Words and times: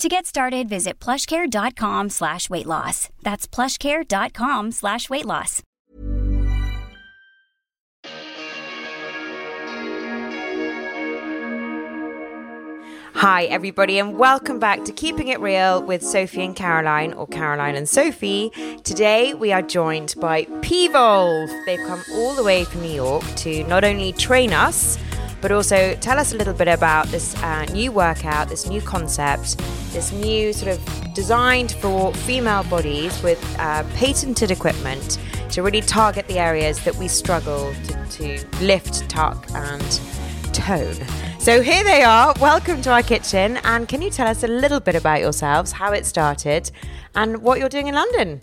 To 0.00 0.08
get 0.08 0.24
started, 0.24 0.66
visit 0.66 0.98
plushcare.com 0.98 2.08
slash 2.08 2.48
weight 2.48 2.64
loss. 2.64 3.10
That's 3.20 3.46
plushcare.com 3.46 4.72
slash 4.72 5.10
weight 5.10 5.26
loss. 5.26 5.62
Hi, 13.12 13.44
everybody, 13.44 13.98
and 13.98 14.16
welcome 14.16 14.58
back 14.58 14.84
to 14.84 14.92
Keeping 14.92 15.28
It 15.28 15.38
Real 15.38 15.82
with 15.82 16.02
Sophie 16.02 16.46
and 16.46 16.56
Caroline, 16.56 17.12
or 17.12 17.26
Caroline 17.26 17.74
and 17.74 17.86
Sophie. 17.86 18.50
Today, 18.84 19.34
we 19.34 19.52
are 19.52 19.60
joined 19.60 20.14
by 20.18 20.46
P-Volve. 20.62 21.66
They've 21.66 21.86
come 21.86 22.02
all 22.14 22.34
the 22.34 22.42
way 22.42 22.64
from 22.64 22.80
New 22.80 22.94
York 22.94 23.22
to 23.36 23.64
not 23.64 23.84
only 23.84 24.12
train 24.12 24.54
us, 24.54 24.96
but 25.40 25.52
also 25.52 25.94
tell 25.96 26.18
us 26.18 26.32
a 26.32 26.36
little 26.36 26.54
bit 26.54 26.68
about 26.68 27.06
this 27.08 27.34
uh, 27.42 27.64
new 27.72 27.92
workout, 27.92 28.48
this 28.48 28.66
new 28.68 28.80
concept, 28.80 29.58
this 29.92 30.12
new 30.12 30.52
sort 30.52 30.72
of 30.72 31.14
designed 31.14 31.72
for 31.72 32.14
female 32.14 32.62
bodies 32.64 33.22
with 33.22 33.42
uh, 33.58 33.84
patented 33.94 34.50
equipment 34.50 35.18
to 35.50 35.62
really 35.62 35.80
target 35.80 36.26
the 36.28 36.38
areas 36.38 36.82
that 36.84 36.94
we 36.96 37.08
struggle 37.08 37.72
to, 37.84 38.06
to 38.06 38.64
lift, 38.64 39.08
tuck, 39.08 39.46
and 39.54 40.00
tone. 40.52 40.94
So 41.38 41.62
here 41.62 41.82
they 41.84 42.02
are. 42.02 42.34
Welcome 42.40 42.82
to 42.82 42.92
our 42.92 43.02
kitchen. 43.02 43.58
And 43.64 43.88
can 43.88 44.02
you 44.02 44.10
tell 44.10 44.28
us 44.28 44.42
a 44.42 44.48
little 44.48 44.80
bit 44.80 44.94
about 44.94 45.20
yourselves, 45.20 45.72
how 45.72 45.92
it 45.92 46.04
started, 46.06 46.70
and 47.14 47.42
what 47.42 47.58
you're 47.58 47.68
doing 47.68 47.88
in 47.88 47.94
London? 47.94 48.40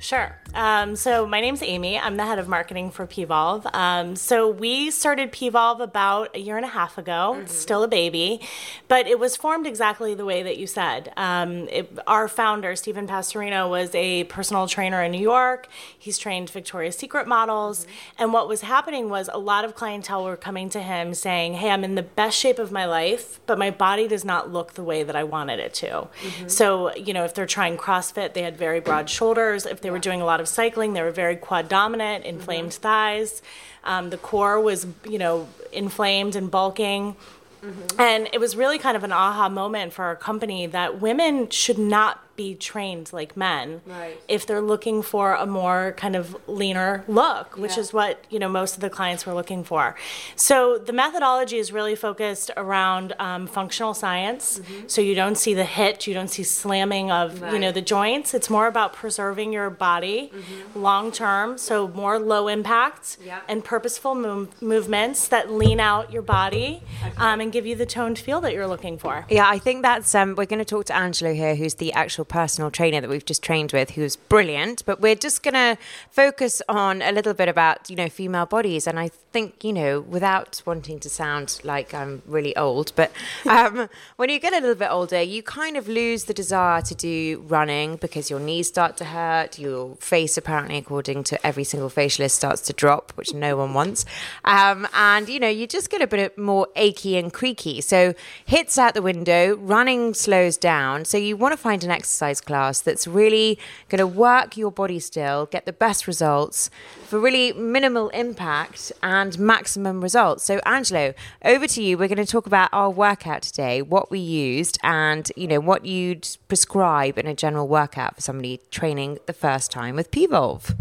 Sure. 0.00 0.34
Um, 0.54 0.96
so 0.96 1.26
my 1.26 1.40
name's 1.40 1.62
Amy. 1.62 1.98
I'm 1.98 2.16
the 2.16 2.24
head 2.24 2.38
of 2.38 2.48
marketing 2.48 2.90
for 2.90 3.06
P-Volve. 3.06 3.72
Um, 3.74 4.16
so 4.16 4.48
we 4.48 4.90
started 4.90 5.30
P-Volve 5.30 5.80
about 5.80 6.34
a 6.34 6.40
year 6.40 6.56
and 6.56 6.64
a 6.64 6.70
half 6.70 6.98
ago. 6.98 7.32
Mm-hmm. 7.32 7.42
It's 7.42 7.54
still 7.54 7.82
a 7.82 7.88
baby, 7.88 8.40
but 8.88 9.06
it 9.06 9.18
was 9.18 9.36
formed 9.36 9.66
exactly 9.66 10.14
the 10.14 10.24
way 10.24 10.42
that 10.42 10.56
you 10.56 10.66
said. 10.66 11.12
Um, 11.16 11.68
it, 11.68 11.98
our 12.06 12.28
founder, 12.28 12.74
Stephen 12.76 13.06
Pasterino, 13.06 13.68
was 13.68 13.94
a 13.94 14.24
personal 14.24 14.66
trainer 14.66 15.02
in 15.02 15.12
New 15.12 15.20
York. 15.20 15.68
He's 15.96 16.18
trained 16.18 16.50
Victoria's 16.50 16.96
Secret 16.96 17.28
models. 17.28 17.84
Mm-hmm. 17.84 18.22
And 18.22 18.32
what 18.32 18.48
was 18.48 18.62
happening 18.62 19.10
was 19.10 19.28
a 19.32 19.38
lot 19.38 19.64
of 19.64 19.74
clientele 19.74 20.24
were 20.24 20.36
coming 20.36 20.70
to 20.70 20.80
him 20.80 21.14
saying, 21.14 21.54
Hey, 21.54 21.70
I'm 21.70 21.84
in 21.84 21.94
the 21.94 22.02
best 22.02 22.38
shape 22.38 22.58
of 22.58 22.72
my 22.72 22.86
life, 22.86 23.38
but 23.46 23.58
my 23.58 23.70
body 23.70 24.08
does 24.08 24.24
not 24.24 24.50
look 24.50 24.72
the 24.74 24.82
way 24.82 25.02
that 25.02 25.14
I 25.14 25.24
wanted 25.24 25.60
it 25.60 25.74
to. 25.74 25.86
Mm-hmm. 25.86 26.48
So, 26.48 26.94
you 26.94 27.12
know, 27.12 27.24
if 27.24 27.34
they're 27.34 27.46
trying 27.46 27.76
CrossFit, 27.76 28.32
they 28.32 28.42
had 28.42 28.56
very 28.56 28.80
broad 28.80 29.10
shoulders. 29.10 29.66
If 29.66 29.82
they 29.82 29.90
were 29.90 29.98
doing 29.98 30.20
a 30.20 30.24
lot 30.24 30.37
of 30.40 30.48
cycling. 30.48 30.92
They 30.92 31.02
were 31.02 31.10
very 31.10 31.36
quad 31.36 31.68
dominant, 31.68 32.24
inflamed 32.24 32.70
mm-hmm. 32.70 32.82
thighs. 32.82 33.42
Um, 33.84 34.10
the 34.10 34.18
core 34.18 34.60
was, 34.60 34.86
you 35.08 35.18
know, 35.18 35.48
inflamed 35.72 36.36
and 36.36 36.50
bulking. 36.50 37.16
Mm-hmm. 37.62 38.00
And 38.00 38.28
it 38.32 38.38
was 38.38 38.56
really 38.56 38.78
kind 38.78 38.96
of 38.96 39.04
an 39.04 39.12
aha 39.12 39.48
moment 39.48 39.92
for 39.92 40.04
our 40.04 40.16
company 40.16 40.66
that 40.66 41.00
women 41.00 41.48
should 41.50 41.78
not 41.78 42.22
be 42.38 42.54
trained 42.54 43.12
like 43.12 43.36
men 43.36 43.82
right. 43.84 44.16
if 44.28 44.46
they're 44.46 44.62
looking 44.62 45.02
for 45.02 45.34
a 45.34 45.44
more 45.44 45.92
kind 45.96 46.14
of 46.14 46.36
leaner 46.48 47.04
look, 47.08 47.58
which 47.58 47.74
yeah. 47.74 47.80
is 47.80 47.92
what 47.92 48.24
you 48.30 48.38
know 48.38 48.48
most 48.48 48.76
of 48.76 48.80
the 48.80 48.88
clients 48.88 49.26
were 49.26 49.34
looking 49.34 49.64
for. 49.64 49.96
So 50.36 50.78
the 50.78 50.92
methodology 50.92 51.58
is 51.58 51.72
really 51.72 51.96
focused 51.96 52.50
around 52.56 53.12
um, 53.18 53.48
functional 53.48 53.92
science. 53.92 54.60
Mm-hmm. 54.60 54.86
So 54.86 55.02
you 55.02 55.16
don't 55.16 55.36
see 55.36 55.52
the 55.52 55.64
HIIT, 55.64 56.06
you 56.06 56.14
don't 56.14 56.28
see 56.28 56.44
slamming 56.44 57.10
of 57.10 57.42
right. 57.42 57.52
you 57.52 57.58
know 57.58 57.72
the 57.72 57.82
joints. 57.82 58.32
It's 58.32 58.48
more 58.48 58.68
about 58.68 58.92
preserving 58.92 59.52
your 59.52 59.68
body 59.68 60.30
mm-hmm. 60.32 60.80
long 60.80 61.10
term. 61.10 61.58
So 61.58 61.88
more 61.88 62.18
low 62.20 62.46
impact 62.46 63.18
yeah. 63.22 63.40
and 63.48 63.64
purposeful 63.64 64.14
move- 64.14 64.62
movements 64.62 65.26
that 65.28 65.50
lean 65.50 65.80
out 65.80 66.12
your 66.12 66.22
body 66.22 66.82
okay. 67.02 67.12
um, 67.16 67.40
and 67.40 67.50
give 67.50 67.66
you 67.66 67.74
the 67.74 67.86
toned 67.86 68.18
feel 68.18 68.40
that 68.42 68.52
you're 68.52 68.68
looking 68.68 68.96
for. 68.96 69.26
Yeah, 69.28 69.48
I 69.48 69.58
think 69.58 69.82
that's. 69.82 70.14
Um, 70.14 70.36
we're 70.36 70.46
going 70.46 70.60
to 70.60 70.64
talk 70.64 70.84
to 70.86 70.96
Angelo 70.96 71.34
here, 71.34 71.56
who's 71.56 71.74
the 71.74 71.92
actual 71.92 72.24
personal 72.28 72.70
trainer 72.70 73.00
that 73.00 73.10
we've 73.10 73.24
just 73.24 73.42
trained 73.42 73.72
with, 73.72 73.90
who's 73.90 74.16
brilliant. 74.16 74.84
But 74.84 75.00
we're 75.00 75.14
just 75.14 75.42
going 75.42 75.54
to 75.54 75.78
focus 76.10 76.62
on 76.68 77.02
a 77.02 77.10
little 77.10 77.34
bit 77.34 77.48
about, 77.48 77.88
you 77.90 77.96
know, 77.96 78.08
female 78.08 78.46
bodies. 78.46 78.86
And 78.86 78.98
I 78.98 79.08
think, 79.32 79.64
you 79.64 79.72
know, 79.72 80.00
without 80.00 80.62
wanting 80.66 81.00
to 81.00 81.08
sound 81.08 81.60
like 81.64 81.94
I'm 81.94 82.22
really 82.26 82.54
old, 82.56 82.92
but 82.94 83.10
um, 83.46 83.88
when 84.16 84.30
you 84.30 84.38
get 84.38 84.52
a 84.52 84.60
little 84.60 84.74
bit 84.74 84.90
older, 84.90 85.22
you 85.22 85.42
kind 85.42 85.76
of 85.76 85.88
lose 85.88 86.24
the 86.24 86.34
desire 86.34 86.82
to 86.82 86.94
do 86.94 87.44
running 87.46 87.96
because 87.96 88.30
your 88.30 88.40
knees 88.40 88.68
start 88.68 88.96
to 88.98 89.06
hurt. 89.06 89.58
Your 89.58 89.96
face, 89.96 90.36
apparently, 90.36 90.76
according 90.76 91.24
to 91.24 91.46
every 91.46 91.64
single 91.64 91.90
facialist, 91.90 92.32
starts 92.32 92.60
to 92.62 92.72
drop, 92.72 93.12
which 93.16 93.32
no 93.32 93.56
one 93.56 93.74
wants. 93.74 94.04
Um, 94.44 94.86
and, 94.92 95.28
you 95.28 95.40
know, 95.40 95.48
you 95.48 95.66
just 95.66 95.90
get 95.90 96.02
a 96.02 96.06
bit 96.06 96.36
more 96.36 96.68
achy 96.76 97.16
and 97.16 97.32
creaky. 97.32 97.80
So 97.80 98.14
HIIT's 98.48 98.78
out 98.78 98.94
the 98.94 99.02
window, 99.02 99.56
running 99.56 100.14
slows 100.14 100.56
down. 100.56 101.04
So 101.04 101.16
you 101.16 101.36
want 101.36 101.52
to 101.52 101.56
find 101.56 101.82
an 101.84 101.90
exercise 101.90 102.17
class 102.44 102.80
that's 102.80 103.06
really 103.06 103.58
going 103.88 103.98
to 103.98 104.06
work 104.06 104.56
your 104.56 104.70
body 104.70 104.98
still, 104.98 105.46
get 105.46 105.66
the 105.66 105.72
best 105.72 106.06
results 106.06 106.70
for 107.04 107.18
really 107.18 107.52
minimal 107.52 108.08
impact 108.10 108.92
and 109.02 109.38
maximum 109.38 110.00
results. 110.00 110.44
So, 110.44 110.60
Angelo, 110.66 111.14
over 111.44 111.66
to 111.66 111.82
you. 111.82 111.96
We're 111.96 112.08
going 112.08 112.24
to 112.24 112.26
talk 112.26 112.46
about 112.46 112.68
our 112.72 112.90
workout 112.90 113.42
today, 113.42 113.82
what 113.82 114.10
we 114.10 114.18
used, 114.18 114.78
and 114.82 115.30
you 115.36 115.46
know 115.46 115.60
what 115.60 115.86
you'd 115.86 116.28
prescribe 116.48 117.18
in 117.18 117.26
a 117.26 117.34
general 117.34 117.68
workout 117.68 118.16
for 118.16 118.20
somebody 118.20 118.60
training 118.70 119.18
the 119.26 119.32
first 119.32 119.70
time 119.70 119.94
with 119.94 120.10
P-Volve. 120.10 120.76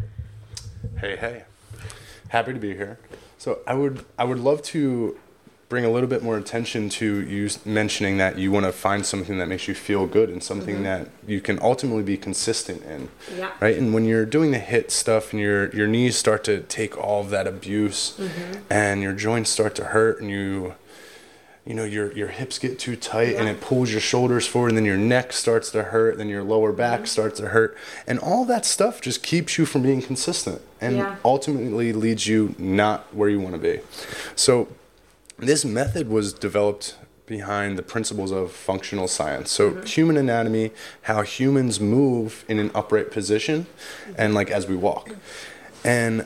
Hey, 0.99 1.15
hey, 1.15 1.43
happy 2.29 2.53
to 2.53 2.59
be 2.59 2.73
here. 2.75 2.99
So, 3.37 3.59
I 3.67 3.75
would 3.75 4.05
I 4.17 4.23
would 4.23 4.39
love 4.39 4.61
to 4.63 5.17
bring 5.69 5.83
a 5.83 5.91
little 5.91 6.07
bit 6.07 6.23
more 6.23 6.37
attention 6.37 6.87
to 6.87 7.21
you 7.27 7.49
mentioning 7.65 8.17
that 8.17 8.37
you 8.37 8.51
want 8.51 8.65
to 8.65 8.71
find 8.71 9.05
something 9.05 9.37
that 9.37 9.47
makes 9.47 9.67
you 9.67 9.75
feel 9.75 10.07
good 10.07 10.29
and 10.29 10.41
something 10.41 10.75
mm-hmm. 10.75 10.83
that 10.83 11.09
you 11.25 11.41
can 11.41 11.59
ultimately 11.61 12.03
be 12.03 12.17
consistent 12.17 12.81
in 12.83 13.09
yeah. 13.37 13.51
right 13.59 13.77
and 13.77 13.93
when 13.93 14.05
you're 14.05 14.25
doing 14.25 14.51
the 14.51 14.59
HIIT 14.59 14.91
stuff 14.91 15.33
and 15.33 15.41
your 15.41 15.69
your 15.75 15.87
knees 15.87 16.17
start 16.17 16.43
to 16.45 16.61
take 16.61 16.97
all 16.97 17.21
of 17.21 17.29
that 17.31 17.47
abuse 17.47 18.17
mm-hmm. 18.17 18.61
and 18.69 19.01
your 19.01 19.13
joints 19.13 19.49
start 19.49 19.75
to 19.75 19.85
hurt 19.85 20.21
and 20.21 20.29
you 20.29 20.73
you 21.65 21.73
know 21.73 21.83
your 21.83 22.13
your 22.13 22.29
hips 22.29 22.57
get 22.57 22.79
too 22.79 22.95
tight 22.95 23.33
yeah. 23.33 23.39
and 23.39 23.49
it 23.49 23.59
pulls 23.59 23.91
your 23.91 23.99
shoulders 23.99 24.47
forward 24.47 24.69
and 24.69 24.77
then 24.77 24.85
your 24.85 24.95
neck 24.95 25.33
starts 25.33 25.69
to 25.69 25.83
hurt 25.83 26.17
then 26.17 26.29
your 26.29 26.43
lower 26.43 26.71
back 26.71 26.99
mm-hmm. 26.99 27.07
starts 27.07 27.41
to 27.41 27.49
hurt 27.49 27.77
and 28.07 28.19
all 28.19 28.45
that 28.45 28.65
stuff 28.65 29.01
just 29.01 29.21
keeps 29.21 29.57
you 29.57 29.65
from 29.65 29.81
being 29.81 30.01
consistent 30.01 30.61
and 30.79 30.95
yeah. 30.95 31.17
ultimately 31.25 31.91
leads 31.91 32.25
you 32.25 32.55
not 32.57 33.13
where 33.13 33.27
you 33.27 33.41
want 33.41 33.53
to 33.53 33.59
be 33.59 33.81
so 34.33 34.69
this 35.37 35.63
method 35.63 36.09
was 36.09 36.33
developed 36.33 36.95
behind 37.25 37.77
the 37.77 37.83
principles 37.83 38.31
of 38.31 38.51
functional 38.51 39.07
science. 39.07 39.51
So 39.51 39.71
mm-hmm. 39.71 39.85
human 39.85 40.17
anatomy, 40.17 40.71
how 41.03 41.21
humans 41.21 41.79
move 41.79 42.45
in 42.47 42.57
an 42.57 42.71
upright 42.73 43.11
position 43.11 43.67
and 44.17 44.33
like 44.33 44.49
as 44.49 44.65
we 44.67 44.75
walk. 44.75 45.09
And 45.83 46.25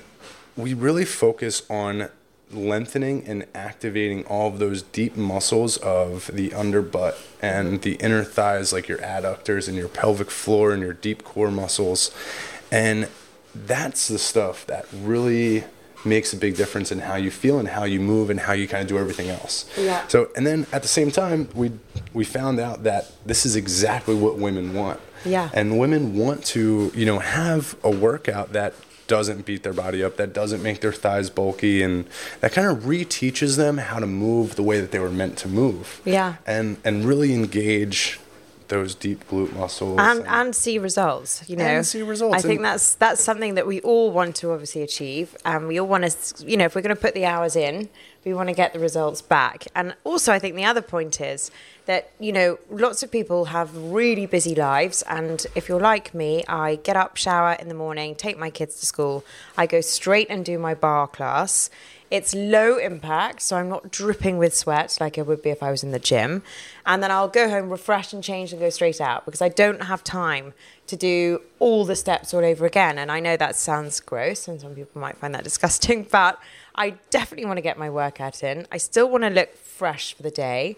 we 0.55 0.73
really 0.73 1.05
focus 1.05 1.63
on 1.69 2.09
lengthening 2.51 3.25
and 3.25 3.45
activating 3.55 4.25
all 4.25 4.49
of 4.49 4.59
those 4.59 4.81
deep 4.81 5.15
muscles 5.15 5.77
of 5.77 6.29
the 6.33 6.53
under 6.53 6.81
butt 6.81 7.17
and 7.41 7.81
the 7.81 7.93
inner 7.95 8.23
thighs 8.23 8.73
like 8.73 8.87
your 8.87 8.97
adductors 8.99 9.67
and 9.67 9.77
your 9.77 9.87
pelvic 9.87 10.29
floor 10.29 10.73
and 10.73 10.81
your 10.81 10.93
deep 10.93 11.23
core 11.23 11.51
muscles. 11.51 12.11
And 12.71 13.07
that's 13.55 14.07
the 14.07 14.19
stuff 14.19 14.65
that 14.67 14.85
really 14.93 15.63
makes 16.05 16.33
a 16.33 16.37
big 16.37 16.55
difference 16.55 16.91
in 16.91 16.99
how 16.99 17.15
you 17.15 17.31
feel 17.31 17.59
and 17.59 17.67
how 17.67 17.83
you 17.83 17.99
move 17.99 18.29
and 18.29 18.39
how 18.39 18.53
you 18.53 18.67
kind 18.67 18.81
of 18.81 18.87
do 18.87 18.97
everything 18.97 19.29
else. 19.29 19.65
Yeah. 19.77 20.07
So 20.07 20.29
and 20.35 20.45
then 20.45 20.67
at 20.71 20.81
the 20.81 20.87
same 20.87 21.11
time 21.11 21.47
we 21.53 21.71
we 22.13 22.25
found 22.25 22.59
out 22.59 22.83
that 22.83 23.11
this 23.25 23.45
is 23.45 23.55
exactly 23.55 24.15
what 24.15 24.37
women 24.37 24.73
want. 24.73 24.99
Yeah. 25.25 25.49
And 25.53 25.77
women 25.77 26.15
want 26.17 26.43
to, 26.45 26.91
you 26.95 27.05
know, 27.05 27.19
have 27.19 27.75
a 27.83 27.91
workout 27.91 28.53
that 28.53 28.73
doesn't 29.07 29.45
beat 29.45 29.63
their 29.63 29.73
body 29.73 30.03
up, 30.03 30.15
that 30.17 30.33
doesn't 30.33 30.63
make 30.63 30.79
their 30.79 30.93
thighs 30.93 31.29
bulky, 31.29 31.83
and 31.83 32.05
that 32.39 32.53
kind 32.53 32.67
of 32.67 32.85
reteaches 32.85 33.57
them 33.57 33.77
how 33.77 33.99
to 33.99 34.07
move 34.07 34.55
the 34.55 34.63
way 34.63 34.79
that 34.79 34.91
they 34.91 34.99
were 34.99 35.11
meant 35.11 35.37
to 35.39 35.47
move. 35.47 36.01
Yeah. 36.05 36.35
And 36.47 36.77
and 36.83 37.05
really 37.05 37.33
engage 37.33 38.19
those 38.71 38.95
deep 38.95 39.27
glute 39.29 39.51
muscles. 39.51 39.97
and, 39.99 40.25
and 40.27 40.55
see 40.55 40.79
results 40.79 41.43
you 41.49 41.57
know 41.57 41.65
And 41.65 41.85
see 41.85 42.01
results, 42.01 42.37
i 42.37 42.41
think 42.41 42.61
that's 42.61 42.95
that's 42.95 43.21
something 43.21 43.55
that 43.55 43.67
we 43.67 43.81
all 43.81 44.11
want 44.11 44.37
to 44.37 44.51
obviously 44.51 44.81
achieve 44.81 45.35
and 45.43 45.67
we 45.67 45.77
all 45.77 45.87
want 45.87 46.09
to 46.09 46.47
you 46.47 46.55
know 46.55 46.65
if 46.65 46.73
we're 46.73 46.81
going 46.81 46.95
to 46.95 47.01
put 47.01 47.13
the 47.13 47.25
hours 47.25 47.57
in 47.57 47.89
we 48.23 48.33
want 48.33 48.47
to 48.47 48.55
get 48.55 48.71
the 48.71 48.79
results 48.79 49.21
back 49.21 49.67
and 49.75 49.93
also 50.05 50.31
i 50.31 50.39
think 50.39 50.55
the 50.55 50.63
other 50.63 50.81
point 50.81 51.19
is 51.19 51.51
that 51.85 52.11
you 52.17 52.31
know 52.31 52.57
lots 52.69 53.03
of 53.03 53.11
people 53.11 53.45
have 53.45 53.75
really 53.75 54.25
busy 54.25 54.55
lives 54.55 55.01
and 55.03 55.45
if 55.53 55.67
you're 55.67 55.79
like 55.81 56.13
me 56.13 56.41
i 56.47 56.75
get 56.75 56.95
up 56.95 57.17
shower 57.17 57.53
in 57.59 57.67
the 57.67 57.73
morning 57.73 58.15
take 58.15 58.37
my 58.39 58.49
kids 58.49 58.79
to 58.79 58.85
school 58.85 59.25
i 59.57 59.65
go 59.65 59.81
straight 59.81 60.27
and 60.29 60.45
do 60.45 60.57
my 60.57 60.73
bar 60.73 61.07
class 61.09 61.69
it's 62.11 62.35
low 62.35 62.77
impact, 62.77 63.41
so 63.41 63.55
I'm 63.55 63.69
not 63.69 63.89
dripping 63.89 64.37
with 64.37 64.53
sweat 64.53 64.97
like 64.99 65.17
I 65.17 65.21
would 65.21 65.41
be 65.41 65.49
if 65.49 65.63
I 65.63 65.71
was 65.71 65.81
in 65.81 65.91
the 65.91 65.99
gym. 65.99 66.43
And 66.85 67.01
then 67.01 67.09
I'll 67.09 67.29
go 67.29 67.49
home, 67.49 67.69
refresh 67.69 68.11
and 68.11 68.21
change 68.21 68.51
and 68.51 68.59
go 68.59 68.69
straight 68.69 68.99
out 68.99 69.23
because 69.23 69.41
I 69.41 69.47
don't 69.47 69.83
have 69.83 70.03
time 70.03 70.53
to 70.87 70.97
do 70.97 71.41
all 71.59 71.85
the 71.85 71.95
steps 71.95 72.33
all 72.33 72.43
over 72.43 72.65
again. 72.65 72.97
And 72.97 73.09
I 73.09 73.21
know 73.21 73.37
that 73.37 73.55
sounds 73.55 74.01
gross 74.01 74.49
and 74.49 74.59
some 74.59 74.75
people 74.75 74.99
might 74.99 75.17
find 75.17 75.33
that 75.33 75.45
disgusting, 75.45 76.03
but 76.11 76.37
I 76.75 76.95
definitely 77.09 77.45
want 77.45 77.57
to 77.57 77.61
get 77.61 77.77
my 77.77 77.89
workout 77.89 78.43
in. 78.43 78.67
I 78.71 78.77
still 78.77 79.09
want 79.09 79.23
to 79.23 79.29
look 79.29 79.55
fresh 79.55 80.13
for 80.13 80.21
the 80.21 80.31
day 80.31 80.75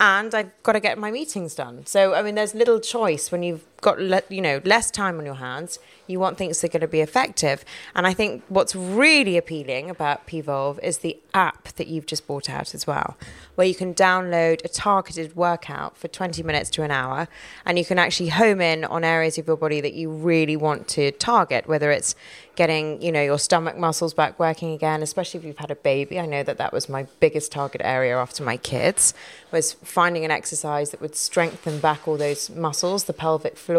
and 0.00 0.34
I've 0.34 0.50
got 0.64 0.72
to 0.72 0.80
get 0.80 0.98
my 0.98 1.12
meetings 1.12 1.54
done. 1.54 1.86
So 1.86 2.14
I 2.14 2.22
mean, 2.22 2.34
there's 2.34 2.56
little 2.56 2.80
choice 2.80 3.30
when 3.30 3.44
you've 3.44 3.64
got 3.82 4.00
le- 4.00 4.22
you 4.30 4.40
know 4.40 4.62
less 4.64 4.90
time 4.90 5.18
on 5.18 5.26
your 5.26 5.34
hands. 5.34 5.78
You 6.06 6.18
want 6.18 6.38
things 6.38 6.60
that 6.60 6.70
are 6.70 6.72
going 6.72 6.80
to 6.80 6.88
be 6.88 7.00
effective, 7.00 7.64
and 7.94 8.06
I 8.06 8.14
think 8.14 8.42
what's 8.48 8.74
really 8.74 9.36
appealing 9.36 9.90
about 9.90 10.26
Pvolve 10.26 10.82
is 10.82 10.98
the 10.98 11.18
app 11.34 11.68
that 11.74 11.88
you've 11.88 12.06
just 12.06 12.26
brought 12.26 12.48
out 12.48 12.74
as 12.74 12.86
well, 12.86 13.16
where 13.54 13.66
you 13.66 13.74
can 13.74 13.94
download 13.94 14.64
a 14.64 14.68
targeted 14.68 15.36
workout 15.36 15.96
for 15.96 16.08
20 16.08 16.42
minutes 16.42 16.70
to 16.70 16.82
an 16.82 16.90
hour, 16.90 17.28
and 17.66 17.78
you 17.78 17.84
can 17.84 17.98
actually 17.98 18.30
home 18.30 18.60
in 18.60 18.84
on 18.84 19.04
areas 19.04 19.36
of 19.36 19.46
your 19.46 19.56
body 19.56 19.80
that 19.80 19.92
you 19.92 20.10
really 20.10 20.56
want 20.56 20.88
to 20.88 21.12
target, 21.12 21.68
whether 21.68 21.90
it's 21.90 22.14
getting 22.54 23.00
you 23.00 23.10
know 23.10 23.22
your 23.22 23.38
stomach 23.38 23.76
muscles 23.78 24.12
back 24.12 24.38
working 24.38 24.72
again 24.72 25.02
especially 25.02 25.40
if 25.40 25.46
you've 25.46 25.58
had 25.58 25.70
a 25.70 25.76
baby 25.76 26.20
i 26.20 26.26
know 26.26 26.42
that 26.42 26.58
that 26.58 26.72
was 26.72 26.88
my 26.88 27.04
biggest 27.18 27.50
target 27.50 27.80
area 27.82 28.16
after 28.16 28.42
my 28.42 28.56
kids 28.58 29.14
was 29.50 29.72
finding 29.72 30.24
an 30.24 30.30
exercise 30.30 30.90
that 30.90 31.00
would 31.00 31.16
strengthen 31.16 31.80
back 31.80 32.06
all 32.06 32.18
those 32.18 32.50
muscles 32.50 33.04
the 33.04 33.12
pelvic 33.12 33.56
floor 33.56 33.71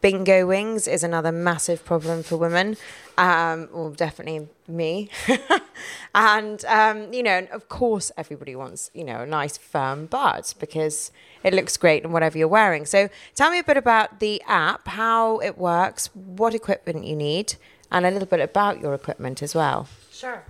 bingo 0.00 0.46
wings 0.46 0.88
is 0.88 1.02
another 1.02 1.32
massive 1.32 1.84
problem 1.84 2.22
for 2.22 2.36
women. 2.36 2.76
Um, 3.18 3.68
well 3.72 3.90
definitely 3.90 4.48
me. 4.66 5.10
And 6.14 6.64
um, 6.64 7.12
you 7.12 7.22
know 7.22 7.46
of 7.52 7.68
course 7.68 8.10
everybody 8.16 8.56
wants 8.56 8.90
you 8.94 9.04
know 9.04 9.20
a 9.20 9.26
nice 9.26 9.56
firm 9.56 10.06
butt 10.06 10.54
because 10.58 11.12
it 11.44 11.54
looks 11.54 11.76
great 11.76 12.04
in 12.04 12.12
whatever 12.12 12.36
you're 12.36 12.48
wearing. 12.48 12.84
So 12.84 13.08
tell 13.34 13.50
me 13.50 13.58
a 13.58 13.64
bit 13.64 13.76
about 13.76 14.20
the 14.20 14.42
app 14.46 14.88
how 14.88 15.38
it 15.38 15.56
works 15.56 16.08
what 16.14 16.54
equipment 16.54 17.04
you 17.04 17.16
need 17.16 17.54
and 17.90 18.06
a 18.06 18.10
little 18.10 18.26
bit 18.26 18.40
about 18.40 18.80
your 18.80 18.94
equipment 18.94 19.42
as 19.42 19.54
well. 19.54 19.88
Sure. 20.10 20.44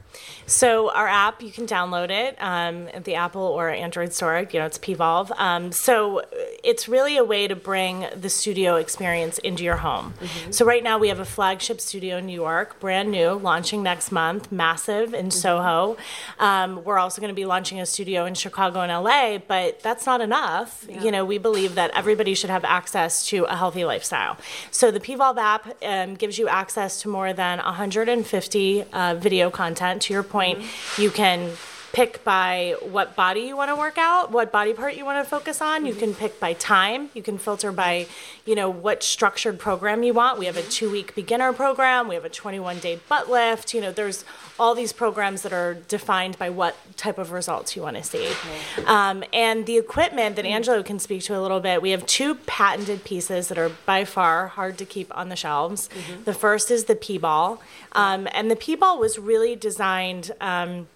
So 0.46 0.90
our 0.90 1.06
app, 1.06 1.42
you 1.42 1.52
can 1.52 1.66
download 1.66 2.10
it 2.10 2.36
um, 2.40 2.88
at 2.92 3.04
the 3.04 3.14
Apple 3.14 3.42
or 3.42 3.70
Android 3.70 4.12
store. 4.12 4.46
You 4.50 4.58
know, 4.58 4.66
it's 4.66 4.78
Pvolve. 4.78 5.30
Um, 5.38 5.70
so 5.70 6.22
it's 6.64 6.88
really 6.88 7.16
a 7.16 7.24
way 7.24 7.46
to 7.46 7.54
bring 7.54 8.06
the 8.14 8.28
studio 8.28 8.76
experience 8.76 9.38
into 9.38 9.62
your 9.62 9.76
home. 9.76 10.14
So 10.50 10.64
right 10.64 10.82
now 10.82 10.98
we 10.98 11.08
have 11.08 11.20
a 11.20 11.24
flagship 11.24 11.80
studio 11.80 12.16
in 12.16 12.26
New 12.26 12.34
York, 12.34 12.80
brand 12.80 13.10
new, 13.10 13.32
launching 13.32 13.82
next 13.82 14.10
month, 14.10 14.50
massive 14.50 15.14
in 15.14 15.30
Soho. 15.30 15.96
Um, 16.38 16.82
we're 16.84 16.98
also 16.98 17.20
going 17.20 17.30
to 17.30 17.34
be 17.34 17.44
launching 17.44 17.80
a 17.80 17.86
studio 17.86 18.24
in 18.24 18.34
Chicago 18.34 18.80
and 18.80 18.90
LA, 18.90 19.38
but 19.38 19.80
that's 19.80 20.04
not 20.04 20.20
enough. 20.20 20.84
You 20.88 21.12
know, 21.12 21.24
we 21.24 21.38
believe 21.38 21.76
that 21.76 21.90
everybody 21.94 22.34
should 22.34 22.50
have 22.50 22.64
access 22.64 23.26
to 23.28 23.44
a 23.44 23.56
healthy 23.56 23.84
lifestyle. 23.84 24.36
So 24.70 24.90
the 24.90 25.00
Pvolve 25.00 25.38
app 25.38 25.76
um, 25.82 26.14
gives 26.14 26.38
you 26.38 26.48
access 26.48 27.00
to 27.02 27.08
more 27.08 27.32
than 27.32 27.58
150 27.58 28.82
uh, 28.92 29.14
video 29.14 29.50
content. 29.50 29.99
To 30.00 30.12
your 30.12 30.22
point, 30.22 30.62
you 30.98 31.10
can 31.10 31.52
pick 31.92 32.22
by 32.22 32.76
what 32.82 33.16
body 33.16 33.40
you 33.40 33.56
want 33.56 33.68
to 33.68 33.74
work 33.74 33.98
out, 33.98 34.30
what 34.30 34.52
body 34.52 34.72
part 34.72 34.96
you 34.96 35.04
want 35.04 35.24
to 35.24 35.28
focus 35.28 35.60
on. 35.60 35.84
You 35.86 35.94
can 35.94 36.14
pick 36.14 36.38
by 36.38 36.52
time. 36.52 37.10
You 37.14 37.22
can 37.22 37.36
filter 37.36 37.72
by, 37.72 38.06
you 38.44 38.54
know, 38.54 38.70
what 38.70 39.02
structured 39.02 39.58
program 39.58 40.02
you 40.02 40.14
want. 40.14 40.38
We 40.38 40.46
have 40.46 40.56
a 40.56 40.62
two-week 40.62 41.14
beginner 41.14 41.52
program. 41.52 42.06
We 42.06 42.14
have 42.14 42.24
a 42.24 42.30
21-day 42.30 43.00
butt 43.08 43.28
lift. 43.28 43.74
You 43.74 43.80
know, 43.80 43.90
there's 43.90 44.24
all 44.58 44.74
these 44.74 44.92
programs 44.92 45.42
that 45.42 45.52
are 45.52 45.74
defined 45.74 46.38
by 46.38 46.50
what 46.50 46.76
type 46.96 47.18
of 47.18 47.32
results 47.32 47.74
you 47.74 47.82
want 47.82 47.96
to 47.96 48.04
see. 48.04 48.30
Um, 48.86 49.24
and 49.32 49.66
the 49.66 49.76
equipment 49.76 50.36
that 50.36 50.44
Angelo 50.44 50.82
can 50.82 51.00
speak 51.00 51.22
to 51.24 51.36
a 51.36 51.40
little 51.40 51.60
bit, 51.60 51.82
we 51.82 51.90
have 51.90 52.06
two 52.06 52.36
patented 52.36 53.04
pieces 53.04 53.48
that 53.48 53.58
are 53.58 53.70
by 53.84 54.04
far 54.04 54.48
hard 54.48 54.78
to 54.78 54.84
keep 54.84 55.16
on 55.16 55.28
the 55.28 55.36
shelves. 55.36 55.88
The 56.24 56.34
first 56.34 56.70
is 56.70 56.84
the 56.84 56.94
P-ball. 56.94 57.60
Um, 57.92 58.28
and 58.32 58.48
the 58.48 58.56
P-ball 58.56 58.98
was 59.00 59.18
really 59.18 59.56
designed... 59.56 60.30
Um, 60.40 60.86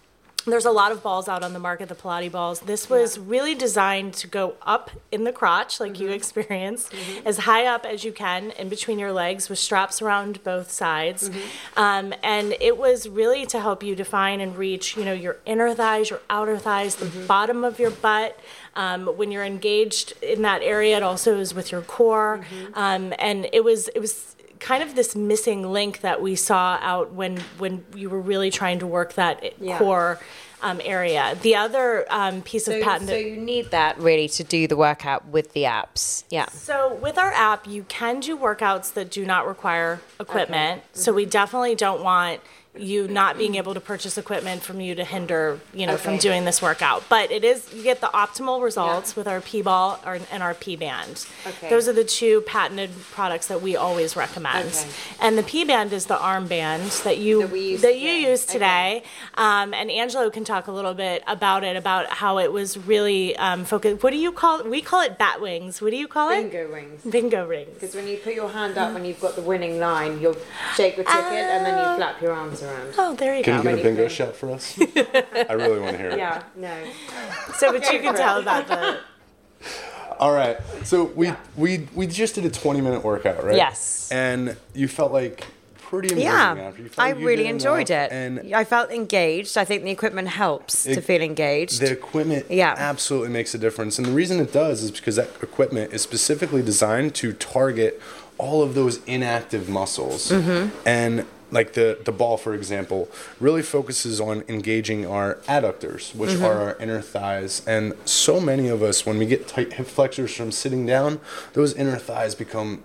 there's 0.46 0.66
a 0.66 0.70
lot 0.70 0.92
of 0.92 1.02
balls 1.02 1.26
out 1.26 1.42
on 1.42 1.54
the 1.54 1.58
market, 1.58 1.88
the 1.88 1.94
Pilates 1.94 2.32
balls. 2.32 2.60
This 2.60 2.90
was 2.90 3.18
really 3.18 3.54
designed 3.54 4.12
to 4.14 4.26
go 4.26 4.56
up 4.62 4.90
in 5.10 5.24
the 5.24 5.32
crotch, 5.32 5.80
like 5.80 5.98
you 5.98 6.10
experienced, 6.10 6.92
as 7.24 7.38
high 7.38 7.66
up 7.66 7.86
as 7.86 8.04
you 8.04 8.12
can 8.12 8.50
in 8.52 8.68
between 8.68 8.98
your 8.98 9.12
legs 9.12 9.48
with 9.48 9.58
straps 9.58 10.02
around 10.02 10.44
both 10.44 10.70
sides. 10.70 11.30
Um, 11.76 12.12
and 12.22 12.54
it 12.60 12.76
was 12.76 13.08
really 13.08 13.46
to 13.46 13.60
help 13.60 13.82
you 13.82 13.96
define 13.96 14.40
and 14.40 14.56
reach, 14.56 14.96
you 14.96 15.04
know, 15.04 15.14
your 15.14 15.38
inner 15.46 15.74
thighs, 15.74 16.10
your 16.10 16.20
outer 16.28 16.58
thighs, 16.58 16.96
the 16.96 17.06
bottom 17.26 17.64
of 17.64 17.78
your 17.78 17.90
butt. 17.90 18.38
Um, 18.76 19.06
when 19.06 19.30
you're 19.32 19.44
engaged 19.44 20.12
in 20.20 20.42
that 20.42 20.60
area, 20.62 20.98
it 20.98 21.02
also 21.02 21.38
is 21.38 21.54
with 21.54 21.72
your 21.72 21.80
core. 21.80 22.44
Um, 22.74 23.14
and 23.18 23.48
it 23.52 23.64
was, 23.64 23.88
it 23.88 24.00
was 24.00 24.33
kind 24.64 24.82
of 24.82 24.94
this 24.94 25.14
missing 25.14 25.60
link 25.72 26.00
that 26.00 26.22
we 26.22 26.34
saw 26.34 26.78
out 26.80 27.12
when 27.12 27.36
when 27.58 27.84
you 27.94 28.08
were 28.08 28.20
really 28.32 28.50
trying 28.50 28.78
to 28.78 28.86
work 28.86 29.12
that 29.14 29.36
Yeah. 29.60 29.78
core 29.78 30.18
um, 30.62 30.80
area. 30.82 31.36
The 31.42 31.54
other 31.56 32.06
um, 32.08 32.40
piece 32.40 32.64
so, 32.64 32.72
of 32.78 32.82
patent. 32.82 33.10
so 33.10 33.16
you 33.16 33.36
need 33.36 33.70
that 33.72 33.98
really 33.98 34.28
to 34.28 34.42
do 34.42 34.66
the 34.66 34.76
workout 34.78 35.26
with 35.28 35.52
the 35.52 35.64
apps 35.64 36.24
yeah 36.30 36.48
So 36.48 36.94
with 37.02 37.18
our 37.18 37.32
app, 37.50 37.66
you 37.66 37.82
can 37.98 38.20
do 38.20 38.32
workouts 38.38 38.94
that 38.94 39.10
do 39.10 39.26
not 39.26 39.46
require 39.46 40.00
equipment. 40.18 40.82
So 40.94 41.10
Mm-hmm. 41.10 41.16
we 41.16 41.26
definitely 41.26 41.74
don't 41.74 42.02
want 42.02 42.40
you 42.76 43.06
not 43.06 43.38
being 43.38 43.54
able 43.54 43.72
to 43.74 43.80
purchase 43.80 44.18
equipment 44.18 44.62
from 44.62 44.80
you 44.80 44.94
to 44.96 45.04
hinder 45.04 45.60
you 45.72 45.86
know 45.86 45.96
from 45.96 46.18
doing 46.18 46.44
this 46.44 46.60
workout. 46.60 47.04
But 47.08 47.30
it 47.30 47.44
is 47.44 47.72
you 47.72 47.82
get 47.82 48.00
the 48.00 48.08
optimal 48.08 48.62
results 48.62 49.14
with 49.14 49.28
our 49.28 49.40
P 49.40 49.62
ball 49.62 50.00
or, 50.04 50.18
and 50.32 50.42
our 50.42 50.54
P 50.54 50.74
band. 50.76 51.26
Okay. 51.46 51.70
Those 51.70 51.88
are 51.88 51.92
the 51.92 52.04
two 52.04 52.40
patented 52.42 52.90
products 53.12 53.46
that 53.48 53.62
we 53.62 53.76
always 53.76 54.16
recommend. 54.16 54.68
Okay. 54.68 54.88
And 55.20 55.38
the 55.38 55.42
P 55.42 55.64
band 55.64 55.92
is 55.92 56.06
the 56.06 56.18
arm 56.18 56.46
band 56.48 56.90
that 57.04 57.18
you 57.18 57.46
That 57.46 57.56
use 57.56 57.82
that 57.82 57.96
you 57.96 58.08
today. 58.08 58.30
use 58.30 58.44
today. 58.44 59.02
Um, 59.34 59.72
and 59.72 59.90
Angelo 59.90 60.28
can 60.30 60.44
talk 60.44 60.66
a 60.66 60.72
little 60.72 60.94
bit 60.94 61.22
about 61.26 61.62
it 61.64 61.76
about 61.76 62.08
how 62.10 62.38
it 62.38 62.52
was 62.52 62.76
really 62.76 63.36
um, 63.36 63.64
focused. 63.64 64.02
What 64.02 64.10
do 64.10 64.16
you 64.18 64.32
call 64.32 64.60
it? 64.60 64.68
We 64.68 64.82
call 64.82 65.02
it 65.02 65.16
bat 65.16 65.40
wings. 65.40 65.80
What 65.80 65.90
do 65.90 65.96
you 65.96 66.08
call 66.08 66.30
it? 66.30 66.42
bingo 66.50 66.68
rings 66.72 67.02
Bingo 67.04 67.46
rings. 67.46 67.70
Because 67.74 67.94
when 67.94 68.08
you 68.08 68.16
put 68.16 68.34
your 68.34 68.48
hand 68.48 68.76
up 68.78 68.92
when 68.94 69.04
you've 69.04 69.20
got 69.20 69.36
the 69.36 69.42
winning 69.42 69.78
line, 69.78 70.20
you'll 70.20 70.36
shake 70.74 70.96
the 70.96 71.04
ticket 71.04 71.14
and 71.22 71.64
then 71.64 71.78
you 71.78 71.96
flap 71.96 72.20
your 72.20 72.32
arms 72.32 72.63
around. 72.64 72.94
Oh, 72.98 73.14
there 73.14 73.36
you 73.36 73.44
go. 73.44 73.52
Can 73.52 73.56
you 73.58 73.70
get 73.70 73.80
a 73.80 73.82
bingo 73.82 74.02
Anything. 74.02 74.08
shot 74.26 74.36
for 74.36 74.50
us? 74.50 74.78
I 75.48 75.52
really 75.52 75.78
want 75.80 75.92
to 75.92 75.98
hear 75.98 76.10
it. 76.10 76.18
Yeah, 76.18 76.42
no. 76.56 76.74
So, 77.56 77.70
but 77.72 77.92
you 77.92 78.00
can 78.00 78.14
tell 78.14 78.40
about 78.40 78.66
the. 78.66 78.98
All 80.18 80.32
right. 80.32 80.58
So 80.84 81.04
we 81.04 81.32
we 81.56 81.88
we 81.94 82.06
just 82.06 82.34
did 82.36 82.44
a 82.44 82.50
20 82.50 82.80
minute 82.80 83.04
workout, 83.04 83.44
right? 83.44 83.56
Yes. 83.56 84.10
And 84.12 84.56
you 84.74 84.88
felt 84.88 85.12
like 85.12 85.46
pretty 85.78 86.08
amazing 86.08 86.24
Yeah, 86.26 86.52
after. 86.68 86.82
You 86.82 86.88
felt 86.88 87.04
I 87.06 87.10
like 87.12 87.20
you 87.20 87.26
really 87.26 87.46
enjoyed 87.46 87.90
it. 87.90 88.10
And 88.12 88.54
I 88.54 88.64
felt 88.64 88.90
engaged. 88.90 89.56
I 89.58 89.64
think 89.64 89.84
the 89.84 89.90
equipment 89.90 90.28
helps 90.28 90.84
to 90.84 91.00
feel 91.00 91.20
engaged. 91.22 91.80
the 91.80 91.92
equipment 91.92 92.46
Yeah. 92.50 92.74
absolutely 92.76 93.28
makes 93.30 93.54
a 93.54 93.58
difference. 93.58 93.98
And 93.98 94.06
the 94.06 94.12
reason 94.12 94.40
it 94.40 94.52
does 94.52 94.82
is 94.82 94.90
because 94.90 95.16
that 95.16 95.28
equipment 95.42 95.92
is 95.92 96.02
specifically 96.02 96.62
designed 96.62 97.14
to 97.16 97.32
target 97.32 98.00
all 98.38 98.62
of 98.62 98.74
those 98.74 99.02
inactive 99.04 99.68
muscles. 99.68 100.30
Mm-hmm. 100.30 100.76
And 100.86 101.26
like 101.58 101.72
the, 101.74 101.88
the 102.04 102.12
ball, 102.12 102.36
for 102.36 102.52
example, 102.60 103.08
really 103.40 103.62
focuses 103.62 104.20
on 104.20 104.42
engaging 104.48 105.06
our 105.06 105.36
adductors, 105.56 106.02
which 106.14 106.30
Mm-hmm. 106.30 106.44
are 106.44 106.58
our 106.64 106.76
inner 106.84 107.00
thighs. 107.00 107.62
And 107.66 107.92
so 108.04 108.40
many 108.40 108.66
of 108.68 108.82
us, 108.82 109.06
when 109.06 109.16
we 109.18 109.26
get 109.26 109.46
tight 109.54 109.72
hip 109.74 109.86
flexors 109.86 110.34
from 110.34 110.50
sitting 110.52 110.84
down, 110.84 111.20
those 111.52 111.72
inner 111.74 111.96
thighs 111.96 112.34
become 112.34 112.82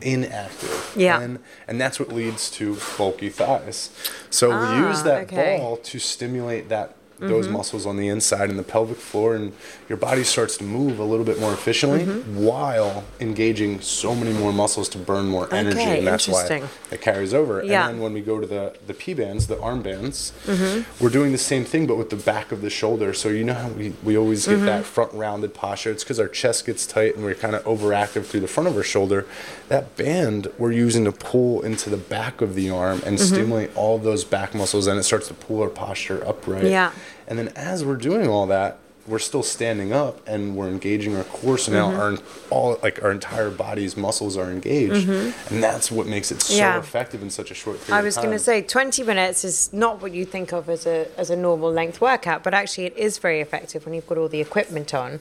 inactive. 0.00 0.68
Mm-hmm. 0.70 1.00
Yeah. 1.00 1.20
And, 1.20 1.38
and 1.68 1.80
that's 1.80 1.98
what 2.00 2.10
leads 2.12 2.50
to 2.52 2.76
bulky 2.98 3.28
thighs. 3.30 3.90
So 4.30 4.48
we 4.50 4.76
use 4.86 5.00
Ah, 5.00 5.04
that 5.04 5.22
okay. 5.32 5.58
ball 5.58 5.76
to 5.78 5.98
stimulate 5.98 6.68
that 6.68 6.94
those 7.28 7.48
muscles 7.48 7.86
on 7.86 7.96
the 7.96 8.08
inside 8.08 8.50
and 8.50 8.58
the 8.58 8.62
pelvic 8.62 8.98
floor, 8.98 9.34
and 9.34 9.52
your 9.88 9.98
body 9.98 10.24
starts 10.24 10.56
to 10.58 10.64
move 10.64 10.98
a 10.98 11.04
little 11.04 11.24
bit 11.24 11.38
more 11.40 11.52
efficiently 11.52 12.04
while 12.34 13.04
engaging 13.20 13.80
so 13.80 14.14
many 14.14 14.32
more 14.32 14.52
muscles 14.52 14.88
to 14.90 14.98
burn 14.98 15.26
more 15.26 15.52
energy, 15.54 15.78
Okay, 15.80 15.98
and 15.98 16.06
that's 16.06 16.28
why 16.28 16.62
it 16.90 17.00
carries 17.00 17.32
over. 17.34 17.62
Yeah. 17.64 17.88
And 17.88 17.94
then 17.96 18.02
when 18.02 18.12
we 18.12 18.20
go 18.20 18.40
to 18.40 18.46
the 18.46 18.74
the 18.86 18.94
P 18.94 19.14
bands, 19.14 19.46
the 19.46 19.60
arm 19.60 19.82
bands, 19.82 20.32
Mm-hmm. 20.46 21.02
we're 21.02 21.10
doing 21.10 21.32
the 21.32 21.38
same 21.38 21.64
thing, 21.64 21.86
but 21.86 21.96
with 21.96 22.10
the 22.10 22.16
back 22.16 22.52
of 22.52 22.60
the 22.62 22.70
shoulder. 22.70 23.12
So 23.14 23.28
you 23.28 23.44
know 23.44 23.54
how 23.54 23.68
we, 23.68 23.90
we 24.02 24.16
always 24.16 24.46
get 24.46 24.56
Mm-hmm. 24.56 24.66
that 24.66 24.84
front 24.84 25.12
rounded 25.14 25.54
posture. 25.54 25.90
It's 25.90 26.04
because 26.04 26.20
our 26.20 26.28
chest 26.28 26.66
gets 26.66 26.86
tight 26.86 27.14
and 27.16 27.24
we're 27.24 27.34
kind 27.34 27.54
of 27.54 27.62
overactive 27.64 28.26
through 28.26 28.40
the 28.40 28.48
front 28.48 28.68
of 28.68 28.76
our 28.76 28.82
shoulder. 28.82 29.26
That 29.68 29.96
band 29.96 30.48
we're 30.58 30.72
using 30.72 31.04
to 31.04 31.12
pull 31.12 31.62
into 31.62 31.88
the 31.90 31.96
back 31.96 32.40
of 32.40 32.54
the 32.54 32.68
arm 32.70 33.00
and 33.06 33.12
Mm-hmm. 33.18 33.34
stimulate 33.34 33.76
all 33.76 33.98
those 33.98 34.24
back 34.24 34.54
muscles, 34.54 34.86
and 34.86 34.98
it 34.98 35.02
starts 35.04 35.28
to 35.28 35.34
pull 35.34 35.62
our 35.62 35.68
posture 35.68 36.26
upright. 36.26 36.64
Yeah. 36.64 36.90
And 37.26 37.38
then 37.38 37.48
as 37.56 37.84
we're 37.84 37.96
doing 37.96 38.28
all 38.28 38.46
that, 38.46 38.78
we're 39.04 39.18
still 39.18 39.42
standing 39.42 39.92
up 39.92 40.20
and 40.28 40.54
we're 40.54 40.68
engaging 40.68 41.16
our 41.16 41.24
core. 41.24 41.58
So 41.58 41.72
now 41.72 41.90
Mm-hmm. 41.90 42.00
our 42.00 42.18
all 42.50 42.78
like 42.84 43.02
our 43.02 43.10
entire 43.10 43.50
body's 43.50 43.96
muscles 43.96 44.36
are 44.36 44.48
engaged, 44.48 45.08
and 45.08 45.60
that's 45.62 45.90
what 45.90 46.06
makes 46.06 46.30
it 46.30 46.40
so 46.40 46.52
Mm-hmm. 46.54 46.58
Yeah. 46.60 46.78
effective 46.78 47.20
in 47.20 47.28
such 47.30 47.50
a 47.50 47.54
short 47.54 47.84
period. 47.84 47.98
I 47.98 48.02
was 48.02 48.14
going 48.16 48.30
to 48.30 48.38
say 48.38 48.62
20 48.62 49.02
minutes 49.02 49.42
is 49.44 49.72
not 49.72 50.00
what 50.00 50.12
you 50.12 50.24
think 50.24 50.52
of 50.52 50.68
as 50.68 50.86
a 50.86 51.08
as 51.18 51.30
a 51.30 51.36
normal 51.36 51.72
length 51.72 52.00
workout, 52.00 52.44
but 52.44 52.54
actually 52.54 52.84
it 52.86 52.96
is 52.96 53.18
very 53.18 53.40
effective 53.40 53.84
when 53.84 53.94
you've 53.94 54.06
got 54.06 54.18
all 54.18 54.28
the 54.28 54.40
equipment 54.40 54.94
on. 54.94 55.18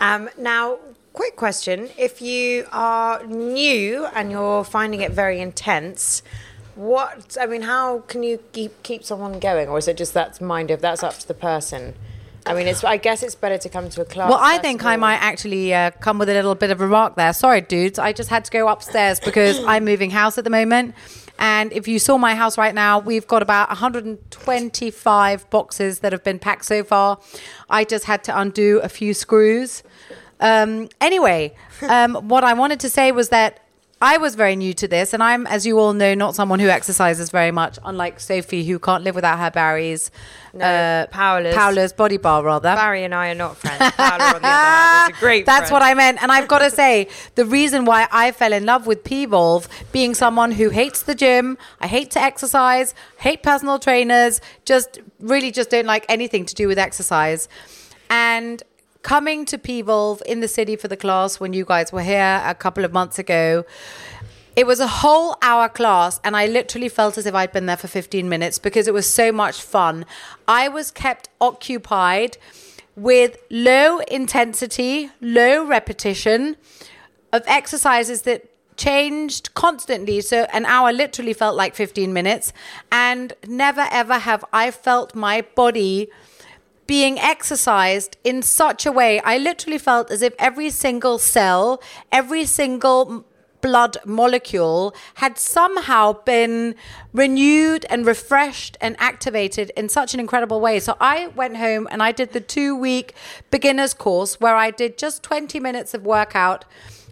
Um, 0.00 0.30
now, 0.38 0.78
quick 1.12 1.34
question: 1.34 1.88
If 1.98 2.22
you 2.22 2.66
are 2.70 3.26
new 3.26 4.06
and 4.14 4.30
you're 4.30 4.62
finding 4.62 5.00
it 5.00 5.10
very 5.10 5.40
intense. 5.40 6.22
What 6.74 7.36
I 7.40 7.46
mean, 7.46 7.62
how 7.62 8.00
can 8.00 8.22
you 8.22 8.38
keep 8.52 8.82
keep 8.82 9.04
someone 9.04 9.38
going, 9.38 9.68
or 9.68 9.78
is 9.78 9.88
it 9.88 9.96
just 9.96 10.14
that's 10.14 10.40
mind 10.40 10.70
of 10.70 10.80
that's 10.80 11.02
up 11.02 11.18
to 11.18 11.28
the 11.28 11.34
person? 11.34 11.94
I 12.46 12.52
mean, 12.52 12.66
it's. 12.66 12.84
I 12.84 12.96
guess 12.96 13.22
it's 13.22 13.34
better 13.34 13.58
to 13.58 13.68
come 13.68 13.88
to 13.88 14.02
a 14.02 14.04
class. 14.04 14.28
Well, 14.28 14.40
I 14.40 14.58
think 14.58 14.84
I 14.84 14.96
might 14.96 15.16
actually 15.16 15.72
uh, 15.72 15.92
come 15.92 16.18
with 16.18 16.28
a 16.28 16.34
little 16.34 16.54
bit 16.54 16.70
of 16.70 16.80
a 16.80 16.84
remark 16.84 17.16
there. 17.16 17.32
Sorry, 17.32 17.60
dudes. 17.60 17.98
I 17.98 18.12
just 18.12 18.28
had 18.28 18.44
to 18.44 18.50
go 18.50 18.68
upstairs 18.68 19.18
because 19.20 19.62
I'm 19.66 19.84
moving 19.84 20.10
house 20.10 20.36
at 20.36 20.44
the 20.44 20.50
moment. 20.50 20.94
And 21.38 21.72
if 21.72 21.88
you 21.88 21.98
saw 21.98 22.16
my 22.18 22.34
house 22.34 22.56
right 22.56 22.74
now, 22.74 22.98
we've 22.98 23.26
got 23.26 23.42
about 23.42 23.68
125 23.68 25.50
boxes 25.50 25.98
that 26.00 26.12
have 26.12 26.22
been 26.22 26.38
packed 26.38 26.64
so 26.64 26.84
far. 26.84 27.18
I 27.68 27.84
just 27.84 28.04
had 28.04 28.22
to 28.24 28.38
undo 28.38 28.78
a 28.82 28.88
few 28.88 29.14
screws. 29.14 29.82
Um, 30.40 30.88
anyway, 31.00 31.54
um, 31.82 32.14
what 32.28 32.44
I 32.44 32.52
wanted 32.52 32.78
to 32.80 32.90
say 32.90 33.10
was 33.10 33.30
that 33.30 33.63
I 34.04 34.18
was 34.18 34.34
very 34.34 34.54
new 34.54 34.74
to 34.74 34.86
this, 34.86 35.14
and 35.14 35.22
I'm, 35.22 35.46
as 35.46 35.64
you 35.64 35.78
all 35.78 35.94
know, 35.94 36.14
not 36.14 36.34
someone 36.34 36.58
who 36.58 36.68
exercises 36.68 37.30
very 37.30 37.50
much, 37.50 37.78
unlike 37.86 38.20
Sophie, 38.20 38.62
who 38.62 38.78
can't 38.78 39.02
live 39.02 39.14
without 39.14 39.38
her 39.38 39.50
Barry's. 39.50 40.10
No, 40.52 40.62
uh, 40.62 41.06
Paola's. 41.06 41.54
Paola's 41.54 41.92
Body 41.94 42.18
Barre, 42.18 42.44
rather. 42.44 42.74
Barry 42.74 43.04
and 43.04 43.14
I 43.14 43.30
are 43.30 43.34
not 43.34 43.56
friends. 43.56 43.80
On 43.80 44.18
the 44.18 44.24
other 44.24 44.46
hand, 44.46 45.10
is 45.10 45.16
a 45.16 45.20
great. 45.24 45.46
That's 45.46 45.70
friend. 45.70 45.72
what 45.72 45.82
I 45.82 45.94
meant. 45.94 46.22
And 46.22 46.30
I've 46.30 46.48
got 46.48 46.58
to 46.58 46.70
say, 46.70 47.08
the 47.34 47.46
reason 47.46 47.86
why 47.86 48.06
I 48.12 48.30
fell 48.32 48.52
in 48.52 48.66
love 48.66 48.86
with 48.86 49.04
P-Volve, 49.04 49.68
being 49.90 50.12
someone 50.12 50.52
who 50.52 50.68
hates 50.68 51.00
the 51.04 51.14
gym, 51.14 51.56
I 51.80 51.86
hate 51.86 52.10
to 52.10 52.20
exercise, 52.20 52.94
hate 53.20 53.42
personal 53.42 53.78
trainers, 53.78 54.42
just 54.66 55.00
really 55.18 55.50
just 55.50 55.70
don't 55.70 55.86
like 55.86 56.04
anything 56.10 56.44
to 56.44 56.54
do 56.54 56.68
with 56.68 56.78
exercise. 56.78 57.48
And 58.10 58.62
coming 59.04 59.44
to 59.44 59.58
P-Volve 59.58 60.22
in 60.22 60.40
the 60.40 60.48
city 60.48 60.74
for 60.74 60.88
the 60.88 60.96
class 60.96 61.38
when 61.38 61.52
you 61.52 61.64
guys 61.64 61.92
were 61.92 62.02
here 62.02 62.42
a 62.44 62.54
couple 62.54 62.84
of 62.84 62.92
months 62.92 63.18
ago, 63.18 63.64
it 64.56 64.66
was 64.66 64.80
a 64.80 64.86
whole 64.86 65.36
hour 65.42 65.68
class, 65.68 66.20
and 66.24 66.36
I 66.36 66.46
literally 66.46 66.88
felt 66.88 67.18
as 67.18 67.26
if 67.26 67.34
I'd 67.34 67.52
been 67.52 67.66
there 67.66 67.76
for 67.76 67.86
15 67.86 68.28
minutes 68.28 68.58
because 68.58 68.88
it 68.88 68.94
was 68.94 69.06
so 69.06 69.30
much 69.30 69.60
fun. 69.60 70.06
I 70.48 70.68
was 70.68 70.90
kept 70.90 71.28
occupied 71.40 72.38
with 72.96 73.36
low 73.50 73.98
intensity, 73.98 75.10
low 75.20 75.64
repetition 75.64 76.56
of 77.32 77.42
exercises 77.46 78.22
that 78.22 78.48
changed 78.76 79.54
constantly. 79.54 80.20
So 80.20 80.46
an 80.52 80.64
hour 80.64 80.92
literally 80.92 81.32
felt 81.32 81.56
like 81.56 81.74
15 81.74 82.12
minutes. 82.12 82.52
And 82.90 83.32
never 83.46 83.86
ever 83.90 84.18
have 84.18 84.44
I 84.52 84.70
felt 84.70 85.14
my 85.14 85.42
body 85.42 86.10
being 86.86 87.18
exercised 87.18 88.16
in 88.24 88.42
such 88.42 88.86
a 88.86 88.92
way. 88.92 89.20
I 89.20 89.38
literally 89.38 89.78
felt 89.78 90.10
as 90.10 90.22
if 90.22 90.34
every 90.38 90.70
single 90.70 91.18
cell, 91.18 91.82
every 92.12 92.44
single 92.44 93.24
blood 93.64 93.96
molecule 94.04 94.94
had 95.14 95.38
somehow 95.38 96.12
been 96.12 96.74
renewed 97.14 97.86
and 97.88 98.04
refreshed 98.04 98.76
and 98.78 98.94
activated 98.98 99.72
in 99.74 99.88
such 99.88 100.12
an 100.12 100.20
incredible 100.20 100.60
way. 100.60 100.78
So 100.78 100.98
I 101.00 101.28
went 101.28 101.56
home 101.56 101.88
and 101.90 102.02
I 102.02 102.12
did 102.12 102.32
the 102.32 102.40
two 102.40 102.76
week 102.76 103.14
beginners 103.50 103.94
course 103.94 104.38
where 104.38 104.54
I 104.54 104.70
did 104.70 104.98
just 104.98 105.22
20 105.22 105.58
minutes 105.60 105.94
of 105.94 106.04
workout 106.04 106.66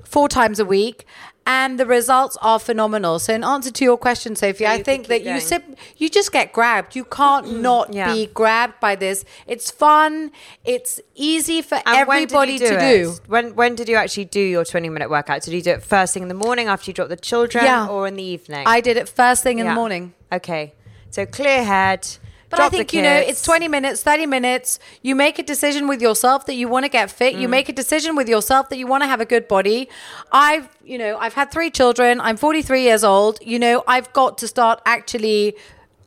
four 0.04 0.28
times 0.28 0.60
a 0.60 0.66
week. 0.66 1.06
And 1.44 1.78
the 1.78 1.86
results 1.86 2.36
are 2.40 2.60
phenomenal. 2.60 3.18
So, 3.18 3.34
in 3.34 3.42
answer 3.42 3.72
to 3.72 3.84
your 3.84 3.96
question, 3.96 4.36
Sophie, 4.36 4.64
I 4.66 4.80
think 4.82 5.08
that 5.08 5.22
you 5.24 5.40
sim- 5.40 5.74
you 5.96 6.08
just 6.08 6.30
get 6.30 6.52
grabbed. 6.52 6.94
You 6.94 7.04
can't 7.04 7.60
not 7.60 7.92
Yeah. 7.92 8.12
be 8.14 8.26
grabbed 8.26 8.78
by 8.78 8.94
this. 8.94 9.24
It's 9.48 9.68
fun. 9.68 10.30
It's 10.64 11.00
easy 11.16 11.60
for 11.60 11.80
And 11.84 12.06
when 12.06 12.20
did 12.28 12.30
you 12.32 12.38
everybody 12.38 12.58
to 12.60 12.74
it? 12.78 13.02
do. 13.02 13.14
When 13.26 13.56
when 13.56 13.74
did 13.74 13.88
you 13.88 13.96
actually 13.96 14.26
do 14.26 14.38
your 14.40 14.64
twenty 14.64 14.88
minute 14.88 15.10
workout? 15.10 15.42
Did 15.42 15.52
you 15.54 15.62
do 15.62 15.70
it 15.72 15.82
first 15.82 16.14
thing 16.14 16.22
in 16.22 16.28
the 16.28 16.34
morning 16.46 16.68
after 16.68 16.88
you 16.90 16.94
dropped 16.94 17.10
the 17.10 17.16
children, 17.16 17.64
Yeah. 17.64 17.88
or 17.88 18.06
in 18.06 18.14
the 18.14 18.22
evening? 18.22 18.64
I 18.66 18.80
did 18.80 18.96
it 18.96 19.08
first 19.08 19.42
thing 19.42 19.58
in 19.58 19.64
Yeah. 19.66 19.72
the 19.72 19.74
morning. 19.74 20.14
Okay, 20.32 20.74
so 21.10 21.26
clear 21.26 21.64
head. 21.64 22.06
But 22.52 22.60
I 22.60 22.68
think, 22.68 22.92
you 22.92 23.00
know, 23.00 23.16
it's 23.16 23.40
20 23.40 23.66
minutes, 23.66 24.02
30 24.02 24.26
minutes. 24.26 24.78
You 25.00 25.14
make 25.14 25.38
a 25.38 25.42
decision 25.42 25.88
with 25.88 26.02
yourself 26.02 26.44
that 26.44 26.54
you 26.54 26.68
want 26.68 26.84
to 26.84 26.90
get 26.90 27.10
fit. 27.10 27.34
Mm. 27.34 27.40
You 27.40 27.48
make 27.48 27.70
a 27.70 27.72
decision 27.72 28.14
with 28.14 28.28
yourself 28.28 28.68
that 28.68 28.76
you 28.76 28.86
want 28.86 29.02
to 29.02 29.08
have 29.08 29.22
a 29.22 29.24
good 29.24 29.48
body. 29.48 29.88
I've, 30.30 30.68
you 30.84 30.98
know, 30.98 31.16
I've 31.16 31.32
had 31.32 31.50
three 31.50 31.70
children. 31.70 32.20
I'm 32.20 32.36
43 32.36 32.82
years 32.82 33.04
old. 33.04 33.38
You 33.40 33.58
know, 33.58 33.82
I've 33.88 34.12
got 34.12 34.36
to 34.38 34.48
start 34.48 34.82
actually 34.84 35.56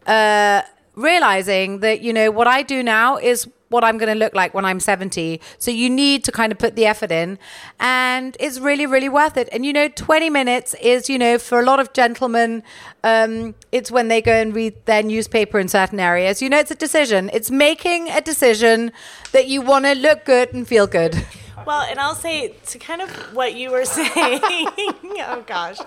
uh, 0.05 0.61
realizing 0.93 1.79
that, 1.79 2.01
you 2.01 2.13
know, 2.13 2.29
what 2.29 2.47
I 2.47 2.61
do 2.61 2.83
now 2.83 3.17
is 3.17 3.49
what 3.75 3.83
I'm 3.83 3.97
going 3.99 4.11
to 4.11 4.17
look 4.17 4.33
like 4.33 4.53
when 4.53 4.65
I'm 4.65 4.79
70. 4.79 5.39
So 5.59 5.69
you 5.69 5.89
need 5.89 6.23
to 6.23 6.31
kind 6.31 6.51
of 6.51 6.57
put 6.57 6.75
the 6.75 6.85
effort 6.85 7.11
in 7.11 7.37
and 7.79 8.35
it's 8.39 8.57
really, 8.59 8.85
really 8.85 9.09
worth 9.09 9.37
it. 9.37 9.49
And, 9.51 9.65
you 9.65 9.73
know, 9.73 9.89
20 9.89 10.29
minutes 10.29 10.73
is, 10.81 11.09
you 11.09 11.19
know, 11.19 11.37
for 11.37 11.59
a 11.59 11.63
lot 11.63 11.79
of 11.79 11.93
gentlemen, 11.93 12.63
um, 13.03 13.53
it's 13.71 13.91
when 13.91 14.07
they 14.07 14.21
go 14.21 14.33
and 14.33 14.55
read 14.55 14.73
their 14.85 15.03
newspaper 15.03 15.59
in 15.59 15.67
certain 15.67 15.99
areas. 15.99 16.41
You 16.41 16.49
know, 16.49 16.57
it's 16.57 16.71
a 16.71 16.75
decision. 16.75 17.29
It's 17.33 17.51
making 17.51 18.09
a 18.09 18.21
decision 18.21 18.91
that 19.33 19.47
you 19.47 19.61
want 19.61 19.85
to 19.85 19.93
look 19.93 20.25
good 20.25 20.53
and 20.53 20.67
feel 20.67 20.87
good. 20.87 21.25
Well, 21.65 21.81
and 21.81 21.99
I'll 21.99 22.15
say 22.15 22.49
to 22.67 22.79
kind 22.79 23.01
of 23.01 23.09
what 23.33 23.55
you 23.55 23.71
were 23.71 23.85
saying. 23.99 24.11
oh 24.17 25.43
gosh, 25.47 25.77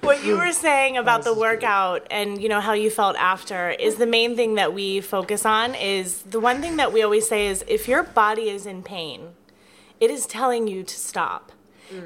what 0.00 0.24
you 0.24 0.36
were 0.36 0.52
saying 0.52 0.96
about 0.96 1.24
the 1.24 1.34
workout 1.34 2.06
and 2.10 2.40
you 2.40 2.48
know 2.48 2.60
how 2.60 2.72
you 2.72 2.90
felt 2.90 3.16
after 3.16 3.70
is 3.70 3.96
the 3.96 4.06
main 4.06 4.36
thing 4.36 4.54
that 4.54 4.72
we 4.72 5.00
focus 5.00 5.44
on. 5.44 5.74
Is 5.74 6.22
the 6.22 6.40
one 6.40 6.60
thing 6.60 6.76
that 6.76 6.92
we 6.92 7.02
always 7.02 7.28
say 7.28 7.48
is 7.48 7.64
if 7.66 7.88
your 7.88 8.02
body 8.02 8.48
is 8.48 8.66
in 8.66 8.82
pain, 8.82 9.30
it 10.00 10.10
is 10.10 10.26
telling 10.26 10.68
you 10.68 10.82
to 10.84 10.94
stop. 10.94 11.50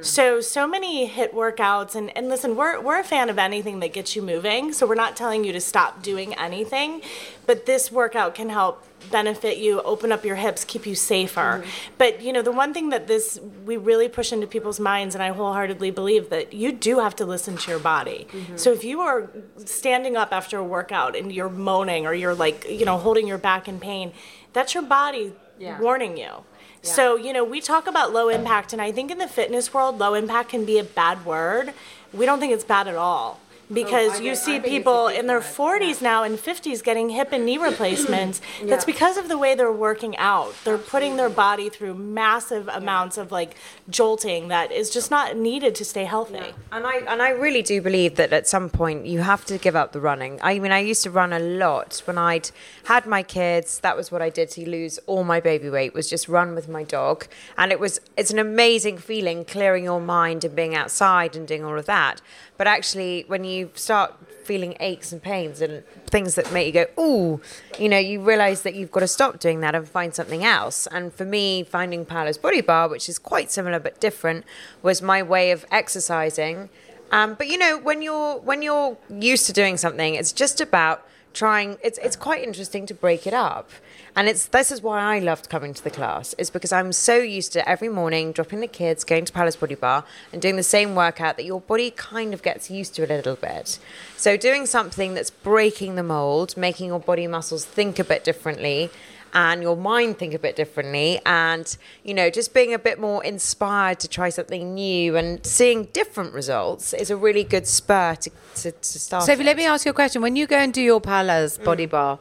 So 0.03 0.41
so 0.41 0.67
many 0.67 1.09
HIIT 1.09 1.33
workouts 1.33 1.95
and, 1.95 2.15
and 2.17 2.29
listen, 2.29 2.57
we're 2.57 2.81
we're 2.81 2.99
a 3.01 3.05
fan 3.05 3.31
of 3.31 3.39
anything 3.39 3.81
that 3.81 3.93
gets 3.93 4.15
you 4.17 4.23
moving. 4.23 4.73
So 4.73 4.87
we're 4.87 4.97
not 4.97 5.17
telling 5.17 5.45
you 5.45 5.53
to 5.53 5.61
stop 5.61 6.03
doing 6.03 6.35
anything, 6.35 7.01
but 7.47 7.65
this 7.65 7.91
workout 7.91 8.35
can 8.35 8.51
help 8.51 8.85
benefit 9.11 9.59
you, 9.59 9.81
open 9.83 10.13
up 10.13 10.25
your 10.25 10.37
hips, 10.37 10.65
keep 10.65 10.87
you 10.87 10.95
safer. 10.95 11.61
Mm-hmm. 11.61 11.95
But 11.99 12.23
you 12.23 12.33
know, 12.33 12.43
the 12.43 12.53
one 12.53 12.73
thing 12.75 12.91
that 12.91 13.07
this 13.07 13.41
we 13.65 13.77
really 13.77 14.09
push 14.09 14.33
into 14.33 14.47
people's 14.47 14.81
minds 14.81 15.15
and 15.15 15.23
I 15.23 15.31
wholeheartedly 15.31 15.91
believe 15.91 16.31
that 16.31 16.53
you 16.53 16.73
do 16.73 16.99
have 17.01 17.17
to 17.17 17.27
listen 17.27 17.57
to 17.57 17.71
your 17.71 17.81
body. 17.81 18.27
Mm-hmm. 18.31 18.57
So 18.57 18.73
if 18.73 18.85
you 18.85 19.01
are 19.01 19.31
standing 19.65 20.17
up 20.17 20.33
after 20.33 20.59
a 20.59 20.65
workout 20.65 21.17
and 21.17 21.33
you're 21.33 21.49
moaning 21.49 22.07
or 22.07 22.15
you're 22.15 22.35
like, 22.35 22.69
you 22.69 22.85
know, 22.85 22.99
holding 22.99 23.27
your 23.27 23.39
back 23.39 23.69
in 23.69 23.81
pain, 23.81 24.13
that's 24.53 24.75
your 24.75 24.85
body 24.85 25.33
warning 25.81 26.17
you. 26.17 26.45
So, 26.81 27.17
you 27.17 27.33
know, 27.33 27.45
we 27.45 27.61
talk 27.61 27.87
about 27.87 28.13
low 28.13 28.29
impact, 28.29 28.73
and 28.73 28.81
I 28.81 28.93
think 28.93 29.11
in 29.11 29.19
the 29.19 29.27
fitness 29.29 29.75
world, 29.75 29.99
low 29.99 30.15
impact 30.15 30.51
can 30.51 30.65
be 30.65 30.79
a 30.79 30.85
bad 30.85 31.27
word. 31.27 31.75
We 32.13 32.25
don't 32.25 32.39
think 32.39 32.53
it's 32.53 32.65
bad 32.65 32.89
at 32.89 32.95
all. 32.95 33.41
Oh, 33.71 33.75
because 33.75 34.21
you 34.21 34.35
see 34.35 34.61
people 34.61 35.09
in 35.09 35.27
their 35.27 35.41
40s 35.41 36.01
now 36.01 36.23
and 36.23 36.39
50s 36.39 36.83
getting 36.83 37.11
hip 37.11 37.29
and 37.33 37.45
knee 37.45 37.59
replacements. 37.59 38.41
That's 38.65 38.85
because 38.85 39.17
of 39.17 39.29
the 39.29 39.37
way 39.37 39.55
they're 39.55 39.71
working 39.71 40.17
out. 40.17 40.55
They're 40.65 40.79
putting 40.79 41.17
their 41.17 41.29
body 41.29 41.69
through 41.69 41.95
massive 41.95 42.69
amounts 42.69 43.19
of 43.19 43.31
like 43.31 43.57
jolting 43.91 44.49
that 44.49 44.73
is 44.73 44.91
just 44.91 45.11
not 45.11 45.37
needed 45.37 45.75
to 45.77 45.85
stay 45.85 46.05
healthy. 46.05 46.55
And 46.73 46.87
I 46.87 46.97
and 47.07 47.21
I 47.23 47.31
really 47.31 47.63
do 47.63 47.81
believe 47.83 48.17
that 48.17 48.33
at 48.33 48.49
some 48.49 48.71
point 48.71 49.07
you 49.07 49.21
have 49.21 49.45
to 49.47 49.59
give 49.59 49.77
up 49.77 49.93
the 49.93 50.01
running. 50.01 50.39
I 50.43 50.59
mean, 50.59 50.73
I 50.73 50.81
used 50.81 51.03
to 51.03 51.11
run 51.11 51.33
a 51.33 51.39
lot 51.39 52.03
when 52.07 52.19
I'd 52.19 52.51
had 52.85 53.07
my 53.07 53.23
kids. 53.23 53.81
That 53.81 53.97
was 53.97 54.11
what 54.11 54.23
I 54.23 54.31
did 54.31 54.51
to 54.51 54.69
lose 54.69 54.99
all 55.07 55.25
my 55.25 55.41
baby 55.41 55.69
weight 55.69 55.95
was 55.95 56.09
just 56.09 56.29
run 56.29 56.55
with 56.55 56.69
my 56.69 56.85
dog, 56.85 57.27
and 57.57 57.71
it 57.73 57.81
was 57.81 58.01
it's 58.17 58.31
an 58.31 58.39
amazing 58.39 58.99
feeling 58.99 59.45
clearing 59.45 59.85
your 59.85 60.01
mind 60.01 60.45
and 60.45 60.57
being 60.57 60.75
outside 60.75 61.37
and 61.37 61.47
doing 61.47 61.65
all 61.65 61.79
of 61.79 61.87
that. 61.87 62.23
But 62.59 62.67
actually, 62.67 63.25
when 63.29 63.45
you 63.45 63.71
start 63.75 64.15
feeling 64.45 64.77
aches 64.81 65.13
and 65.13 65.23
pains 65.23 65.61
and 65.61 65.85
things 66.07 66.35
that 66.35 66.53
make 66.53 66.67
you 66.67 66.73
go, 66.73 67.03
ooh, 67.03 67.41
you 67.79 67.89
know, 67.89 67.99
you 67.99 68.21
realize 68.21 68.63
that 68.63 68.75
you've 68.75 68.91
got 68.91 69.01
to 69.01 69.09
stop 69.09 69.39
doing 69.39 69.61
that 69.61 69.75
and 69.75 69.89
find 69.89 70.15
something 70.15 70.45
else. 70.45 70.87
And 70.89 71.13
for 71.13 71.25
me, 71.25 71.63
finding 71.63 72.05
Paola's 72.05 72.37
Body 72.37 72.61
Barre, 72.61 72.89
which 72.89 73.09
is 73.09 73.19
quite 73.19 73.51
similar 73.51 73.79
but 73.79 74.01
different, 74.01 74.45
was 74.83 75.01
my 75.01 75.23
way 75.23 75.53
of 75.53 75.65
exercising. 75.71 76.69
Um, 77.13 77.35
but 77.35 77.47
you 77.47 77.59
know, 77.59 77.79
when 77.79 78.03
you're 78.03 78.39
when 78.41 78.61
you're 78.61 78.99
used 79.09 79.47
to 79.47 79.53
doing 79.53 79.77
something, 79.77 80.15
it's 80.15 80.33
just 80.33 80.61
about 80.61 81.07
trying. 81.39 81.79
It's 81.83 81.99
it's 81.99 82.17
quite 82.17 82.43
interesting 82.43 82.85
to 82.87 82.95
break 82.95 83.27
it 83.27 83.33
up. 83.33 83.71
And 84.17 84.29
it's 84.29 84.47
this 84.47 84.73
is 84.73 84.83
why 84.83 85.01
I 85.15 85.21
loved 85.21 85.49
coming 85.49 85.73
to 85.73 85.85
the 85.85 85.91
class 85.91 86.35
is 86.35 86.51
because 86.51 86.73
I'm 86.73 86.93
so 86.93 87.17
used 87.17 87.53
to 87.53 87.67
every 87.69 87.89
morning 87.89 88.33
dropping 88.33 88.61
the 88.61 88.67
kids, 88.67 89.05
going 89.05 89.25
to 89.25 89.33
Paola's 89.33 89.55
Body 89.55 89.77
Barre, 89.77 90.03
and 90.33 90.43
doing 90.43 90.57
the 90.57 90.63
same 90.65 90.97
workout 90.97 91.37
that 91.37 91.45
your 91.45 91.61
body 91.61 91.93
kind 91.93 92.35
of 92.35 92.43
gets 92.43 92.71
used 92.71 92.95
to 92.97 93.05
a 93.05 93.07
little 93.07 93.37
bit. 93.37 93.79
So 94.17 94.37
doing 94.37 94.67
something 94.67 95.15
that's 95.15 95.31
breaking 95.31 95.95
the 95.95 96.03
mold, 96.03 96.57
making 96.57 96.89
your 96.89 97.01
body 97.01 97.29
muscles 97.29 97.65
think 97.65 98.01
a 98.01 98.05
bit 98.05 98.25
differently, 98.25 98.91
and 99.35 99.63
your 99.63 99.77
mind 99.77 100.19
think 100.19 100.35
a 100.35 100.39
bit 100.39 100.57
differently, 100.57 101.21
and 101.27 101.77
you 102.05 102.15
know 102.15 102.31
just 102.31 102.55
being 102.55 102.73
a 102.75 102.79
bit 102.79 102.99
more 102.99 103.23
inspired 103.25 104.01
to 104.01 104.09
try 104.09 104.29
something 104.31 104.75
new 104.75 105.17
and 105.17 105.45
seeing 105.45 105.85
different 105.93 106.33
results 106.35 106.93
is 106.93 107.11
a 107.11 107.17
really 107.17 107.45
good 107.45 107.67
spur 107.67 108.15
to 108.17 108.31
to, 108.57 108.73
to 108.73 108.99
start. 108.99 109.25
So, 109.25 109.33
if 109.33 109.39
you 109.39 109.45
let 109.45 109.57
me 109.57 109.67
ask 109.67 109.85
you 109.85 109.91
a 109.91 109.95
question. 109.95 110.23
When 110.23 110.37
you 110.37 110.47
go 110.47 110.57
and 110.57 110.73
do 110.73 110.83
your 110.83 111.01
Paola's 111.01 111.59
body 111.59 111.87
Mm. 111.87 111.91
bar, 111.91 112.19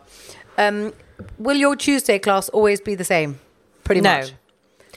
um, 0.58 0.94
will 1.40 1.58
your 1.58 1.76
Tuesday 1.76 2.20
class 2.20 2.50
always 2.50 2.80
be 2.82 2.96
the 2.96 3.04
same? 3.04 3.40
Pretty 3.84 4.02
No. 4.02 4.20
much. 4.20 4.34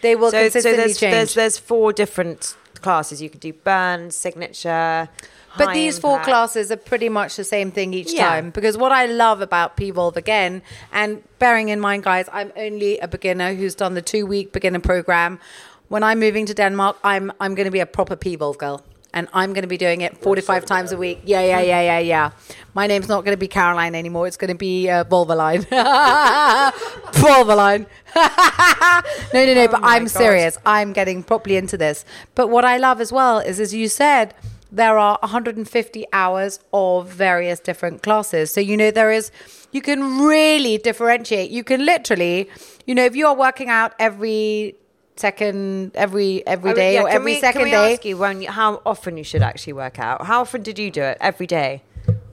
They 0.02 0.16
will 0.16 0.30
so, 0.30 0.36
so 0.38 0.42
consistently 0.44 0.76
there's, 0.78 0.98
change. 0.98 1.12
there's 1.12 1.34
there's 1.34 1.58
four 1.58 1.92
different 1.92 2.56
classes. 2.80 3.20
You 3.22 3.28
could 3.30 3.40
do 3.40 3.52
burn, 3.52 4.10
signature. 4.10 5.08
But 5.58 5.68
high 5.68 5.74
these 5.74 5.98
four 5.98 6.20
classes 6.20 6.70
are 6.70 6.76
pretty 6.76 7.08
much 7.08 7.36
the 7.36 7.44
same 7.44 7.70
thing 7.72 7.92
each 7.94 8.12
Yeah. 8.12 8.28
time. 8.28 8.50
Because 8.50 8.76
what 8.76 8.92
I 8.92 9.06
love 9.06 9.40
about 9.40 9.76
P-Volve 9.76 10.16
again, 10.16 10.62
and 10.92 11.22
bearing 11.38 11.68
in 11.70 11.80
mind, 11.80 12.04
guys, 12.04 12.26
I'm 12.32 12.52
only 12.56 12.98
a 12.98 13.08
beginner 13.08 13.54
who's 13.54 13.74
done 13.74 13.94
the 13.94 14.02
two 14.02 14.26
week 14.26 14.52
beginner 14.52 14.80
program. 14.80 15.38
When 15.88 16.02
I'm 16.04 16.20
moving 16.20 16.46
to 16.46 16.54
Denmark, 16.54 16.96
I'm 17.02 17.32
I'm 17.40 17.54
going 17.56 17.64
to 17.66 17.72
be 17.72 17.80
a 17.80 17.86
proper 17.86 18.16
P-Volve 18.16 18.58
girl. 18.58 18.82
And 19.12 19.26
I'm 19.32 19.52
going 19.52 19.62
to 19.62 19.68
be 19.68 19.76
doing 19.76 20.02
it 20.02 20.16
45 20.22 20.64
times 20.64 20.92
a 20.92 20.96
week. 20.96 21.22
Yeah, 21.24 21.40
yeah, 21.42 21.60
yeah, 21.60 21.80
yeah, 21.80 21.98
yeah. 21.98 22.30
My 22.74 22.86
name's 22.86 23.08
not 23.08 23.24
going 23.24 23.34
to 23.36 23.40
be 23.40 23.48
Caroline 23.48 23.96
anymore. 23.96 24.28
It's 24.28 24.36
going 24.36 24.52
to 24.52 24.56
be 24.56 24.88
uh, 24.88 25.02
Volvaline. 25.02 25.64
Volvaline. 27.12 27.86
no, 29.34 29.44
no, 29.46 29.54
no. 29.54 29.66
but 29.68 29.80
I'm 29.82 30.04
God. 30.04 30.10
serious. 30.10 30.58
I'm 30.64 30.92
getting 30.92 31.24
properly 31.24 31.56
into 31.56 31.76
this. 31.76 32.04
But 32.36 32.48
what 32.50 32.64
I 32.64 32.76
love 32.76 33.00
as 33.00 33.10
well 33.12 33.38
is, 33.40 33.58
as 33.58 33.74
you 33.74 33.88
said, 33.88 34.32
there 34.72 34.98
are 34.98 35.18
150 35.22 36.06
hours 36.12 36.60
of 36.72 37.08
various 37.08 37.60
different 37.60 38.02
classes. 38.02 38.52
So, 38.52 38.60
you 38.60 38.76
know, 38.76 38.90
there 38.90 39.10
is, 39.10 39.30
you 39.72 39.82
can 39.82 40.22
really 40.22 40.78
differentiate. 40.78 41.50
You 41.50 41.64
can 41.64 41.84
literally, 41.84 42.48
you 42.86 42.94
know, 42.94 43.04
if 43.04 43.16
you 43.16 43.26
are 43.26 43.34
working 43.34 43.68
out 43.68 43.94
every 43.98 44.76
second, 45.16 45.94
every 45.96 46.46
every 46.46 46.72
day 46.72 46.94
yeah, 46.94 47.02
or 47.02 47.08
every 47.08 47.34
we, 47.34 47.40
second 47.40 47.62
can 47.62 47.64
we 47.64 47.70
day. 47.70 47.92
ask 47.92 48.04
you 48.04 48.16
when, 48.16 48.42
how 48.42 48.80
often 48.86 49.16
you 49.16 49.24
should 49.24 49.42
actually 49.42 49.74
work 49.74 49.98
out? 49.98 50.24
How 50.24 50.40
often 50.40 50.62
did 50.62 50.78
you 50.78 50.90
do 50.90 51.02
it? 51.02 51.18
Every 51.20 51.46
day. 51.46 51.82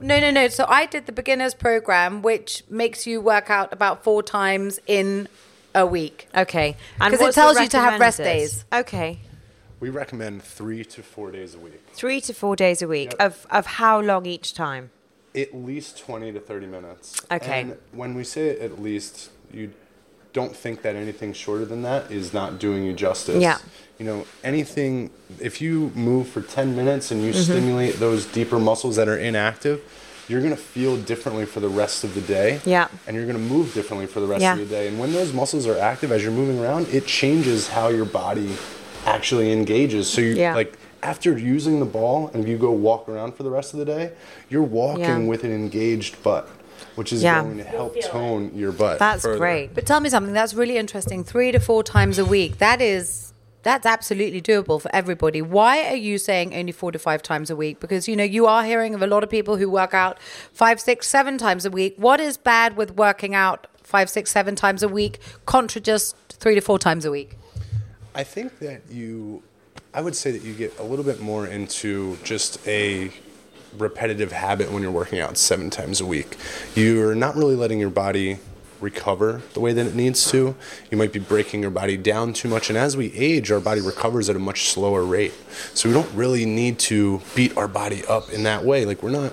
No, 0.00 0.20
no, 0.20 0.30
no. 0.30 0.48
So 0.48 0.64
I 0.68 0.86
did 0.86 1.06
the 1.06 1.12
beginners 1.12 1.54
program, 1.54 2.22
which 2.22 2.62
makes 2.70 3.06
you 3.06 3.20
work 3.20 3.50
out 3.50 3.72
about 3.72 4.04
four 4.04 4.22
times 4.22 4.78
in 4.86 5.28
a 5.74 5.86
week. 5.86 6.28
Okay. 6.36 6.76
because 6.98 7.20
it 7.20 7.34
tells 7.34 7.60
you 7.60 7.68
to 7.68 7.78
have 7.78 8.00
rest 8.00 8.18
days. 8.18 8.64
Okay. 8.72 9.18
We 9.80 9.90
recommend 9.90 10.42
three 10.42 10.84
to 10.84 11.02
four 11.02 11.30
days 11.30 11.54
a 11.54 11.58
week. 11.58 11.80
Three 11.92 12.20
to 12.22 12.34
four 12.34 12.56
days 12.56 12.82
a 12.82 12.88
week. 12.88 13.12
Yep. 13.12 13.20
Of 13.20 13.46
of 13.50 13.66
how 13.66 14.00
long 14.00 14.26
each 14.26 14.54
time? 14.54 14.90
At 15.36 15.54
least 15.54 15.98
20 16.00 16.32
to 16.32 16.40
30 16.40 16.66
minutes. 16.66 17.20
Okay. 17.30 17.60
And 17.60 17.76
when 17.92 18.14
we 18.14 18.24
say 18.24 18.58
at 18.58 18.82
least, 18.82 19.30
you 19.52 19.72
don't 20.32 20.54
think 20.56 20.82
that 20.82 20.96
anything 20.96 21.32
shorter 21.32 21.64
than 21.64 21.82
that 21.82 22.10
is 22.10 22.32
not 22.32 22.58
doing 22.58 22.82
you 22.84 22.92
justice. 22.92 23.40
Yeah. 23.40 23.58
You 23.98 24.06
know, 24.06 24.26
anything, 24.42 25.10
if 25.38 25.60
you 25.60 25.92
move 25.94 26.28
for 26.28 26.40
10 26.42 26.74
minutes 26.74 27.10
and 27.12 27.22
you 27.22 27.30
Mm-hmm. 27.32 27.42
stimulate 27.42 27.94
those 28.00 28.26
deeper 28.26 28.58
muscles 28.58 28.96
that 28.96 29.06
are 29.08 29.18
inactive, 29.18 29.80
you're 30.28 30.40
going 30.40 30.54
to 30.54 30.60
feel 30.60 30.96
differently 30.96 31.46
for 31.46 31.60
the 31.60 31.68
rest 31.68 32.04
of 32.04 32.14
the 32.14 32.20
day. 32.22 32.60
Yeah. 32.64 32.88
And 33.06 33.14
you're 33.16 33.26
going 33.26 33.38
to 33.38 33.42
move 33.54 33.72
differently 33.74 34.06
for 34.06 34.20
the 34.20 34.26
rest 34.26 34.42
Yeah. 34.42 34.54
of 34.54 34.58
the 34.58 34.66
day. 34.66 34.88
And 34.88 34.98
when 34.98 35.12
those 35.12 35.32
muscles 35.32 35.66
are 35.66 35.78
active 35.78 36.10
as 36.10 36.22
you're 36.22 36.32
moving 36.32 36.58
around, 36.58 36.88
it 36.88 37.06
changes 37.06 37.68
how 37.68 37.88
your 37.88 38.04
body 38.06 38.56
actually 39.14 39.52
engages. 39.52 40.08
So 40.08 40.20
you 40.20 40.34
Yeah. 40.34 40.54
like 40.54 40.74
after 41.02 41.36
using 41.38 41.78
the 41.80 41.86
ball 41.86 42.30
and 42.34 42.46
you 42.48 42.56
go 42.58 42.70
walk 42.72 43.08
around 43.08 43.34
for 43.36 43.42
the 43.42 43.50
rest 43.50 43.72
of 43.72 43.78
the 43.78 43.84
day, 43.84 44.12
you're 44.48 44.62
walking 44.62 45.04
Yeah. 45.04 45.18
with 45.32 45.44
an 45.44 45.52
engaged 45.52 46.22
butt, 46.22 46.48
which 46.96 47.12
is 47.12 47.22
Yeah. 47.22 47.42
going 47.42 47.58
to 47.58 47.64
help 47.64 48.00
tone 48.00 48.50
your 48.54 48.72
butt. 48.72 48.98
That's 48.98 49.22
further. 49.22 49.38
great. 49.38 49.74
But 49.74 49.86
tell 49.86 50.00
me 50.00 50.08
something 50.10 50.32
that's 50.34 50.54
really 50.54 50.76
interesting. 50.76 51.22
Three 51.24 51.52
to 51.52 51.60
four 51.60 51.82
times 51.82 52.18
a 52.18 52.24
week. 52.24 52.58
That 52.58 52.80
is 52.80 53.24
that's 53.64 53.84
absolutely 53.84 54.40
doable 54.40 54.80
for 54.80 54.88
everybody. 54.94 55.42
Why 55.42 55.84
are 55.88 55.96
you 55.96 56.16
saying 56.16 56.54
only 56.54 56.72
four 56.72 56.90
to 56.92 56.98
five 56.98 57.22
times 57.22 57.50
a 57.50 57.56
week? 57.56 57.80
Because 57.80 58.08
you 58.08 58.14
know 58.16 58.24
you 58.24 58.46
are 58.46 58.64
hearing 58.64 58.94
of 58.94 59.02
a 59.02 59.06
lot 59.06 59.22
of 59.24 59.28
people 59.30 59.56
who 59.56 59.68
work 59.68 59.92
out 59.92 60.16
five, 60.52 60.80
six, 60.80 61.06
seven 61.08 61.36
times 61.38 61.66
a 61.66 61.70
week. 61.70 61.94
What 61.98 62.18
is 62.20 62.36
bad 62.38 62.76
with 62.76 62.96
working 62.96 63.34
out 63.34 63.66
five, 63.82 64.08
six, 64.08 64.30
seven 64.30 64.54
times 64.54 64.82
a 64.82 64.88
week 64.88 65.18
contra 65.44 65.80
just 65.80 66.14
three 66.30 66.54
to 66.54 66.60
four 66.60 66.78
times 66.78 67.04
a 67.04 67.10
week? 67.10 67.36
I 68.18 68.24
think 68.24 68.58
that 68.58 68.82
you, 68.90 69.44
I 69.94 70.00
would 70.00 70.16
say 70.16 70.32
that 70.32 70.42
you 70.42 70.52
get 70.52 70.76
a 70.80 70.82
little 70.82 71.04
bit 71.04 71.20
more 71.20 71.46
into 71.46 72.18
just 72.24 72.58
a 72.66 73.12
repetitive 73.76 74.32
habit 74.32 74.72
when 74.72 74.82
you're 74.82 74.90
working 74.90 75.20
out 75.20 75.38
seven 75.38 75.70
times 75.70 76.00
a 76.00 76.04
week. 76.04 76.36
You're 76.74 77.14
not 77.14 77.36
really 77.36 77.54
letting 77.54 77.78
your 77.78 77.90
body 77.90 78.40
recover 78.80 79.40
the 79.54 79.60
way 79.60 79.72
that 79.72 79.86
it 79.86 79.94
needs 79.94 80.28
to. 80.32 80.56
You 80.90 80.98
might 80.98 81.12
be 81.12 81.20
breaking 81.20 81.62
your 81.62 81.70
body 81.70 81.96
down 81.96 82.32
too 82.32 82.48
much. 82.48 82.70
And 82.70 82.76
as 82.76 82.96
we 82.96 83.12
age, 83.14 83.52
our 83.52 83.60
body 83.60 83.80
recovers 83.80 84.28
at 84.28 84.34
a 84.34 84.40
much 84.40 84.70
slower 84.70 85.04
rate. 85.04 85.34
So 85.74 85.88
we 85.88 85.94
don't 85.94 86.12
really 86.12 86.44
need 86.44 86.80
to 86.80 87.20
beat 87.36 87.56
our 87.56 87.68
body 87.68 88.04
up 88.06 88.30
in 88.30 88.42
that 88.42 88.64
way. 88.64 88.84
Like 88.84 89.00
we're 89.00 89.10
not. 89.10 89.32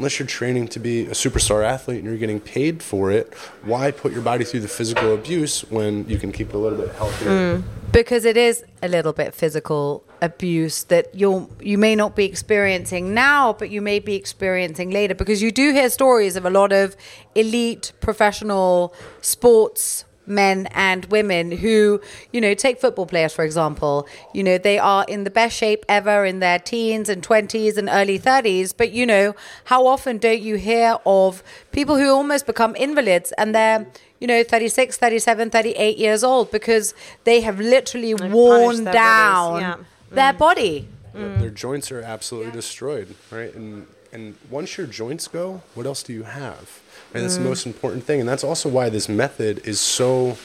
Unless 0.00 0.18
you're 0.18 0.26
training 0.26 0.66
to 0.68 0.78
be 0.78 1.02
a 1.02 1.10
superstar 1.10 1.62
athlete 1.62 1.98
and 1.98 2.06
you're 2.06 2.16
getting 2.16 2.40
paid 2.40 2.82
for 2.82 3.10
it, 3.10 3.34
why 3.64 3.90
put 3.90 4.12
your 4.12 4.22
body 4.22 4.44
through 4.44 4.60
the 4.60 4.68
physical 4.68 5.12
abuse 5.12 5.60
when 5.64 6.08
you 6.08 6.16
can 6.16 6.32
keep 6.32 6.48
it 6.48 6.54
a 6.54 6.58
little 6.58 6.78
bit 6.78 6.90
healthier? 6.94 7.58
Hmm. 7.58 7.68
because 7.92 8.24
it 8.24 8.38
is 8.38 8.64
a 8.82 8.88
little 8.88 9.12
bit 9.12 9.34
physical 9.34 10.02
abuse 10.22 10.84
that 10.84 11.14
you 11.14 11.50
you 11.60 11.76
may 11.76 11.94
not 11.94 12.16
be 12.16 12.24
experiencing 12.24 13.12
now 13.12 13.52
but 13.52 13.68
you 13.68 13.82
may 13.82 13.98
be 13.98 14.14
experiencing 14.14 14.90
later 14.90 15.14
because 15.14 15.42
you 15.42 15.52
do 15.52 15.70
hear 15.72 15.90
stories 15.90 16.34
of 16.34 16.46
a 16.46 16.50
lot 16.50 16.72
of 16.72 16.96
elite 17.34 17.92
professional 18.00 18.94
sports 19.20 20.06
men 20.30 20.66
and 20.72 21.04
women 21.06 21.50
who 21.50 22.00
you 22.32 22.40
know 22.40 22.54
take 22.54 22.80
football 22.80 23.06
players 23.06 23.32
for 23.32 23.44
example 23.44 24.06
you 24.32 24.42
know 24.42 24.56
they 24.56 24.78
are 24.78 25.04
in 25.08 25.24
the 25.24 25.30
best 25.30 25.56
shape 25.56 25.84
ever 25.88 26.24
in 26.24 26.38
their 26.40 26.58
teens 26.58 27.08
and 27.08 27.22
20s 27.22 27.76
and 27.76 27.88
early 27.90 28.18
30s 28.18 28.72
but 28.76 28.92
you 28.92 29.04
know 29.04 29.34
how 29.64 29.86
often 29.86 30.18
don't 30.18 30.40
you 30.40 30.56
hear 30.56 30.96
of 31.04 31.42
people 31.72 31.96
who 31.96 32.08
almost 32.10 32.46
become 32.46 32.74
invalids 32.76 33.32
and 33.32 33.54
they're 33.54 33.86
you 34.20 34.26
know 34.26 34.42
36 34.42 34.96
37 34.96 35.50
38 35.50 35.98
years 35.98 36.22
old 36.22 36.50
because 36.50 36.94
they 37.24 37.40
have 37.40 37.58
literally 37.58 38.14
punished 38.14 38.34
worn 38.34 38.84
their 38.84 38.92
down 38.92 39.60
yeah. 39.60 39.76
their 40.10 40.32
mm. 40.32 40.38
body 40.38 40.88
Their- 41.12 41.22
mm. 41.22 41.40
Their 41.40 41.50
joints 41.50 41.90
are 41.90 42.02
absolutely 42.02 42.52
destroyed, 42.52 43.14
right? 43.30 43.52
And 43.54 43.86
and 44.12 44.36
once 44.50 44.76
your 44.76 44.86
joints 44.86 45.28
go, 45.28 45.62
what 45.74 45.86
else 45.86 46.02
do 46.02 46.12
you 46.12 46.24
have? 46.24 46.79
Right? 47.12 47.22
That's 47.22 47.36
the 47.36 47.42
mm. 47.42 47.48
most 47.48 47.66
important 47.66 48.04
thing, 48.04 48.20
and 48.20 48.28
that's 48.28 48.44
also 48.44 48.68
why 48.68 48.88
this 48.88 49.08
method 49.08 49.66
is 49.66 49.80
so 49.80 50.36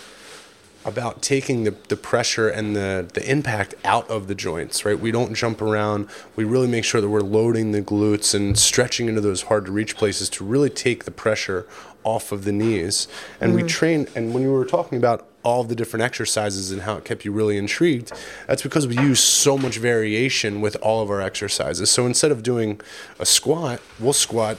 about 0.85 1.23
taking 1.23 1.63
the, 1.63 1.71
the 1.89 1.97
pressure 1.97 2.47
and 2.47 2.75
the, 2.75 3.09
the 3.13 3.29
impact 3.29 3.73
out 3.83 4.07
of 4.07 4.27
the 4.27 4.35
joints, 4.35 4.85
right? 4.85 4.99
We 4.99 5.11
don't 5.11 5.33
jump 5.33 5.61
around. 5.61 6.07
We 6.35 6.43
really 6.43 6.67
make 6.67 6.83
sure 6.83 7.01
that 7.01 7.09
we're 7.09 7.21
loading 7.21 7.71
the 7.71 7.81
glutes 7.81 8.35
and 8.35 8.57
stretching 8.57 9.09
into 9.09 9.19
those 9.19 9.43
hard 9.43 9.65
to 9.65 9.71
reach 9.71 9.97
places 9.97 10.29
to 10.29 10.45
really 10.45 10.69
take 10.69 11.05
the 11.05 11.11
pressure 11.11 11.67
off 12.03 12.31
of 12.31 12.45
the 12.45 12.51
knees. 12.51 13.07
And 13.41 13.55
we 13.55 13.63
mm. 13.63 13.67
train, 13.67 14.07
and 14.15 14.31
when 14.31 14.43
we 14.43 14.49
were 14.49 14.63
talking 14.63 14.99
about 14.99 15.27
all 15.41 15.63
the 15.63 15.75
different 15.75 16.03
exercises 16.03 16.71
and 16.71 16.83
how 16.83 16.97
it 16.97 17.05
kept 17.05 17.25
you 17.25 17.31
really 17.31 17.57
intrigued, 17.57 18.11
that's 18.47 18.61
because 18.61 18.87
we 18.87 18.95
use 18.95 19.19
so 19.19 19.57
much 19.57 19.77
variation 19.77 20.61
with 20.61 20.75
all 20.83 21.01
of 21.01 21.09
our 21.09 21.21
exercises. 21.21 21.89
So 21.89 22.05
instead 22.05 22.31
of 22.31 22.43
doing 22.43 22.79
a 23.19 23.25
squat, 23.25 23.81
we'll 23.99 24.13
squat 24.13 24.57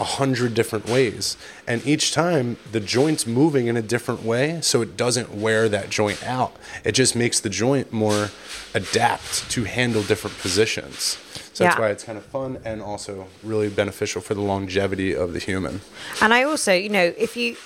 a 0.00 0.04
hundred 0.04 0.54
different 0.54 0.88
ways. 0.88 1.36
And 1.66 1.86
each 1.86 2.12
time 2.12 2.56
the 2.72 2.80
joint's 2.80 3.26
moving 3.26 3.66
in 3.66 3.76
a 3.76 3.82
different 3.82 4.22
way, 4.24 4.60
so 4.62 4.80
it 4.80 4.96
doesn't 4.96 5.34
wear 5.34 5.68
that 5.68 5.90
joint 5.90 6.22
out. 6.26 6.56
It 6.84 6.92
just 6.92 7.14
makes 7.14 7.38
the 7.38 7.50
joint 7.50 7.92
more 7.92 8.30
adapt 8.74 9.50
to 9.50 9.64
handle 9.64 10.02
different 10.02 10.38
positions. 10.38 11.18
So 11.52 11.64
that's 11.64 11.76
Yeah. 11.76 11.80
why 11.80 11.90
it's 11.90 12.04
kind 12.04 12.16
of 12.16 12.24
fun 12.24 12.58
and 12.64 12.80
also 12.80 13.26
really 13.42 13.68
beneficial 13.68 14.20
for 14.22 14.34
the 14.34 14.40
longevity 14.40 15.14
of 15.14 15.32
the 15.34 15.38
human. 15.38 15.82
And 16.22 16.32
I 16.32 16.44
also, 16.44 16.72
you 16.72 16.88
know, 16.88 17.12
if 17.18 17.36
you 17.36 17.56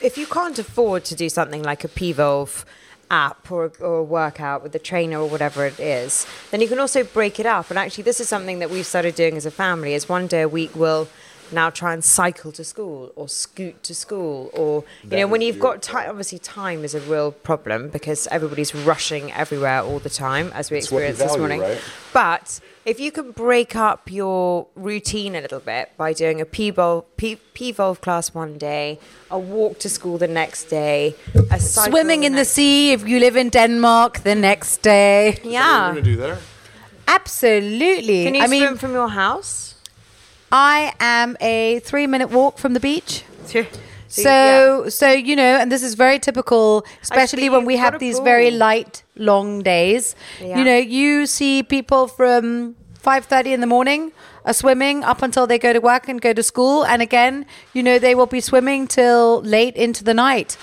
if 0.00 0.16
you 0.16 0.26
can't 0.26 0.58
afford 0.58 1.04
to 1.04 1.14
do 1.14 1.28
something 1.28 1.62
like 1.62 1.84
a 1.84 1.88
P-Volve 1.88 2.64
app 3.10 3.50
or, 3.52 3.70
or 3.80 3.96
a 3.98 4.02
workout 4.02 4.62
with 4.62 4.74
a 4.74 4.78
trainer 4.78 5.18
or 5.20 5.28
whatever 5.28 5.66
it 5.66 5.78
is, 5.78 6.26
then 6.50 6.62
you 6.62 6.68
can 6.68 6.78
also 6.78 7.04
break 7.04 7.38
it 7.38 7.44
up. 7.44 7.68
And 7.68 7.78
actually, 7.78 8.04
this 8.04 8.18
is 8.18 8.26
something 8.28 8.60
that 8.60 8.70
we've 8.70 8.86
started 8.86 9.14
doing 9.14 9.36
as 9.36 9.44
a 9.44 9.50
family. 9.50 9.92
Is 9.92 10.08
one 10.08 10.26
day 10.26 10.40
a 10.42 10.48
week 10.48 10.70
we'll 10.74 11.06
now 11.52 11.70
try 11.70 11.92
and 11.92 12.02
cycle 12.04 12.52
to 12.52 12.64
school 12.64 13.12
or 13.16 13.28
scoot 13.28 13.82
to 13.82 13.94
school 13.94 14.50
or 14.52 14.84
you 15.02 15.10
That 15.10 15.16
know 15.20 15.26
when 15.26 15.42
is 15.42 15.46
you've 15.48 15.58
got 15.60 15.74
beautiful. 15.80 16.00
time 16.00 16.10
obviously 16.10 16.38
time 16.38 16.84
is 16.84 16.94
a 16.94 17.00
real 17.00 17.32
problem 17.32 17.88
because 17.90 18.26
everybody's 18.30 18.74
rushing 18.74 19.32
everywhere 19.32 19.80
all 19.82 19.98
the 19.98 20.10
time 20.10 20.50
as 20.54 20.70
we 20.70 20.78
It's 20.78 20.90
what 20.90 21.00
you 21.02 21.08
experienced 21.08 21.20
this 21.20 21.38
morning 21.38 21.60
right? 21.60 21.80
but 22.12 22.60
if 22.84 22.98
you 22.98 23.12
can 23.12 23.30
break 23.32 23.76
up 23.76 24.10
your 24.10 24.66
routine 24.74 25.36
a 25.36 25.40
little 25.40 25.60
bit 25.60 25.90
by 25.98 26.12
doing 26.14 26.40
a 26.40 26.46
P-Volve, 26.46 27.04
P- 27.18 27.36
P-Volve 27.52 28.00
class 28.00 28.34
one 28.34 28.56
day, 28.56 28.98
a 29.30 29.38
walk 29.38 29.78
to 29.80 29.88
school 29.90 30.16
the 30.16 30.26
next 30.26 30.64
day, 30.64 31.14
a 31.50 31.60
cycle 31.60 31.90
Swimming 31.92 32.24
in 32.24 32.34
the 32.36 32.44
sea 32.46 32.92
if 32.92 33.06
you 33.06 33.20
live 33.20 33.36
in 33.36 33.50
Denmark 33.50 34.20
the 34.20 34.34
next 34.34 34.80
day. 34.82 35.32
What 35.32 35.44
are 35.46 35.50
Yeah. 35.50 35.88
you 35.88 35.92
gonna 35.94 36.02
do 36.02 36.16
there? 36.16 36.38
Absolutely. 37.06 38.24
Can 38.24 38.34
you 38.34 38.42
I 38.42 38.46
swim 38.46 38.60
mean, 38.60 38.76
from 38.76 38.92
your 38.92 39.08
house? 39.08 39.69
I 40.52 40.92
am 41.00 41.36
a 41.40 41.80
three 41.80 42.06
minute 42.06 42.30
walk 42.30 42.58
from 42.58 42.74
the 42.74 42.80
beach. 42.80 43.24
So, 44.08 44.22
So, 44.24 44.88
so 44.88 45.10
you 45.10 45.36
know, 45.36 45.56
and 45.56 45.70
this 45.70 45.82
is 45.84 45.94
very 45.94 46.18
typical, 46.18 46.84
especially 47.02 47.48
when 47.48 47.64
we 47.64 47.76
have 47.76 47.98
these 48.00 48.18
very 48.18 48.50
light, 48.50 49.04
long 49.14 49.62
days. 49.62 50.16
Yeah. 50.40 50.58
You 50.58 50.64
know, 50.64 50.76
you 50.76 51.26
see 51.26 51.62
people 51.62 52.08
from 52.08 52.74
five 52.94 53.24
thirty 53.26 53.52
in 53.52 53.60
the 53.60 53.66
morning 53.68 54.10
are 54.44 54.52
swimming 54.52 55.04
up 55.04 55.22
until 55.22 55.46
they 55.46 55.58
go 55.58 55.72
to 55.72 55.78
work 55.80 56.08
and 56.08 56.20
go 56.20 56.32
to 56.32 56.42
school, 56.42 56.84
and 56.84 57.00
again, 57.02 57.46
you 57.72 57.82
know, 57.82 57.98
they 58.00 58.14
will 58.16 58.26
be 58.26 58.40
swimming 58.40 58.88
till 58.88 59.42
late 59.42 59.76
into 59.76 60.02
the 60.02 60.14
night. 60.14 60.56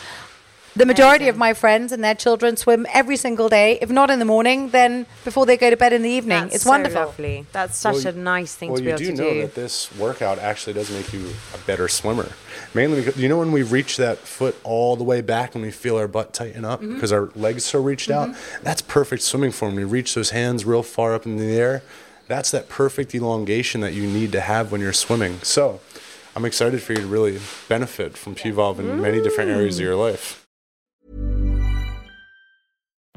The 0.77 0.85
majority 0.85 1.27
of 1.27 1.37
my 1.37 1.55
friends 1.55 1.91
and 1.91 2.03
their 2.03 2.13
children 2.13 2.55
swim 2.55 2.85
every 2.93 3.17
single 3.17 3.49
day. 3.49 3.79
If 3.81 3.89
not 3.89 4.11
in 4.11 4.19
the 4.19 4.25
morning, 4.25 4.69
then 4.69 5.07
before 5.25 5.47
they 5.47 5.57
go 5.57 5.71
to 5.71 5.75
bed 5.75 5.91
in 5.91 6.03
the 6.03 6.09
evening. 6.11 6.41
That's 6.43 6.55
it's 6.55 6.63
so 6.65 6.69
wonderful. 6.69 7.01
lovely. 7.01 7.47
That's 7.51 7.75
such 7.75 8.05
Well, 8.05 8.07
a 8.09 8.11
nice 8.11 8.53
thing 8.53 8.69
well, 8.69 8.77
to 8.77 8.83
be 8.83 8.89
you 8.89 8.93
able 8.93 8.99
do 8.99 9.05
to 9.15 9.21
know 9.23 9.33
do. 9.33 9.41
that 9.41 9.55
this 9.55 9.91
workout 9.97 10.37
actually 10.37 10.73
does 10.73 10.91
make 10.91 11.11
you 11.11 11.31
a 11.55 11.57
better 11.65 11.87
swimmer. 11.87 12.29
Mainly 12.75 13.01
because 13.01 13.17
you 13.19 13.27
know 13.27 13.39
when 13.39 13.51
we 13.51 13.63
reach 13.63 13.97
that 13.97 14.19
foot 14.19 14.55
all 14.63 14.95
the 14.95 15.03
way 15.03 15.21
back 15.21 15.55
and 15.55 15.63
we 15.63 15.71
feel 15.71 15.97
our 15.97 16.07
butt 16.07 16.31
tighten 16.31 16.63
up 16.63 16.79
Mm-hmm. 16.79 16.93
because 16.93 17.11
our 17.11 17.31
legs 17.35 17.63
so 17.65 17.81
reached 17.81 18.11
out. 18.11 18.35
That's 18.61 18.83
perfect 18.83 19.23
swimming 19.23 19.51
form. 19.53 19.73
We 19.73 19.83
reach 19.83 20.13
those 20.13 20.29
hands 20.29 20.63
real 20.63 20.83
far 20.83 21.15
up 21.15 21.25
in 21.25 21.37
the 21.37 21.57
air. 21.57 21.81
That's 22.27 22.51
that 22.51 22.69
perfect 22.69 23.15
elongation 23.15 23.81
that 23.81 23.93
you 23.93 24.05
need 24.05 24.31
to 24.33 24.41
have 24.41 24.71
when 24.71 24.81
you're 24.81 24.93
swimming. 24.93 25.39
So, 25.41 25.79
I'm 26.35 26.45
excited 26.45 26.83
for 26.83 26.93
you 26.93 26.99
to 26.99 27.07
really 27.07 27.39
benefit 27.67 28.15
from 28.15 28.35
P-Volve 28.35 28.77
in 28.77 29.01
many 29.01 29.23
different 29.23 29.49
areas 29.49 29.79
of 29.79 29.83
your 29.85 29.95
life. 29.95 30.43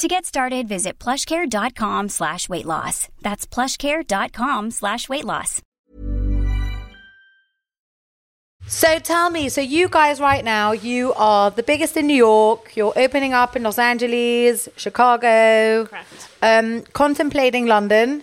To 0.00 0.08
get 0.08 0.24
started, 0.24 0.66
visit 0.66 0.98
plushcare.com 0.98 2.08
slash 2.08 2.48
weight 2.48 2.64
loss. 2.64 3.08
That's 3.20 3.46
plushcare.com 3.46 4.70
slash 4.70 5.10
weight 5.10 5.26
loss. 5.26 5.60
So 8.66 8.98
tell 8.98 9.28
me, 9.28 9.50
so 9.50 9.60
you 9.60 9.90
guys 9.90 10.18
right 10.18 10.42
now, 10.42 10.72
you 10.72 11.12
are 11.16 11.50
the 11.50 11.62
biggest 11.62 11.98
in 11.98 12.06
New 12.06 12.16
York. 12.16 12.74
You're 12.76 12.98
opening 12.98 13.34
up 13.34 13.56
in 13.56 13.62
Los 13.62 13.78
Angeles, 13.78 14.70
Chicago. 14.78 15.84
Correct. 15.84 16.28
Um, 16.40 16.80
contemplating 16.94 17.66
London. 17.66 18.22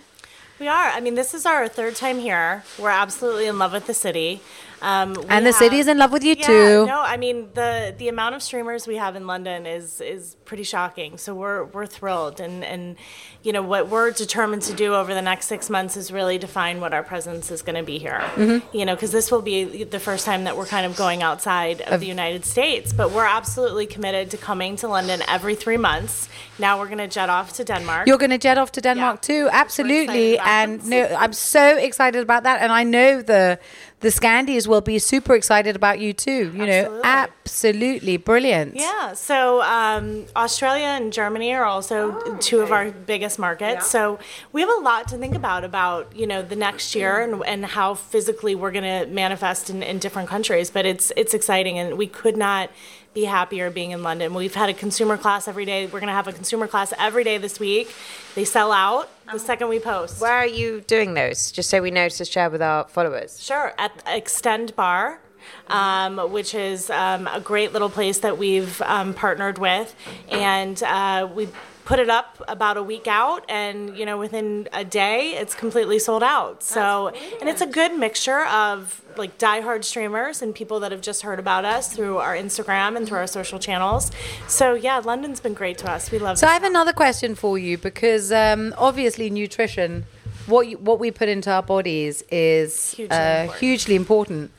We 0.58 0.66
are. 0.66 0.88
I 0.88 0.98
mean, 0.98 1.14
this 1.14 1.32
is 1.32 1.46
our 1.46 1.68
third 1.68 1.94
time 1.94 2.18
here. 2.18 2.64
We're 2.76 2.90
absolutely 2.90 3.46
in 3.46 3.60
love 3.60 3.72
with 3.72 3.86
the 3.86 3.94
city. 3.94 4.40
Um, 4.80 5.16
And 5.28 5.46
the 5.46 5.52
city 5.52 5.78
is 5.78 5.88
in 5.88 5.98
love 5.98 6.12
with 6.12 6.24
you 6.24 6.34
yeah, 6.38 6.46
too. 6.46 6.86
No, 6.86 7.00
I 7.00 7.16
mean 7.16 7.48
the 7.54 7.94
the 7.96 8.08
amount 8.08 8.34
of 8.36 8.42
streamers 8.42 8.86
we 8.86 8.96
have 8.96 9.16
in 9.16 9.26
London 9.26 9.66
is 9.66 10.00
is 10.00 10.36
pretty 10.48 10.64
shocking. 10.64 11.18
So 11.18 11.34
we're 11.34 11.64
we're 11.74 11.86
thrilled, 11.86 12.40
and 12.40 12.64
and 12.64 12.96
you 13.44 13.52
know 13.52 13.62
what 13.62 13.82
we're 13.88 14.10
determined 14.10 14.62
to 14.62 14.74
do 14.84 14.88
over 15.00 15.14
the 15.14 15.22
next 15.22 15.46
six 15.46 15.70
months 15.70 15.96
is 15.96 16.10
really 16.10 16.38
define 16.38 16.80
what 16.80 16.92
our 16.92 17.04
presence 17.04 17.52
is 17.52 17.62
going 17.62 17.76
to 17.76 17.84
be 17.84 17.98
here. 17.98 18.20
Mm-hmm. 18.34 18.76
You 18.76 18.84
know, 18.86 18.94
because 18.96 19.12
this 19.12 19.30
will 19.30 19.42
be 19.42 19.84
the 19.84 20.00
first 20.00 20.26
time 20.26 20.44
that 20.44 20.56
we're 20.56 20.66
kind 20.76 20.86
of 20.86 20.96
going 20.96 21.22
outside 21.22 21.82
of 21.82 22.00
the 22.00 22.06
United 22.16 22.44
States. 22.44 22.92
But 22.92 23.12
we're 23.12 23.30
absolutely 23.40 23.86
committed 23.86 24.30
to 24.32 24.36
coming 24.38 24.76
to 24.76 24.88
London 24.88 25.22
every 25.28 25.54
three 25.54 25.76
months. 25.90 26.28
Now 26.58 26.78
we're 26.78 26.90
going 26.94 26.98
to 27.10 27.20
jet 27.20 27.28
off 27.28 27.52
to 27.58 27.64
Denmark. 27.64 28.08
You're 28.08 28.18
going 28.18 28.30
to 28.40 28.48
jet 28.48 28.58
off 28.58 28.72
to 28.72 28.80
Denmark 28.80 29.16
Yeah. 29.16 29.28
too, 29.28 29.48
absolutely. 29.52 30.38
And 30.38 30.84
no, 30.88 31.04
I'm 31.22 31.32
so 31.32 31.76
excited 31.76 32.22
about 32.22 32.42
that. 32.42 32.62
And 32.62 32.72
I 32.72 32.82
know 32.84 33.22
the 33.22 33.58
the 34.00 34.08
Scandies 34.10 34.66
will 34.68 34.80
be 34.80 34.98
super 35.00 35.34
excited 35.34 35.74
about 35.76 35.98
you 35.98 36.12
too. 36.12 36.52
You 36.54 36.66
know, 36.66 37.00
Absolutely. 37.02 37.02
absolutely 37.04 38.16
brilliant. 38.16 38.76
Yeah, 38.76 39.14
so 39.14 39.60
um, 39.62 40.24
Australia 40.38 40.86
and 40.86 41.12
Germany 41.12 41.52
are 41.52 41.64
also 41.64 42.22
oh, 42.24 42.36
two 42.40 42.60
of 42.60 42.70
our 42.70 42.92
biggest 42.92 43.40
markets. 43.40 43.90
So 43.90 44.20
we 44.52 44.60
have 44.60 44.70
a 44.70 44.80
lot 44.80 45.08
to 45.08 45.18
think 45.18 45.34
about 45.34 45.64
about 45.64 46.14
you 46.14 46.28
know 46.28 46.42
the 46.42 46.54
next 46.54 46.94
year 46.94 47.20
and, 47.20 47.42
and 47.44 47.66
how 47.66 47.94
physically 47.94 48.54
we're 48.54 48.70
going 48.70 48.84
to 48.84 49.12
manifest 49.12 49.68
in, 49.68 49.82
in 49.82 49.98
different 49.98 50.28
countries. 50.28 50.70
But 50.70 50.86
it's 50.86 51.12
it's 51.16 51.34
exciting, 51.34 51.76
and 51.78 51.98
we 51.98 52.06
could 52.06 52.36
not 52.36 52.70
be 53.14 53.24
happier 53.24 53.68
being 53.68 53.90
in 53.90 54.04
London. 54.04 54.32
We've 54.32 54.54
had 54.54 54.68
a 54.68 54.74
consumer 54.74 55.16
class 55.16 55.48
every 55.48 55.64
day. 55.64 55.86
We're 55.86 55.98
going 55.98 56.06
to 56.06 56.12
have 56.12 56.28
a 56.28 56.32
consumer 56.32 56.68
class 56.68 56.92
every 56.98 57.24
day 57.24 57.38
this 57.38 57.58
week. 57.58 57.92
They 58.36 58.44
sell 58.44 58.70
out 58.70 59.10
the 59.26 59.32
oh. 59.34 59.38
second 59.38 59.68
we 59.68 59.80
post. 59.80 60.20
Where 60.20 60.32
are 60.32 60.46
you 60.46 60.82
doing 60.82 61.14
those? 61.14 61.50
Just 61.50 61.68
so 61.68 61.82
we 61.82 61.90
know 61.90 62.08
to 62.08 62.24
share 62.24 62.48
with 62.48 62.62
our 62.62 62.86
followers. 62.86 63.42
Sure, 63.42 63.74
at 63.76 64.04
Extend 64.06 64.76
Bar, 64.76 65.20
um, 65.68 66.32
which 66.32 66.54
is 66.54 66.90
um, 66.90 67.26
a 67.28 67.40
great 67.40 67.72
little 67.72 67.90
place 67.90 68.18
that 68.18 68.38
we've 68.38 68.80
um, 68.82 69.14
partnered 69.14 69.58
with, 69.58 69.94
and 70.30 70.82
uh, 70.82 71.28
we 71.34 71.48
put 71.84 71.98
it 71.98 72.10
up 72.10 72.42
about 72.48 72.76
a 72.76 72.82
week 72.82 73.06
out, 73.06 73.44
and 73.48 73.96
you 73.96 74.04
know 74.04 74.18
within 74.18 74.68
a 74.72 74.84
day 74.84 75.32
it's 75.32 75.54
completely 75.54 75.98
sold 75.98 76.22
out. 76.22 76.62
So, 76.62 77.08
and 77.40 77.48
it's 77.48 77.62
a 77.62 77.66
good 77.66 77.98
mixture 77.98 78.44
of 78.44 79.02
like 79.16 79.38
diehard 79.38 79.84
streamers 79.84 80.42
and 80.42 80.54
people 80.54 80.80
that 80.80 80.92
have 80.92 81.00
just 81.00 81.22
heard 81.22 81.38
about 81.38 81.64
us 81.64 81.92
through 81.92 82.18
our 82.18 82.36
Instagram 82.36 82.96
and 82.96 83.06
through 83.06 83.18
our 83.18 83.26
social 83.26 83.58
channels. 83.58 84.10
So 84.46 84.74
yeah, 84.74 84.98
London's 84.98 85.40
been 85.40 85.54
great 85.54 85.78
to 85.78 85.90
us. 85.90 86.10
We 86.10 86.18
love. 86.18 86.36
It. 86.36 86.40
So 86.40 86.46
I 86.46 86.52
have 86.52 86.62
another 86.64 86.92
question 86.92 87.34
for 87.34 87.58
you 87.58 87.78
because 87.78 88.30
um, 88.32 88.74
obviously 88.76 89.30
nutrition, 89.30 90.04
what 90.46 90.68
you, 90.68 90.78
what 90.78 91.00
we 91.00 91.10
put 91.10 91.28
into 91.28 91.50
our 91.50 91.62
bodies 91.62 92.22
is 92.30 92.92
Hugely 92.92 93.16
uh, 93.16 93.40
important. 93.42 93.60
hugely 93.60 93.94
important. 93.96 94.50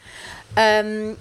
Um, 0.58 1.18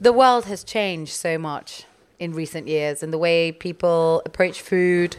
the 0.00 0.12
world 0.12 0.44
has 0.46 0.64
changed 0.64 1.12
so 1.12 1.38
much 1.38 1.84
in 2.18 2.32
recent 2.32 2.68
years, 2.68 3.02
and 3.02 3.12
the 3.12 3.18
way 3.18 3.52
people 3.52 4.22
approach 4.24 4.60
food, 4.60 5.16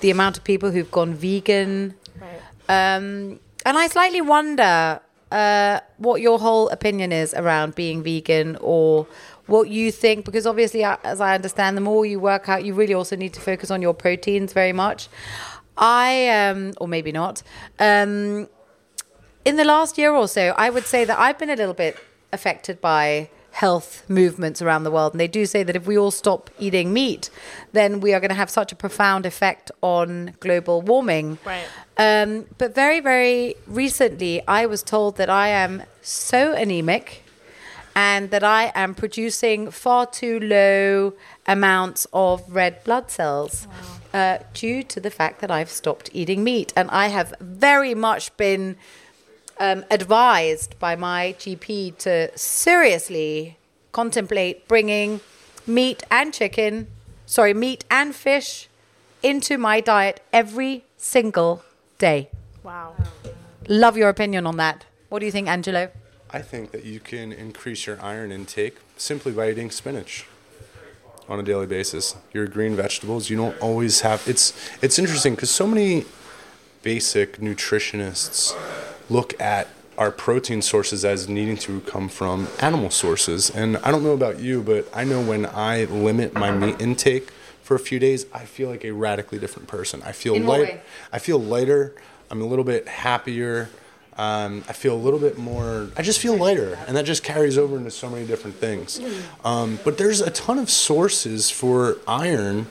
the 0.00 0.10
amount 0.10 0.38
of 0.38 0.44
people 0.44 0.70
who've 0.70 0.90
gone 0.90 1.14
vegan. 1.14 1.94
Right. 2.20 2.96
Um, 2.96 3.40
and 3.64 3.76
I 3.76 3.88
slightly 3.88 4.20
wonder 4.20 5.00
uh, 5.30 5.80
what 5.98 6.20
your 6.20 6.38
whole 6.38 6.68
opinion 6.70 7.12
is 7.12 7.34
around 7.34 7.74
being 7.74 8.02
vegan 8.02 8.56
or 8.60 9.06
what 9.46 9.68
you 9.68 9.90
think, 9.90 10.24
because 10.24 10.46
obviously, 10.46 10.84
uh, 10.84 10.96
as 11.04 11.20
I 11.20 11.34
understand, 11.34 11.76
the 11.76 11.80
more 11.80 12.04
you 12.04 12.20
work 12.20 12.48
out, 12.48 12.64
you 12.64 12.74
really 12.74 12.94
also 12.94 13.16
need 13.16 13.32
to 13.34 13.40
focus 13.40 13.70
on 13.70 13.82
your 13.82 13.94
proteins 13.94 14.52
very 14.52 14.72
much. 14.72 15.08
I, 15.76 16.28
um, 16.28 16.72
or 16.80 16.88
maybe 16.88 17.12
not, 17.12 17.42
um, 17.78 18.48
in 19.44 19.56
the 19.56 19.64
last 19.64 19.98
year 19.98 20.12
or 20.12 20.28
so, 20.28 20.54
I 20.56 20.70
would 20.70 20.84
say 20.84 21.04
that 21.04 21.18
I've 21.18 21.38
been 21.38 21.50
a 21.50 21.56
little 21.56 21.74
bit 21.74 21.96
affected 22.32 22.80
by 22.80 23.30
health 23.52 24.08
movements 24.08 24.62
around 24.62 24.84
the 24.84 24.90
world. 24.90 25.12
And 25.12 25.20
they 25.20 25.26
do 25.26 25.44
say 25.44 25.62
that 25.64 25.74
if 25.74 25.86
we 25.86 25.98
all 25.98 26.12
stop 26.12 26.48
eating 26.58 26.92
meat, 26.92 27.28
then 27.72 28.00
we 28.00 28.14
are 28.14 28.20
going 28.20 28.28
to 28.28 28.36
have 28.36 28.50
such 28.50 28.70
a 28.70 28.76
profound 28.76 29.26
effect 29.26 29.72
on 29.82 30.34
global 30.38 30.80
warming. 30.80 31.38
Right. 31.44 31.64
Um, 31.96 32.46
but 32.58 32.74
very, 32.74 33.00
very 33.00 33.56
recently, 33.66 34.46
I 34.46 34.66
was 34.66 34.82
told 34.82 35.16
that 35.16 35.28
I 35.28 35.48
am 35.48 35.82
so 36.02 36.52
anemic 36.52 37.24
and 37.96 38.30
that 38.30 38.44
I 38.44 38.70
am 38.76 38.94
producing 38.94 39.72
far 39.72 40.06
too 40.06 40.38
low 40.38 41.14
amounts 41.46 42.06
of 42.12 42.44
red 42.48 42.84
blood 42.84 43.10
cells 43.10 43.66
uh, 44.14 44.38
due 44.54 44.84
to 44.84 45.00
the 45.00 45.10
fact 45.10 45.40
that 45.40 45.50
I've 45.50 45.70
stopped 45.70 46.10
eating 46.12 46.44
meat. 46.44 46.72
And 46.76 46.88
I 46.92 47.08
have 47.08 47.34
very 47.40 47.94
much 47.94 48.36
been 48.36 48.76
um, 49.58 49.84
advised 49.90 50.78
by 50.78 50.96
my 50.96 51.34
GP 51.38 51.98
to 51.98 52.36
seriously 52.36 53.56
contemplate 53.92 54.68
bringing 54.68 55.20
meat 55.66 56.02
and 56.10 56.32
chicken, 56.32 56.86
sorry, 57.26 57.54
meat 57.54 57.84
and 57.90 58.14
fish 58.14 58.68
into 59.22 59.58
my 59.58 59.80
diet 59.80 60.22
every 60.32 60.84
single 60.96 61.62
day. 61.98 62.30
Wow. 62.62 62.94
Love 63.68 63.96
your 63.96 64.08
opinion 64.08 64.46
on 64.46 64.56
that. 64.56 64.84
What 65.08 65.18
do 65.20 65.26
you 65.26 65.32
think, 65.32 65.48
Angelo? 65.48 65.90
I 66.30 66.40
think 66.40 66.70
that 66.72 66.84
you 66.84 67.00
can 67.00 67.32
increase 67.32 67.86
your 67.86 68.00
iron 68.02 68.30
intake 68.30 68.76
simply 68.96 69.32
by 69.32 69.50
eating 69.50 69.70
spinach 69.70 70.26
on 71.28 71.38
a 71.38 71.42
daily 71.42 71.66
basis. 71.66 72.16
Your 72.32 72.46
green 72.46 72.76
vegetables, 72.76 73.30
you 73.30 73.36
don't 73.36 73.58
always 73.60 74.02
have. 74.02 74.26
It's 74.28 74.52
it's 74.82 74.98
interesting 74.98 75.34
because 75.34 75.50
so 75.50 75.66
many 75.66 76.04
basic 76.82 77.38
nutritionists 77.38 78.54
look 79.08 79.38
at 79.40 79.68
our 79.96 80.10
protein 80.12 80.62
sources 80.62 81.04
as 81.04 81.28
needing 81.28 81.56
to 81.56 81.80
come 81.80 82.08
from 82.08 82.48
animal 82.60 82.90
sources. 82.90 83.50
And 83.50 83.76
I 83.78 83.90
don't 83.90 84.04
know 84.04 84.12
about 84.12 84.38
you, 84.38 84.62
but 84.62 84.88
I 84.94 85.04
know 85.04 85.20
when 85.20 85.44
I 85.46 85.84
limit 85.84 86.34
my 86.34 86.52
meat 86.52 86.80
intake 86.80 87.30
for 87.62 87.74
a 87.74 87.80
few 87.80 87.98
days, 87.98 88.24
I 88.32 88.44
feel 88.44 88.68
like 88.68 88.84
a 88.84 88.92
radically 88.92 89.38
different 89.38 89.68
person. 89.68 90.00
I 90.04 90.12
feel 90.12 90.38
light. 90.38 90.82
I 91.12 91.18
feel 91.18 91.38
lighter. 91.38 91.94
I'm 92.30 92.40
a 92.40 92.46
little 92.46 92.64
bit 92.64 92.86
happier. 92.86 93.70
Um, 94.16 94.64
I 94.68 94.72
feel 94.72 94.94
a 94.94 94.98
little 94.98 95.20
bit 95.20 95.38
more. 95.38 95.88
I 95.96 96.02
just 96.02 96.18
feel 96.18 96.36
lighter, 96.36 96.78
and 96.86 96.96
that 96.96 97.04
just 97.04 97.22
carries 97.22 97.56
over 97.56 97.76
into 97.76 97.90
so 97.90 98.10
many 98.10 98.26
different 98.26 98.56
things. 98.56 99.00
Um, 99.44 99.78
but 99.84 99.96
there's 99.96 100.20
a 100.20 100.30
ton 100.30 100.58
of 100.58 100.70
sources 100.70 101.50
for 101.50 101.98
iron 102.06 102.66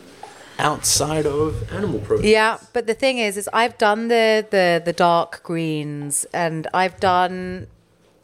outside 0.60 1.26
of 1.26 1.72
animal 1.72 2.00
protein. 2.00 2.30
Yeah, 2.32 2.58
but 2.74 2.88
the 2.88 2.94
thing 2.94 3.18
is, 3.20 3.38
is 3.38 3.50
I've 3.54 3.78
done 3.78 4.08
the 4.08 4.46
the 4.50 4.82
the 4.84 4.94
dark 4.94 5.42
greens 5.44 6.26
and 6.34 6.68
I've 6.74 7.00
done 7.00 7.68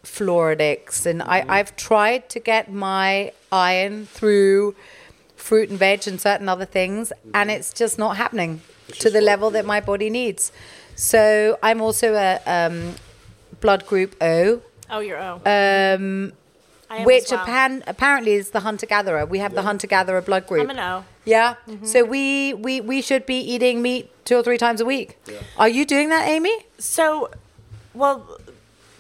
Floradix 0.04 1.06
and 1.06 1.22
I 1.24 1.46
I've 1.48 1.76
tried 1.76 2.30
to 2.30 2.40
get 2.40 2.72
my 2.72 3.32
iron 3.52 4.06
through 4.06 4.76
fruit 5.36 5.70
and 5.70 5.78
veg 5.80 6.08
and 6.08 6.20
certain 6.20 6.48
other 6.50 6.66
things, 6.66 7.12
and 7.34 7.50
it's 7.52 7.74
just 7.74 7.98
not 8.00 8.18
happening 8.18 8.62
to 9.00 9.10
the 9.10 9.22
level 9.22 9.50
that 9.52 9.66
my 9.66 9.80
body 9.82 10.10
needs. 10.10 10.52
So 10.96 11.58
I'm 11.64 11.82
also 11.82 12.14
a 12.16 12.40
um, 12.46 12.96
blood 13.62 13.86
group 13.86 14.16
O, 14.22 14.62
Oh, 14.90 15.00
you're 15.00 15.20
O. 15.20 15.34
um, 15.46 16.34
I 16.90 16.98
am 16.98 17.06
which 17.06 17.24
as 17.26 17.32
well. 17.32 17.46
appan- 17.46 17.84
apparently 17.88 18.34
is 18.34 18.52
the 18.52 18.60
hunter 18.60 18.86
gatherer. 18.86 19.26
We 19.26 19.40
have 19.40 19.54
the 19.56 19.64
hunter 19.64 19.88
gatherer 19.88 20.22
blood 20.22 20.46
group. 20.48 20.62
I'm 20.62 20.70
an 20.70 20.80
O. 20.80 21.04
Yeah. 21.26 21.56
Mm-hmm. 21.68 21.86
So 21.86 22.04
we, 22.04 22.54
we 22.54 22.82
we 22.82 23.02
should 23.02 23.26
be 23.26 23.40
eating 23.40 23.82
meat 23.82 24.10
two 24.26 24.38
or 24.38 24.44
three 24.44 24.58
times 24.58 24.82
a 24.82 24.86
week. 24.86 25.18
Are 25.58 25.70
you 25.70 25.86
doing 25.86 26.10
that, 26.10 26.28
Amy? 26.28 26.66
So, 26.78 27.30
well, 27.94 28.40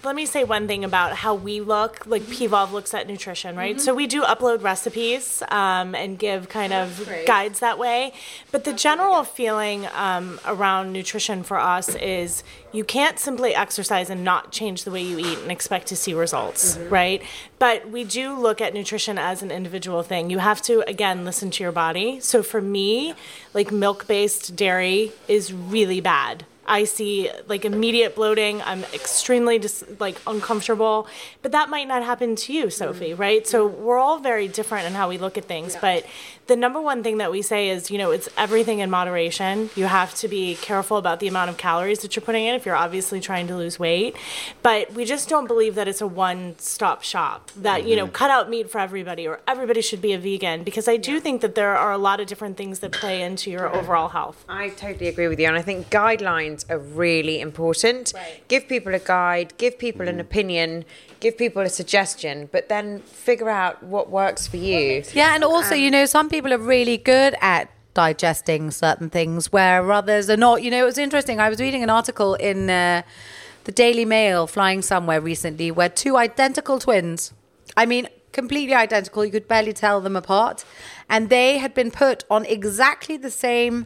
let 0.03 0.15
me 0.15 0.25
say 0.25 0.43
one 0.43 0.67
thing 0.67 0.83
about 0.83 1.15
how 1.15 1.33
we 1.33 1.61
look. 1.61 2.05
Like 2.05 2.23
Pvolve 2.23 2.71
looks 2.71 2.93
at 2.93 3.07
nutrition, 3.07 3.55
right? 3.55 3.79
So 3.79 3.93
we 3.93 4.07
do 4.07 4.23
upload 4.23 4.61
recipes 4.63 5.41
um, 5.49 5.95
and 5.95 6.19
give 6.19 6.49
kind 6.49 6.73
of 6.73 7.09
guides 7.25 7.59
that 7.59 7.79
way. 7.79 8.13
But 8.51 8.63
the 8.63 8.73
general 8.73 9.23
feeling 9.23 9.87
um, 9.93 10.39
around 10.45 10.91
nutrition 10.91 11.43
for 11.43 11.57
us 11.57 11.95
is 11.95 12.43
you 12.71 12.83
can't 12.83 13.19
simply 13.19 13.55
exercise 13.55 14.09
and 14.09 14.23
not 14.23 14.51
change 14.51 14.83
the 14.83 14.91
way 14.91 15.01
you 15.01 15.19
eat 15.19 15.39
and 15.39 15.51
expect 15.51 15.87
to 15.87 15.95
see 15.95 16.13
results, 16.13 16.77
right? 16.89 17.21
But 17.59 17.89
we 17.89 18.03
do 18.03 18.37
look 18.37 18.61
at 18.61 18.73
nutrition 18.73 19.17
as 19.17 19.41
an 19.41 19.51
individual 19.51 20.03
thing. 20.03 20.29
You 20.29 20.39
have 20.39 20.61
to 20.63 20.81
again 20.87 21.23
listen 21.23 21.51
to 21.51 21.63
your 21.63 21.71
body. 21.71 22.19
So 22.19 22.43
for 22.43 22.61
me, 22.61 23.13
like 23.53 23.71
milk-based 23.71 24.55
dairy 24.55 25.11
is 25.27 25.53
really 25.53 26.01
bad. 26.01 26.45
I 26.65 26.85
see 26.85 27.29
like 27.47 27.65
immediate 27.65 28.15
bloating. 28.15 28.61
I'm 28.61 28.83
extremely 28.93 29.59
dis- 29.59 29.83
like 29.99 30.17
uncomfortable, 30.25 31.07
but 31.41 31.51
that 31.51 31.69
might 31.69 31.87
not 31.87 32.03
happen 32.03 32.35
to 32.35 32.53
you, 32.53 32.69
Sophie, 32.69 33.13
right? 33.13 33.45
So 33.47 33.67
we're 33.67 33.97
all 33.97 34.19
very 34.19 34.47
different 34.47 34.87
in 34.87 34.93
how 34.93 35.09
we 35.09 35.17
look 35.17 35.37
at 35.37 35.45
things. 35.45 35.75
But 35.79 36.05
the 36.47 36.55
number 36.55 36.81
one 36.81 37.03
thing 37.03 37.17
that 37.19 37.31
we 37.31 37.41
say 37.41 37.69
is, 37.69 37.89
you 37.89 37.97
know, 37.97 38.11
it's 38.11 38.27
everything 38.37 38.79
in 38.79 38.89
moderation. 38.89 39.69
You 39.75 39.85
have 39.85 40.13
to 40.15 40.27
be 40.27 40.55
careful 40.55 40.97
about 40.97 41.19
the 41.19 41.27
amount 41.27 41.49
of 41.49 41.57
calories 41.57 41.99
that 41.99 42.15
you're 42.15 42.23
putting 42.23 42.45
in 42.45 42.53
if 42.55 42.65
you're 42.65 42.75
obviously 42.75 43.21
trying 43.21 43.47
to 43.47 43.55
lose 43.55 43.79
weight. 43.79 44.15
But 44.61 44.93
we 44.93 45.05
just 45.05 45.29
don't 45.29 45.47
believe 45.47 45.75
that 45.75 45.87
it's 45.87 46.01
a 46.01 46.07
one-stop 46.07 47.03
shop. 47.03 47.51
That 47.55 47.87
you 47.87 47.95
know, 47.95 48.05
mm-hmm. 48.05 48.13
cut 48.13 48.29
out 48.29 48.49
meat 48.49 48.69
for 48.69 48.79
everybody 48.79 49.27
or 49.27 49.39
everybody 49.47 49.81
should 49.81 50.01
be 50.01 50.13
a 50.13 50.19
vegan 50.19 50.63
because 50.63 50.87
I 50.87 50.97
do 50.97 51.19
think 51.19 51.41
that 51.41 51.55
there 51.55 51.75
are 51.77 51.91
a 51.93 51.97
lot 51.97 52.19
of 52.19 52.27
different 52.27 52.57
things 52.57 52.79
that 52.79 52.91
play 52.91 53.21
into 53.21 53.49
your 53.49 53.73
overall 53.73 54.09
health. 54.09 54.43
I 54.49 54.69
totally 54.69 55.07
agree 55.07 55.27
with 55.27 55.39
you, 55.39 55.47
and 55.47 55.55
I 55.55 55.61
think 55.61 55.89
guidelines 55.89 56.69
are 56.69 56.79
really 56.79 57.39
important. 57.39 58.13
Give 58.47 58.67
people 58.67 58.93
a 58.93 58.99
guide, 58.99 59.53
give 59.57 59.77
people 59.77 60.07
an 60.07 60.17
mm. 60.17 60.21
opinion, 60.21 60.85
give 61.23 61.37
people 61.37 61.61
a 61.61 61.69
suggestion, 61.69 62.49
but 62.51 62.67
then 62.67 62.99
figure 62.99 63.49
out 63.49 63.81
what 63.81 64.09
works 64.09 64.45
for 64.45 64.57
you. 64.57 65.03
Yeah, 65.13 65.35
and 65.35 65.43
also, 65.43 65.73
um, 65.75 65.81
you 65.81 65.89
know, 65.89 66.05
some 66.05 66.29
people 66.33 66.51
are 66.51 66.57
really 66.57 66.97
good 66.97 67.35
at 67.41 67.69
digesting 67.93 68.71
certain 68.71 69.07
things 69.07 69.51
where 69.51 69.91
others 69.91 70.31
are 70.31 70.35
not. 70.35 70.63
You 70.63 70.71
know, 70.71 70.81
it 70.81 70.85
was 70.85 70.97
interesting. 70.97 71.39
I 71.39 71.47
was 71.47 71.59
reading 71.59 71.83
an 71.83 71.91
article 71.91 72.33
in 72.33 72.71
uh, 72.71 73.03
the 73.65 73.71
Daily 73.71 74.03
Mail 74.03 74.47
flying 74.47 74.81
somewhere 74.81 75.21
recently 75.21 75.69
where 75.69 75.89
two 75.89 76.17
identical 76.17 76.79
twins, 76.79 77.33
I 77.77 77.85
mean, 77.85 78.07
completely 78.31 78.73
identical, 78.73 79.23
you 79.23 79.29
could 79.29 79.47
barely 79.47 79.73
tell 79.73 80.01
them 80.01 80.15
apart, 80.15 80.65
and 81.07 81.29
they 81.29 81.59
had 81.59 81.75
been 81.75 81.91
put 81.91 82.23
on 82.31 82.45
exactly 82.45 83.15
the 83.15 83.29
same 83.29 83.85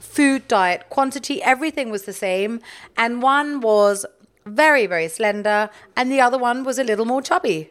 food 0.00 0.48
diet, 0.48 0.88
quantity, 0.88 1.40
everything 1.40 1.90
was 1.90 2.02
the 2.02 2.12
same. 2.12 2.60
And 2.96 3.22
one 3.22 3.60
was 3.60 4.04
very, 4.44 4.86
very 4.86 5.06
slender, 5.06 5.70
and 5.96 6.10
the 6.10 6.20
other 6.20 6.36
one 6.36 6.64
was 6.64 6.80
a 6.80 6.84
little 6.84 7.04
more 7.04 7.22
chubby. 7.22 7.70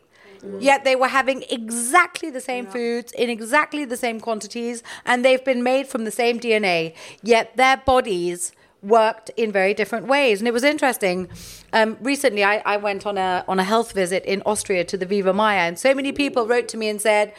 Yet 0.59 0.83
they 0.83 0.95
were 0.95 1.07
having 1.07 1.43
exactly 1.49 2.29
the 2.29 2.41
same 2.41 2.65
foods 2.67 3.11
in 3.11 3.29
exactly 3.29 3.85
the 3.85 3.97
same 3.97 4.19
quantities, 4.19 4.83
and 5.05 5.23
they've 5.23 5.43
been 5.43 5.63
made 5.63 5.87
from 5.87 6.05
the 6.05 6.11
same 6.11 6.39
DNA. 6.39 6.93
Yet 7.21 7.57
their 7.57 7.77
bodies 7.77 8.51
worked 8.81 9.31
in 9.35 9.51
very 9.51 9.73
different 9.73 10.07
ways, 10.07 10.39
and 10.39 10.47
it 10.47 10.53
was 10.53 10.63
interesting. 10.63 11.29
Um, 11.73 11.97
recently, 12.01 12.43
I, 12.43 12.61
I 12.65 12.77
went 12.77 13.05
on 13.05 13.17
a 13.17 13.43
on 13.47 13.59
a 13.59 13.63
health 13.63 13.93
visit 13.93 14.23
in 14.25 14.41
Austria 14.45 14.83
to 14.85 14.97
the 14.97 15.05
Viva 15.05 15.33
Mayr, 15.33 15.67
and 15.67 15.79
so 15.79 15.93
many 15.93 16.11
people 16.11 16.47
wrote 16.47 16.67
to 16.69 16.77
me 16.77 16.89
and 16.89 17.01
said, 17.01 17.33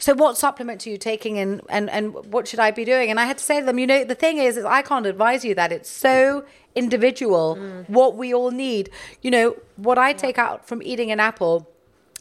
so 0.00 0.14
what 0.14 0.38
supplement 0.38 0.86
are 0.86 0.90
you 0.90 0.96
taking 0.96 1.38
and, 1.38 1.60
and, 1.68 1.90
and 1.90 2.14
what 2.32 2.48
should 2.48 2.58
I 2.58 2.70
be 2.70 2.86
doing? 2.86 3.10
And 3.10 3.20
I 3.20 3.26
had 3.26 3.36
to 3.36 3.44
say 3.44 3.60
to 3.60 3.66
them, 3.66 3.78
you 3.78 3.86
know, 3.86 4.02
the 4.02 4.14
thing 4.14 4.38
is, 4.38 4.56
is 4.56 4.64
I 4.64 4.80
can't 4.80 5.04
advise 5.04 5.44
you 5.44 5.54
that. 5.56 5.72
It's 5.72 5.90
so 5.90 6.44
individual 6.74 7.56
what 7.86 8.16
we 8.16 8.32
all 8.32 8.50
need. 8.50 8.88
You 9.20 9.30
know, 9.30 9.56
what 9.76 9.98
I 9.98 10.14
take 10.14 10.38
out 10.38 10.66
from 10.66 10.82
eating 10.82 11.10
an 11.10 11.20
apple 11.20 11.68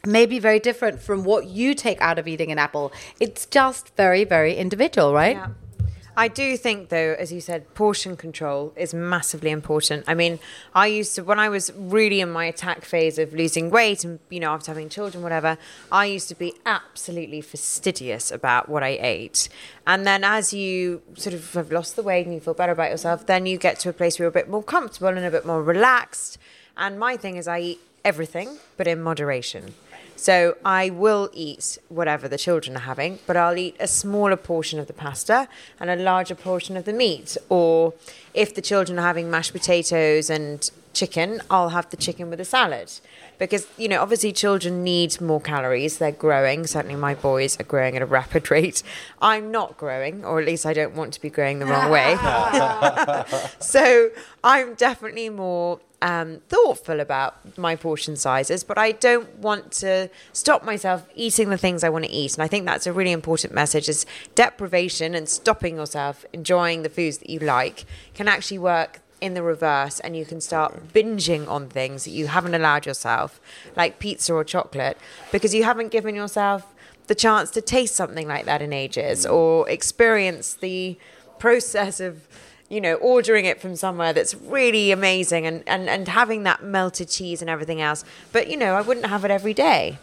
may 0.06 0.26
be 0.26 0.40
very 0.40 0.60
different 0.60 1.02
from 1.02 1.24
what 1.24 1.48
you 1.48 1.74
take 1.74 2.00
out 2.02 2.18
of 2.20 2.28
eating 2.28 2.52
an 2.52 2.60
apple. 2.60 2.92
It's 3.20 3.46
just 3.46 3.96
very, 3.96 4.24
very 4.24 4.56
individual, 4.56 5.14
right? 5.14 5.36
Yeah. 5.36 5.50
I 6.18 6.28
do 6.28 6.58
think, 6.58 6.90
though, 6.90 7.16
as 7.18 7.32
you 7.32 7.40
said, 7.40 7.74
portion 7.76 8.18
control 8.18 8.74
is 8.76 8.94
massively 8.94 9.52
important. 9.52 10.04
I 10.06 10.16
mean, 10.16 10.40
I 10.76 10.88
used 10.88 11.16
to, 11.16 11.24
when 11.24 11.40
I 11.40 11.48
was 11.48 11.72
really 11.74 12.20
in 12.20 12.30
my 12.30 12.44
attack 12.44 12.84
phase 12.84 13.18
of 13.18 13.32
losing 13.32 13.70
weight 13.70 14.04
and, 14.04 14.20
you 14.30 14.42
know, 14.42 14.52
after 14.52 14.72
having 14.72 14.90
children, 14.90 15.24
whatever, 15.24 15.58
I 15.94 16.08
used 16.08 16.28
to 16.28 16.36
be 16.36 16.56
absolutely 16.66 17.40
fastidious 17.40 18.32
about 18.32 18.68
what 18.68 18.84
I 18.84 18.98
ate. 19.00 19.48
And 19.88 20.06
then 20.06 20.26
as 20.26 20.54
you 20.54 21.04
sort 21.16 21.36
of 21.36 21.54
have 21.54 21.72
lost 21.72 21.96
the 21.96 22.04
weight 22.04 22.26
and 22.26 22.34
you 22.34 22.42
feel 22.42 22.54
better 22.54 22.74
about 22.74 22.92
yourself, 22.92 23.26
then 23.26 23.46
you 23.46 23.58
get 23.58 23.80
to 23.80 23.90
a 23.90 23.94
place 23.94 24.20
where 24.20 24.26
you're 24.26 24.30
a 24.30 24.34
bit 24.34 24.50
more 24.50 24.64
comfortable 24.64 25.08
and 25.08 25.20
a 25.20 25.32
bit 25.32 25.46
more 25.46 25.64
relaxed. 25.64 26.38
And 26.76 27.00
my 27.00 27.16
thing 27.16 27.38
is, 27.38 27.48
I 27.48 27.60
eat 27.60 27.80
everything, 28.04 28.58
but 28.76 28.88
in 28.88 29.02
moderation. 29.02 29.74
So 30.20 30.58
I 30.66 30.90
will 30.90 31.30
eat 31.32 31.78
whatever 31.88 32.28
the 32.28 32.38
children 32.38 32.76
are 32.76 32.82
having, 32.82 33.20
but 33.26 33.38
I'll 33.38 33.58
eat 33.58 33.78
a 33.80 33.88
smaller 33.88 34.36
portion 34.36 34.78
of 34.78 34.88
the 34.88 34.94
pasta 34.94 35.48
and 35.80 35.90
a 35.90 35.96
larger 35.96 36.36
portion 36.36 36.76
of 36.76 36.84
the 36.84 36.92
meat. 36.92 37.38
Or 37.48 37.94
if 38.34 38.54
the 38.54 38.62
children 38.62 39.00
are 39.00 39.04
having 39.04 39.32
mashed 39.32 39.54
potatoes 39.54 40.30
and 40.30 40.70
chicken, 40.92 41.42
I'll 41.50 41.70
have 41.70 41.90
the 41.90 41.96
chicken 41.96 42.30
with 42.30 42.42
a 42.42 42.46
salad. 42.46 42.92
Because, 43.38 43.66
you 43.78 43.88
know, 43.88 44.02
obviously 44.02 44.34
children 44.34 44.84
need 44.84 45.22
more 45.22 45.40
calories. 45.40 46.00
They're 46.00 46.12
growing. 46.12 46.68
Certainly 46.68 46.98
my 46.98 47.16
boys 47.16 47.58
are 47.58 47.64
growing 47.64 47.96
at 47.96 48.02
a 48.02 48.06
rapid 48.06 48.52
rate. 48.52 48.84
I'm 49.22 49.52
not 49.52 49.78
growing, 49.78 50.26
or 50.26 50.42
at 50.42 50.46
least 50.46 50.66
I 50.66 50.74
don't 50.74 50.96
want 50.96 51.14
to 51.14 51.22
be 51.22 51.30
growing 51.30 51.60
the 51.60 51.66
wrong 51.66 51.90
way. 51.90 52.18
so 53.60 54.10
I'm 54.44 54.74
definitely 54.74 55.30
more 55.30 55.80
um, 56.02 56.42
thoughtful 56.48 57.00
about 57.00 57.58
my 57.58 57.76
portion 57.76 58.16
sizes, 58.16 58.64
but 58.64 58.78
I 58.78 58.92
don't 58.92 59.38
want 59.40 59.72
to 59.74 60.10
stop 60.34 60.64
myself 60.64 61.08
eating 61.16 61.50
the 61.50 61.58
things 61.58 61.84
I 61.84 61.90
want 61.90 62.06
to 62.06 62.12
eat. 62.12 62.36
And 62.36 62.44
I 62.44 62.48
think 62.48 62.66
that's 62.66 62.88
a 62.88 62.94
really 62.94 63.12
important 63.12 63.54
message 63.54 63.90
is 63.90 64.06
deprivation 64.36 65.14
and 65.14 65.28
stopping 65.28 65.76
yourself 65.76 66.26
enjoying 66.34 66.84
the 66.84 66.90
foods 66.90 67.18
that 67.20 67.30
you 67.30 67.40
like 67.40 67.86
can 68.14 68.28
actually 68.28 68.60
work 68.60 69.02
in 69.22 69.34
the 69.34 69.44
reverse 69.44 70.00
and 70.00 70.16
you 70.16 70.26
can 70.26 70.40
start 70.40 70.94
binging 70.94 71.48
on 71.48 71.68
things 71.68 72.06
that 72.06 72.12
you 72.12 72.28
haven't 72.28 72.56
allowed 72.56 72.86
yourself, 72.86 73.42
like 73.76 74.00
pizza 74.00 74.34
or 74.34 74.44
chocolate, 74.44 74.98
because 75.32 75.54
you 75.54 75.64
haven't 75.64 75.90
given 75.92 76.16
yourself 76.16 76.74
the 77.08 77.16
chance 77.16 77.50
to 77.52 77.62
taste 77.62 77.96
something 77.96 78.28
like 78.28 78.46
that 78.46 78.62
in 78.62 78.72
ages 78.72 79.26
or 79.26 79.68
experience 79.70 80.54
the 80.54 80.98
process 81.40 82.00
of 82.00 82.28
you 82.70 82.80
know 82.80 82.96
ordering 82.96 83.46
it 83.46 83.60
from 83.60 83.76
somewhere 83.76 84.14
that's 84.14 84.36
really 84.36 84.92
amazing 84.92 85.46
and, 85.46 85.64
and 85.68 85.90
and 85.90 86.08
having 86.08 86.44
that 86.44 86.64
melted 86.64 87.10
cheese 87.10 87.42
and 87.42 87.50
everything 87.50 87.82
else. 87.82 88.06
But 88.32 88.50
you 88.50 88.58
know 88.58 88.76
i 88.76 88.82
wouldn't 88.82 89.08
have 89.08 89.26
it 89.26 89.32
every 89.32 89.54
day 89.54 89.98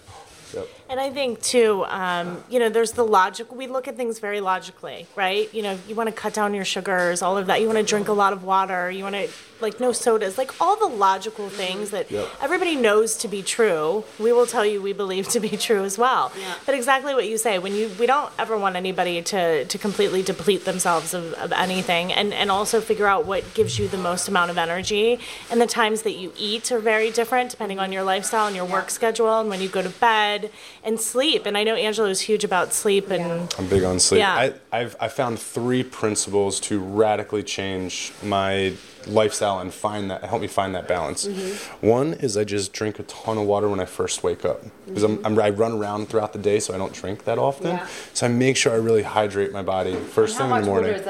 And 0.89 1.01
I 1.01 1.11
think 1.11 1.43
too, 1.43 1.85
um, 1.89 2.45
you 2.49 2.61
know, 2.61 2.69
there's 2.69 2.93
the 2.93 3.05
logic. 3.05 3.53
We 3.53 3.67
look 3.67 3.89
at 3.89 3.97
things 3.97 4.21
very 4.21 4.41
logically, 4.41 5.07
right? 5.17 5.53
You 5.53 5.63
know, 5.63 5.79
you 5.89 5.97
want 5.97 6.09
to 6.09 6.15
cut 6.15 6.33
down 6.33 6.55
your 6.55 6.65
sugars, 6.65 7.23
all 7.23 7.37
of 7.37 7.49
that. 7.49 7.61
You 7.61 7.67
want 7.67 7.79
to 7.79 7.85
drink 7.85 8.07
a 8.09 8.13
lot 8.13 8.33
of 8.33 8.45
water. 8.45 8.91
You 8.91 9.03
want 9.03 9.17
to 9.17 9.29
like 9.61 9.81
no 9.81 9.91
sodas, 9.91 10.37
like 10.37 10.61
all 10.61 10.77
the 10.77 10.87
logical 10.95 11.49
things 11.49 11.91
that 11.91 12.13
everybody 12.43 12.77
knows 12.77 13.17
to 13.17 13.29
be 13.29 13.43
true. 13.43 14.05
We 14.19 14.33
will 14.33 14.47
tell 14.47 14.67
you 14.67 14.83
we 14.83 14.93
believe 14.93 15.29
to 15.29 15.41
be 15.41 15.49
true 15.57 15.83
as 15.83 15.99
well. 15.99 16.31
But 16.67 16.75
exactly 16.75 17.15
what 17.15 17.27
you 17.27 17.39
say, 17.39 17.59
when 17.59 17.75
you 17.75 17.91
we 17.99 18.07
don't 18.07 18.31
ever 18.39 18.57
want 18.57 18.77
anybody 18.77 19.23
to 19.23 19.65
to 19.65 19.79
completely 19.79 20.23
deplete 20.23 20.65
themselves 20.67 21.15
of, 21.15 21.33
of 21.35 21.53
anything, 21.53 22.13
and 22.13 22.33
and 22.33 22.51
also 22.51 22.81
figure 22.81 23.07
out 23.07 23.27
what 23.27 23.43
gives 23.55 23.79
you 23.79 23.89
the 23.89 23.99
most 23.99 24.29
amount 24.29 24.51
of 24.51 24.59
energy. 24.59 25.19
And 25.51 25.61
the 25.61 25.67
times 25.67 26.03
that 26.03 26.13
you 26.13 26.33
eat 26.39 26.71
are 26.71 26.79
very 26.79 27.11
different 27.11 27.51
depending 27.51 27.79
on 27.79 27.93
your 27.93 28.05
lifestyle 28.05 28.47
and 28.47 28.55
your 28.55 28.67
work 28.67 28.91
schedule, 28.91 29.41
and 29.41 29.49
when 29.49 29.61
you 29.61 29.69
go 29.69 29.83
to 29.83 29.89
bed 29.89 30.51
and 30.87 31.01
sleep. 31.01 31.45
And 31.45 31.59
I 31.59 31.65
know 31.65 31.75
Angela 31.75 32.09
is 32.09 32.21
huge 32.21 32.45
about 32.45 32.73
sleep 32.73 33.11
and. 33.11 33.53
I'm 33.59 33.69
big 33.69 33.83
on 33.83 33.99
sleep. 33.99 34.21
Yeah. 34.21 34.35
I, 34.35 34.55
I've 34.73 34.97
I 35.01 35.09
found 35.09 35.39
three 35.39 35.83
principles 35.83 36.61
to 36.61 36.79
radically 36.79 37.43
change 37.43 38.13
my 38.23 38.73
lifestyle 39.07 39.59
and 39.59 39.73
find 39.75 40.11
that 40.11 40.25
help 40.25 40.41
me 40.41 40.47
find 40.47 40.75
that 40.75 40.89
balance. 40.89 41.27
Mm-hmm. 41.27 41.87
One 41.87 42.15
is 42.15 42.37
I 42.37 42.45
just 42.45 42.73
drink 42.73 42.99
a 42.99 43.03
ton 43.03 43.37
of 43.37 43.47
water 43.47 43.69
when 43.69 43.81
I 43.81 43.85
first 43.85 44.23
wake 44.23 44.45
up 44.45 44.63
because 44.87 45.03
I'm, 45.03 45.25
I'm 45.27 45.39
I 45.39 45.51
run 45.51 45.73
around 45.73 46.09
throughout 46.09 46.33
the 46.33 46.39
day, 46.39 46.61
so 46.61 46.73
I 46.73 46.79
don't 46.79 46.93
drink 46.93 47.25
that 47.25 47.39
often. 47.39 47.73
Yeah. 47.73 47.87
So 48.15 48.27
I 48.27 48.29
make 48.29 48.57
sure 48.57 48.73
I 48.73 48.77
really 48.77 49.03
hydrate 49.03 49.53
my 49.53 49.63
body 49.63 49.95
first 49.97 50.39
thing 50.39 50.51
in 50.51 50.61
the 50.61 50.67
morning. 50.67 51.03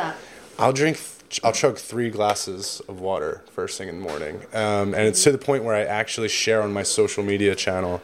I'll 0.58 0.72
drink. 0.72 0.98
I'll 1.42 1.52
chug 1.52 1.76
three 1.76 2.08
glasses 2.08 2.80
of 2.88 3.00
water 3.00 3.42
first 3.50 3.76
thing 3.76 3.88
in 3.88 4.00
the 4.00 4.08
morning, 4.08 4.36
um, 4.52 4.94
and 4.94 5.08
it's 5.08 5.24
to 5.24 5.32
the 5.32 5.38
point 5.38 5.64
where 5.64 5.74
I 5.74 5.82
actually 5.82 6.28
share 6.28 6.62
on 6.62 6.72
my 6.72 6.84
social 6.84 7.24
media 7.24 7.56
channel, 7.56 8.00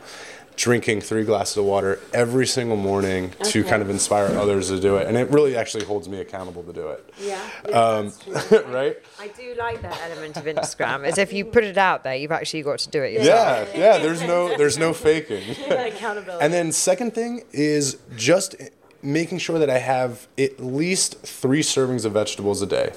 drinking 0.63 1.01
three 1.01 1.25
glasses 1.25 1.57
of 1.57 1.65
water 1.65 1.99
every 2.15 2.47
single 2.47 2.77
morning 2.77 3.33
to 3.43 3.65
kind 3.65 3.83
of 3.83 3.91
inspire 3.91 4.27
others 4.39 4.69
to 4.69 4.79
do 4.79 4.97
it, 4.97 5.09
and 5.09 5.17
it 5.17 5.29
really 5.31 5.57
actually 5.57 5.83
holds 5.85 6.09
me 6.09 6.21
accountable 6.21 6.63
to 6.63 6.73
do 6.73 6.87
it. 6.89 7.13
yeah 7.21 7.41
Um, 7.75 8.13
right? 8.73 8.97
i 9.19 9.27
do 9.29 9.55
like 9.59 9.83
that 9.83 9.99
element 10.09 10.37
of 10.37 10.45
instagram 10.45 11.05
as 11.05 11.19
if 11.19 11.33
you 11.33 11.45
put 11.45 11.65
it 11.65 11.77
out 11.77 12.05
there 12.05 12.15
you've 12.15 12.31
actually 12.41 12.63
got 12.63 12.79
to 12.79 12.89
do 12.91 13.03
it 13.03 13.13
yourself 13.13 13.71
Yeah, 13.75 13.81
yeah. 13.85 13.99
There's 13.99 14.23
no, 14.23 14.57
there's 14.57 14.79
no 14.79 14.93
faking. 14.93 15.43
Accountability. 15.71 16.45
And 16.45 16.53
then 16.53 16.71
second 16.71 17.13
thing 17.13 17.43
is 17.53 17.99
just 18.17 18.55
making 19.03 19.39
sure 19.39 19.59
that 19.59 19.69
I 19.69 19.79
have 19.79 20.29
at 20.39 20.61
least 20.61 21.19
three 21.23 21.63
servings 21.63 22.05
of 22.05 22.13
vegetables 22.13 22.63
a 22.63 22.67
day. 22.67 22.93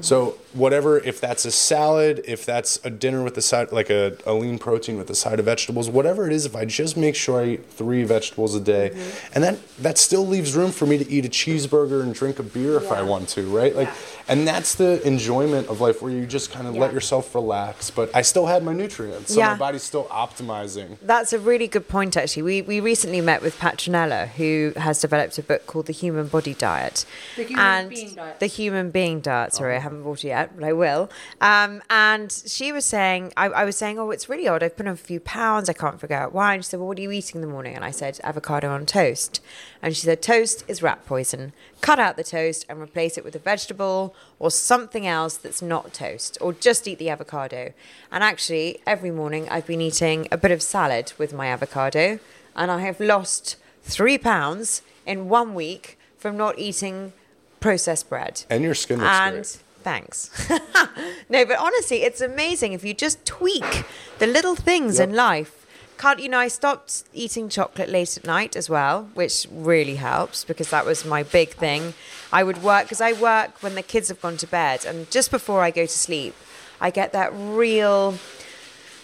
So 0.00 0.38
whatever, 0.52 0.98
if 0.98 1.20
that's 1.20 1.44
a 1.44 1.50
salad, 1.50 2.22
if 2.26 2.44
that's 2.44 2.78
a 2.84 2.90
dinner 2.90 3.22
with 3.22 3.34
the 3.34 3.42
side, 3.42 3.72
like 3.72 3.90
a, 3.90 4.16
a 4.26 4.34
lean 4.34 4.58
protein 4.58 4.96
with 4.96 5.06
the 5.06 5.14
side 5.14 5.38
of 5.38 5.44
vegetables, 5.44 5.88
whatever 5.88 6.26
it 6.26 6.32
is, 6.32 6.46
if 6.46 6.54
I 6.56 6.64
just 6.64 6.96
make 6.96 7.14
sure 7.14 7.40
I 7.40 7.46
eat 7.46 7.70
three 7.70 8.04
vegetables 8.04 8.54
a 8.54 8.60
day, 8.60 8.90
mm-hmm. 8.90 9.32
and 9.34 9.44
that 9.44 9.58
that 9.78 9.98
still 9.98 10.26
leaves 10.26 10.54
room 10.54 10.70
for 10.70 10.86
me 10.86 10.98
to 10.98 11.10
eat 11.10 11.24
a 11.24 11.28
cheeseburger 11.28 12.02
and 12.02 12.14
drink 12.14 12.38
a 12.38 12.42
beer 12.42 12.76
if 12.76 12.90
I 12.92 13.02
want 13.02 13.28
to, 13.30 13.46
right? 13.48 13.74
Like, 13.74 13.88
and 14.28 14.46
that's 14.46 14.74
the 14.74 15.04
enjoyment 15.06 15.68
of 15.68 15.80
life 15.80 16.00
where 16.02 16.12
you 16.12 16.26
just 16.26 16.50
kind 16.50 16.66
of 16.66 16.74
let 16.74 16.92
yourself 16.92 17.34
relax, 17.34 17.90
but 17.90 18.14
I 18.14 18.22
still 18.22 18.46
had 18.46 18.62
my 18.62 18.72
nutrients, 18.72 19.34
so 19.34 19.38
Yeah. 19.38 19.52
my 19.52 19.58
body's 19.58 19.82
still 19.82 20.04
optimizing. 20.04 20.96
That's 21.02 21.32
a 21.32 21.38
really 21.38 21.68
good 21.68 21.88
point, 21.88 22.16
actually. 22.16 22.42
We, 22.42 22.62
we 22.62 22.80
recently 22.80 23.20
met 23.20 23.42
with 23.42 23.58
Petronella, 23.58 24.28
who 24.28 24.72
has 24.76 25.00
developed 25.00 25.38
a 25.38 25.42
book 25.42 25.66
called 25.66 25.86
The 25.86 25.92
Human 25.92 26.26
Body 26.28 26.54
Diet. 26.54 27.04
The 27.36 27.44
Human 27.44 27.64
and 27.64 27.88
Being 27.90 28.14
Diet. 28.14 28.40
The 28.40 28.46
Human 28.46 28.90
Being 28.90 29.20
Diet. 29.20 29.54
Sorry, 29.54 29.74
oh. 29.74 29.76
I 29.76 29.80
haven't 29.80 30.02
bought 30.02 30.24
it 30.24 30.28
yet, 30.28 30.41
but 30.54 30.64
I 30.64 30.72
will. 30.72 31.10
Um, 31.40 31.82
and 31.90 32.30
she 32.32 32.72
was 32.72 32.84
saying, 32.84 33.32
I, 33.36 33.46
I 33.46 33.64
was 33.64 33.76
saying, 33.76 33.98
oh, 33.98 34.10
it's 34.10 34.28
really 34.28 34.48
odd. 34.48 34.62
I've 34.62 34.76
put 34.76 34.86
on 34.86 34.94
a 34.94 34.96
few 34.96 35.20
pounds. 35.20 35.68
I 35.68 35.72
can't 35.72 36.00
figure 36.00 36.16
out 36.16 36.32
why. 36.32 36.54
And 36.54 36.64
she 36.64 36.70
said, 36.70 36.80
well, 36.80 36.88
what 36.88 36.98
are 36.98 37.02
you 37.02 37.12
eating 37.12 37.36
in 37.36 37.46
the 37.46 37.52
morning? 37.52 37.74
And 37.74 37.84
I 37.84 37.90
said, 37.90 38.20
avocado 38.24 38.70
on 38.70 38.86
toast. 38.86 39.40
And 39.80 39.94
she 39.96 40.02
said, 40.02 40.22
toast 40.22 40.64
is 40.68 40.82
rat 40.82 41.04
poison. 41.06 41.52
Cut 41.80 41.98
out 41.98 42.16
the 42.16 42.24
toast 42.24 42.64
and 42.68 42.80
replace 42.80 43.18
it 43.18 43.24
with 43.24 43.34
a 43.34 43.38
vegetable 43.38 44.14
or 44.38 44.50
something 44.50 45.06
else 45.06 45.36
that's 45.36 45.62
not 45.62 45.92
toast, 45.92 46.38
or 46.40 46.52
just 46.52 46.88
eat 46.88 46.98
the 46.98 47.10
avocado. 47.10 47.72
And 48.10 48.24
actually, 48.24 48.80
every 48.86 49.10
morning 49.10 49.48
I've 49.48 49.66
been 49.66 49.80
eating 49.80 50.28
a 50.30 50.36
bit 50.36 50.50
of 50.50 50.62
salad 50.62 51.12
with 51.18 51.32
my 51.32 51.46
avocado, 51.48 52.18
and 52.54 52.70
I 52.70 52.80
have 52.80 53.00
lost 53.00 53.56
three 53.82 54.18
pounds 54.18 54.82
in 55.06 55.28
one 55.28 55.54
week 55.54 55.98
from 56.18 56.36
not 56.36 56.58
eating 56.58 57.12
processed 57.60 58.08
bread. 58.08 58.44
And 58.50 58.62
your 58.62 58.74
skin 58.74 58.98
looks 58.98 59.10
and 59.10 59.34
great. 59.34 59.58
Thanks. 59.82 60.30
no, 61.28 61.44
but 61.44 61.58
honestly, 61.58 62.02
it's 62.02 62.20
amazing 62.20 62.72
if 62.72 62.84
you 62.84 62.94
just 62.94 63.24
tweak 63.24 63.84
the 64.18 64.26
little 64.26 64.54
things 64.54 64.98
in 64.98 65.14
life. 65.14 65.66
Can't 65.98 66.18
you 66.18 66.28
know? 66.28 66.38
I 66.38 66.48
stopped 66.48 67.04
eating 67.12 67.48
chocolate 67.48 67.88
late 67.88 68.16
at 68.16 68.24
night 68.24 68.56
as 68.56 68.68
well, 68.68 69.08
which 69.14 69.46
really 69.52 69.96
helps 69.96 70.44
because 70.44 70.70
that 70.70 70.84
was 70.84 71.04
my 71.04 71.22
big 71.22 71.50
thing. 71.50 71.94
I 72.32 72.42
would 72.42 72.62
work 72.62 72.86
because 72.86 73.00
I 73.00 73.12
work 73.12 73.62
when 73.62 73.76
the 73.76 73.82
kids 73.82 74.08
have 74.08 74.20
gone 74.20 74.36
to 74.38 74.46
bed, 74.46 74.84
and 74.84 75.08
just 75.10 75.30
before 75.30 75.62
I 75.62 75.70
go 75.70 75.86
to 75.86 75.98
sleep, 75.98 76.34
I 76.80 76.90
get 76.90 77.12
that 77.12 77.30
real 77.32 78.18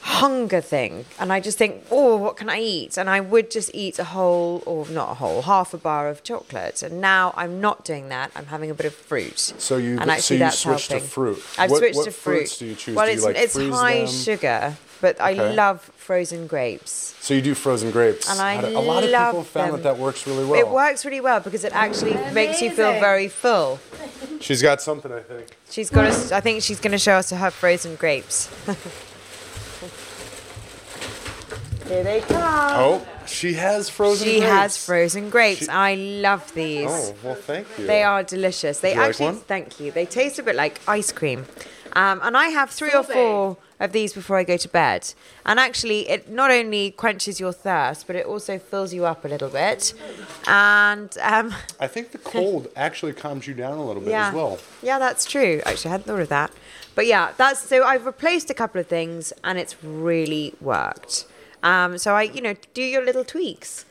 hunger 0.03 0.61
thing 0.61 1.05
and 1.19 1.33
i 1.33 1.41
just 1.41 1.59
think 1.59 1.85
oh 1.91 2.17
what 2.17 2.37
can 2.37 2.49
i 2.49 2.59
eat 2.61 2.97
and 2.97 3.11
i 3.11 3.21
would 3.21 3.51
just 3.51 3.71
eat 3.75 3.99
a 3.99 4.05
whole 4.05 4.63
or 4.65 4.87
not 4.89 5.11
a 5.11 5.15
whole 5.15 5.43
half 5.43 5.75
a 5.75 5.79
bar 5.79 6.09
of 6.09 6.23
chocolate 6.23 6.83
and 6.83 7.01
now 7.01 7.33
i'm 7.37 7.61
not 7.61 7.85
doing 7.85 8.09
that 8.09 8.31
i'm 8.37 8.47
having 8.47 8.71
a 8.71 8.75
bit 8.75 8.87
of 8.87 8.95
fruit 8.95 9.39
So 9.39 9.77
you- 9.77 9.99
and 9.99 10.11
so 10.23 10.35
you 10.35 10.41
that's 10.41 10.59
switched 10.61 10.91
to 10.91 11.01
fruit. 11.01 11.43
i've 11.59 11.71
What- 11.71 11.79
switched 11.79 11.97
what 11.97 12.05
to 12.05 12.11
fruit 12.13 12.37
fruits 12.39 12.59
do 12.59 12.67
you 12.67 12.75
choose? 12.75 12.95
well 12.97 13.07
Do 13.07 13.11
you, 13.13 13.17
it's, 13.17 13.25
like, 13.25 13.37
it's 13.37 13.57
high 13.77 13.99
them? 14.01 14.07
sugar 14.09 14.77
but 15.01 15.21
i 15.21 15.33
love 15.33 15.81
frozen 15.97 16.47
grapes 16.47 17.15
So 17.21 17.35
you 17.35 17.43
do 17.43 17.55
frozen 17.55 17.91
grapes. 17.91 18.31
and 18.31 18.41
I 18.41 18.55
How 18.55 18.61
do- 18.63 18.79
a 18.79 18.81
lot 18.81 19.05
of 19.05 19.11
people 19.11 19.43
found 19.45 19.73
them. 19.75 19.83
that 19.83 19.97
that 19.97 19.99
works 19.99 20.27
really 20.27 20.45
well. 20.47 20.59
it 20.59 20.69
works 20.69 21.05
really 21.05 21.21
well 21.21 21.41
because 21.41 21.65
it 21.65 21.73
actually 21.75 22.15
makes 22.33 22.63
you 22.63 22.71
feel 22.71 22.93
very 22.99 23.29
full 23.29 23.79
She's 24.41 24.63
got 24.63 24.81
something, 24.81 25.13
I 25.13 25.21
think. 25.21 25.47
she's 25.71 25.91
got 25.91 26.07
us 26.07 26.33
i 26.33 26.41
think 26.41 26.63
she's 26.63 26.81
going 26.81 26.93
to 26.93 26.99
show 26.99 27.15
us 27.17 27.31
her 27.31 27.51
frozen 27.51 27.97
grapes 27.97 28.49
here 31.89 32.05
they 32.05 32.21
come 32.21 32.39
Oh, 32.81 33.07
she 33.27 33.55
has 33.55 33.89
frozen 33.91 34.27
She 34.27 34.39
grapes. 34.41 34.53
has 34.53 34.85
frozen 34.85 35.31
grapes. 35.31 35.61
She- 35.65 35.69
I 35.69 35.95
love 35.95 36.53
these. 36.55 36.87
Oh, 36.89 37.15
well, 37.25 37.35
thank 37.35 37.67
you. 37.79 37.87
They 37.87 38.03
are 38.03 38.23
delicious. 38.23 38.81
They 38.81 38.93
you 38.95 38.99
like 39.01 39.09
actually, 39.11 39.27
one? 39.27 39.37
thank 39.37 39.81
you. 39.81 39.91
They 39.91 40.07
taste 40.07 40.39
a 40.39 40.43
bit 40.43 40.55
like 40.57 40.81
ice 40.87 41.13
cream. 41.13 41.47
Um, 41.95 42.21
and 42.23 42.37
I 42.37 42.49
have 42.49 42.71
three 42.71 42.93
or 42.93 43.03
four 43.03 43.57
of 43.81 43.93
these 43.93 44.13
before 44.13 44.37
I 44.37 44.45
go 44.45 44.57
to 44.57 44.69
bed. 44.69 45.13
And 45.47 45.59
actually, 45.59 46.09
it 46.09 46.29
not 46.29 46.51
only 46.51 46.91
quenches 46.93 47.41
your 47.41 47.53
thirst, 47.53 48.07
but 48.07 48.15
it 48.17 48.27
also 48.27 48.59
fills 48.59 48.93
you 48.93 49.05
up 49.05 49.25
a 49.25 49.29
little 49.29 49.49
bit. 49.49 49.95
And 50.47 51.17
um, 51.23 51.55
I 51.81 51.87
think 51.87 52.13
the 52.13 52.19
cold 52.35 52.69
actually 52.77 53.15
calms 53.15 53.47
you 53.47 53.55
down 53.55 53.79
a 53.79 53.85
little 53.85 54.03
bit 54.03 54.11
yeah, 54.11 54.29
as 54.29 54.35
well. 54.35 54.59
yeah, 54.83 54.99
that's 54.99 55.25
true. 55.25 55.61
Actually, 55.65 55.89
I 55.89 55.93
hadn't 55.93 56.07
thought 56.07 56.21
of 56.21 56.29
that. 56.29 56.53
But 56.95 57.07
yeah, 57.07 57.33
that's 57.37 57.61
so 57.61 57.85
I've 57.85 58.07
replaced 58.07 58.51
a 58.51 58.55
couple 58.55 58.81
of 58.81 58.87
things, 58.87 59.33
and 59.43 59.59
it's 59.59 59.83
really 59.83 60.55
worked. 60.61 61.27
Um, 61.63 61.99
so 61.99 62.15
I, 62.15 62.23
you 62.23 62.41
know, 62.41 62.55
do 62.75 62.83
your 62.83 63.05
little 63.05 63.25
tweaks. 63.25 63.85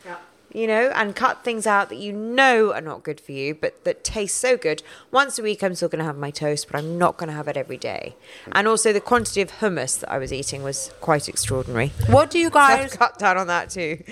you 0.54 0.66
know, 0.66 0.90
and 0.96 1.14
cut 1.16 1.44
things 1.44 1.68
out 1.68 1.90
that 1.90 1.98
you 1.98 2.12
know 2.14 2.74
are 2.74 2.82
not 2.82 3.04
good 3.04 3.20
for 3.20 3.34
you, 3.34 3.54
but 3.54 3.84
that 3.84 4.04
taste 4.04 4.38
so 4.38 4.56
good. 4.58 4.82
Once 5.12 5.38
a 5.38 5.44
week, 5.44 5.62
I'm 5.62 5.76
still 5.76 5.90
going 5.90 6.00
to 6.00 6.06
have 6.06 6.18
my 6.18 6.32
toast, 6.32 6.68
but 6.72 6.78
I'm 6.78 6.98
not 6.98 7.18
going 7.18 7.28
to 7.28 7.36
have 7.36 7.48
it 7.50 7.58
every 7.58 7.78
day. 7.78 8.16
And 8.54 8.66
also, 8.68 8.94
the 8.94 9.02
quantity 9.02 9.42
of 9.42 9.52
hummus 9.60 10.00
that 10.00 10.10
I 10.12 10.18
was 10.18 10.32
eating 10.32 10.64
was 10.64 10.90
quite 11.02 11.28
extraordinary. 11.28 11.90
What 12.08 12.32
do 12.32 12.40
you 12.40 12.48
I've 12.48 12.54
guys 12.54 12.96
cut 12.96 13.20
down 13.20 13.38
on 13.38 13.48
that 13.48 13.70
too. 13.70 14.04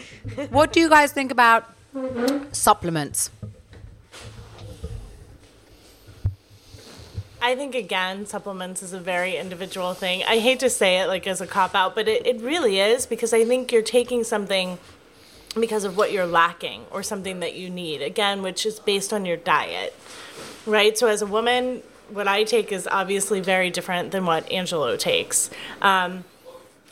What 0.49 0.74
do 0.74 0.82
you 0.82 0.89
guys 0.89 1.14
think 1.14 1.32
about 1.32 1.64
supplements? 2.51 3.32
I 7.46 7.56
think 7.56 7.76
again, 7.76 8.26
supplements 8.26 8.82
is 8.82 8.91
a 8.91 9.00
very 9.00 9.38
individual 9.38 9.93
thing. 9.93 10.24
I 10.24 10.39
hate 10.39 10.60
to 10.62 10.70
say 10.70 11.02
it 11.02 11.06
like 11.06 11.28
as 11.28 11.41
a 11.41 11.46
cop 11.46 11.76
out, 11.76 11.93
but 11.93 12.08
it, 12.08 12.26
it 12.26 12.41
really 12.41 12.80
is 12.80 13.06
because 13.06 13.34
I 13.34 13.46
think 13.46 13.72
you're 13.72 13.84
taking 13.84 14.24
something 14.24 14.80
because 15.54 15.84
of 15.84 15.96
what 15.96 16.12
you're 16.12 16.26
lacking 16.26 16.86
or 16.89 17.04
something 17.04 17.41
that 17.41 17.54
you 17.54 17.70
need, 17.70 18.02
again, 18.02 18.41
which 18.41 18.66
is 18.66 18.80
based 18.80 19.14
on 19.14 19.26
your 19.26 19.38
diet, 19.38 19.93
right? 20.66 20.98
So 20.98 21.06
as 21.06 21.22
a 21.22 21.28
woman, 21.28 21.84
what 22.10 22.28
I 22.28 22.46
take 22.46 22.72
is 22.72 22.88
obviously 22.91 23.41
very 23.41 23.70
different 23.70 24.10
than 24.10 24.26
what 24.26 24.52
Angelo 24.52 24.98
takes. 24.98 25.52
Um, 25.84 26.24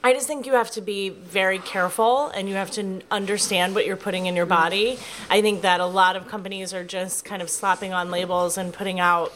I 0.04 0.14
just 0.14 0.28
think 0.28 0.46
you 0.46 0.54
have 0.54 0.70
to 0.72 0.82
be 0.82 1.10
very 1.10 1.58
careful 1.58 2.28
and 2.28 2.48
you 2.48 2.54
have 2.54 2.70
to 2.72 3.02
understand 3.10 3.74
what 3.74 3.88
you're 3.88 3.98
putting 3.98 4.28
in 4.28 4.36
your 4.36 4.46
body. 4.46 5.00
I 5.32 5.42
think 5.42 5.64
that 5.64 5.80
a 5.80 5.88
lot 5.88 6.16
of 6.16 6.28
companies 6.28 6.76
are 6.76 6.84
just 6.84 7.26
kind 7.26 7.42
of 7.42 7.50
slapping 7.50 7.92
on 7.92 8.12
labels 8.12 8.56
and 8.56 8.72
putting 8.72 9.00
out 9.00 9.34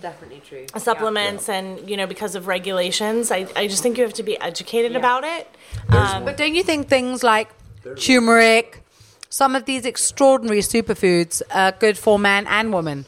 definitely 0.00 0.40
true. 0.48 0.66
supplements 0.78 1.48
and 1.48 1.88
you 1.88 1.96
know 1.96 2.06
because 2.06 2.34
of 2.34 2.46
regulations 2.46 3.30
I, 3.30 3.46
I 3.54 3.66
just 3.66 3.82
think 3.82 3.98
you 3.98 4.04
have 4.04 4.14
to 4.14 4.22
be 4.22 4.40
educated 4.40 4.96
about 4.96 5.24
it 5.24 5.46
um, 5.88 6.24
But 6.24 6.36
don't 6.36 6.54
you 6.54 6.62
think 6.62 6.88
things 6.88 7.22
like 7.22 7.50
turmeric, 7.96 8.82
some 9.28 9.56
of 9.56 9.64
these 9.64 9.84
extraordinary 9.84 10.60
superfoods 10.60 11.42
are 11.50 11.72
good 11.72 11.98
for 11.98 12.18
man 12.18 12.46
and 12.46 12.72
woman? 12.72 13.06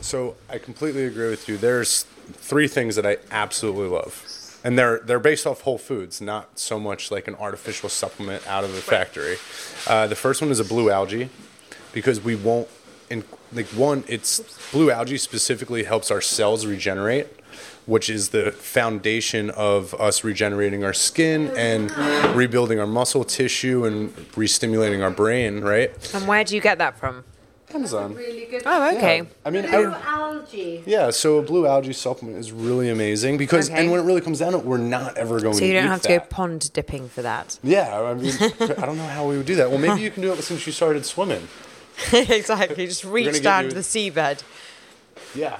So 0.00 0.36
I 0.48 0.58
completely 0.58 1.04
agree 1.04 1.28
with 1.28 1.48
you. 1.48 1.56
There's 1.56 2.04
three 2.32 2.68
things 2.68 2.96
that 2.96 3.06
I 3.06 3.18
absolutely 3.30 3.88
love. 3.88 4.26
And 4.62 4.78
they're 4.78 4.98
they're 4.98 5.18
based 5.18 5.46
off 5.46 5.62
whole 5.62 5.78
foods, 5.78 6.20
not 6.20 6.58
so 6.58 6.78
much 6.78 7.10
like 7.10 7.28
an 7.28 7.34
artificial 7.36 7.88
supplement 7.88 8.46
out 8.46 8.62
of 8.62 8.74
the 8.74 8.82
factory. 8.82 9.36
Uh, 9.86 10.06
the 10.06 10.16
first 10.16 10.42
one 10.42 10.50
is 10.50 10.60
a 10.60 10.64
blue 10.64 10.90
algae, 10.90 11.30
because 11.92 12.20
we 12.20 12.34
won't. 12.34 12.68
In, 13.08 13.24
like 13.52 13.66
one, 13.68 14.04
it's 14.08 14.40
blue 14.72 14.90
algae 14.90 15.18
specifically 15.18 15.84
helps 15.84 16.10
our 16.10 16.20
cells 16.20 16.66
regenerate, 16.66 17.26
which 17.86 18.08
is 18.08 18.28
the 18.30 18.52
foundation 18.52 19.50
of 19.50 19.94
us 19.94 20.22
regenerating 20.24 20.84
our 20.84 20.92
skin 20.92 21.52
and 21.56 21.90
rebuilding 22.36 22.78
our 22.78 22.86
muscle 22.86 23.24
tissue 23.24 23.84
and 23.84 24.14
re-stimulating 24.36 25.02
our 25.02 25.10
brain. 25.10 25.60
Right? 25.60 25.90
And 26.14 26.26
where 26.28 26.44
do 26.44 26.54
you 26.54 26.60
get 26.60 26.78
that 26.78 26.98
from? 26.98 27.24
Amazon. 27.74 28.16
Oh, 28.66 28.96
okay. 28.96 29.22
I 29.44 29.50
mean, 29.50 29.64
I, 29.64 30.40
yeah. 30.86 31.10
So 31.10 31.38
a 31.38 31.42
blue 31.42 31.66
algae 31.66 31.92
supplement 31.92 32.38
is 32.38 32.50
really 32.50 32.88
amazing 32.88 33.36
because, 33.38 33.70
Okay. 33.70 33.78
and 33.80 33.90
when 33.90 34.00
it 34.00 34.02
really 34.02 34.20
comes 34.20 34.40
down 34.40 34.52
to 34.52 34.58
it, 34.58 34.64
we're 34.64 34.78
not 34.78 35.16
ever 35.16 35.40
going. 35.40 35.52
To 35.54 35.58
So 35.60 35.64
you 35.64 35.74
don't 35.74 35.84
eat 35.84 35.88
have 35.88 36.02
to 36.02 36.08
go 36.08 36.20
pond 36.20 36.72
dipping 36.72 37.08
for 37.08 37.22
that. 37.22 37.58
Yeah, 37.62 38.00
I 38.00 38.14
mean, 38.14 38.32
I 38.60 38.86
don't 38.86 38.96
know 38.96 39.06
how 39.06 39.28
we 39.28 39.36
would 39.36 39.46
do 39.46 39.54
that. 39.56 39.70
Well, 39.70 39.78
maybe 39.78 40.00
you 40.00 40.10
can 40.10 40.22
do 40.22 40.32
it 40.32 40.42
since 40.42 40.66
you 40.66 40.72
started 40.72 41.06
swimming. 41.06 41.46
exactly. 42.12 42.86
Just 42.86 43.04
reach 43.04 43.42
down 43.42 43.68
to 43.68 43.74
the 43.74 43.80
seabed. 43.80 44.42
Yeah. 45.34 45.58